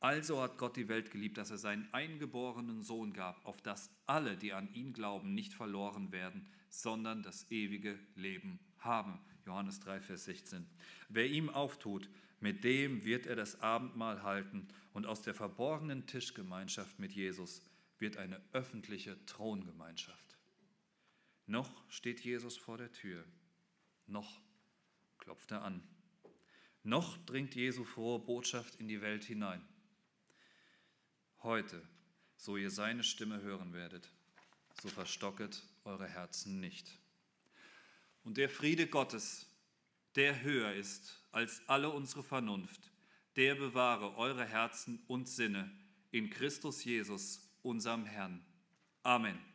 Also 0.00 0.40
hat 0.40 0.56
Gott 0.56 0.76
die 0.76 0.88
Welt 0.88 1.10
geliebt, 1.10 1.36
dass 1.36 1.50
er 1.50 1.58
seinen 1.58 1.92
eingeborenen 1.92 2.82
Sohn 2.82 3.12
gab, 3.12 3.44
auf 3.44 3.60
dass 3.60 3.90
alle, 4.06 4.38
die 4.38 4.54
an 4.54 4.72
ihn 4.72 4.94
glauben, 4.94 5.34
nicht 5.34 5.52
verloren 5.52 6.10
werden, 6.10 6.48
sondern 6.70 7.22
das 7.22 7.50
ewige 7.50 7.98
Leben 8.14 8.58
haben. 8.78 9.20
Johannes 9.44 9.78
3, 9.80 10.00
Vers 10.00 10.24
16. 10.24 10.66
Wer 11.10 11.26
ihm 11.28 11.50
auftut, 11.50 12.08
mit 12.40 12.64
dem 12.64 13.04
wird 13.04 13.26
er 13.26 13.36
das 13.36 13.60
Abendmahl 13.60 14.22
halten 14.22 14.68
und 14.94 15.04
aus 15.04 15.20
der 15.20 15.34
verborgenen 15.34 16.06
Tischgemeinschaft 16.06 16.98
mit 16.98 17.12
Jesus 17.12 17.62
wird 17.98 18.16
eine 18.16 18.40
öffentliche 18.52 19.22
Throngemeinschaft. 19.26 20.38
Noch 21.46 21.70
steht 21.90 22.20
Jesus 22.20 22.56
vor 22.56 22.78
der 22.78 22.92
Tür, 22.92 23.22
noch 24.06 24.40
klopft 25.18 25.50
er 25.50 25.62
an, 25.62 25.82
noch 26.82 27.18
dringt 27.26 27.54
Jesu 27.54 27.84
frohe 27.84 28.20
Botschaft 28.20 28.76
in 28.76 28.88
die 28.88 29.02
Welt 29.02 29.24
hinein. 29.24 29.62
Heute, 31.42 31.82
so 32.36 32.58
ihr 32.58 32.70
seine 32.70 33.02
Stimme 33.02 33.40
hören 33.40 33.72
werdet, 33.72 34.12
so 34.82 34.88
verstocket 34.88 35.62
eure 35.84 36.06
Herzen 36.06 36.60
nicht. 36.60 36.98
Und 38.24 38.36
der 38.36 38.50
Friede 38.50 38.86
Gottes, 38.86 39.46
der 40.16 40.42
höher 40.42 40.74
ist 40.74 41.24
als 41.32 41.62
alle 41.66 41.88
unsere 41.88 42.22
Vernunft, 42.22 42.90
der 43.36 43.54
bewahre 43.54 44.18
eure 44.18 44.44
Herzen 44.44 45.02
und 45.06 45.30
Sinne 45.30 45.70
in 46.10 46.28
Christus 46.28 46.84
Jesus, 46.84 47.48
unserem 47.62 48.04
Herrn. 48.04 48.44
Amen. 49.02 49.49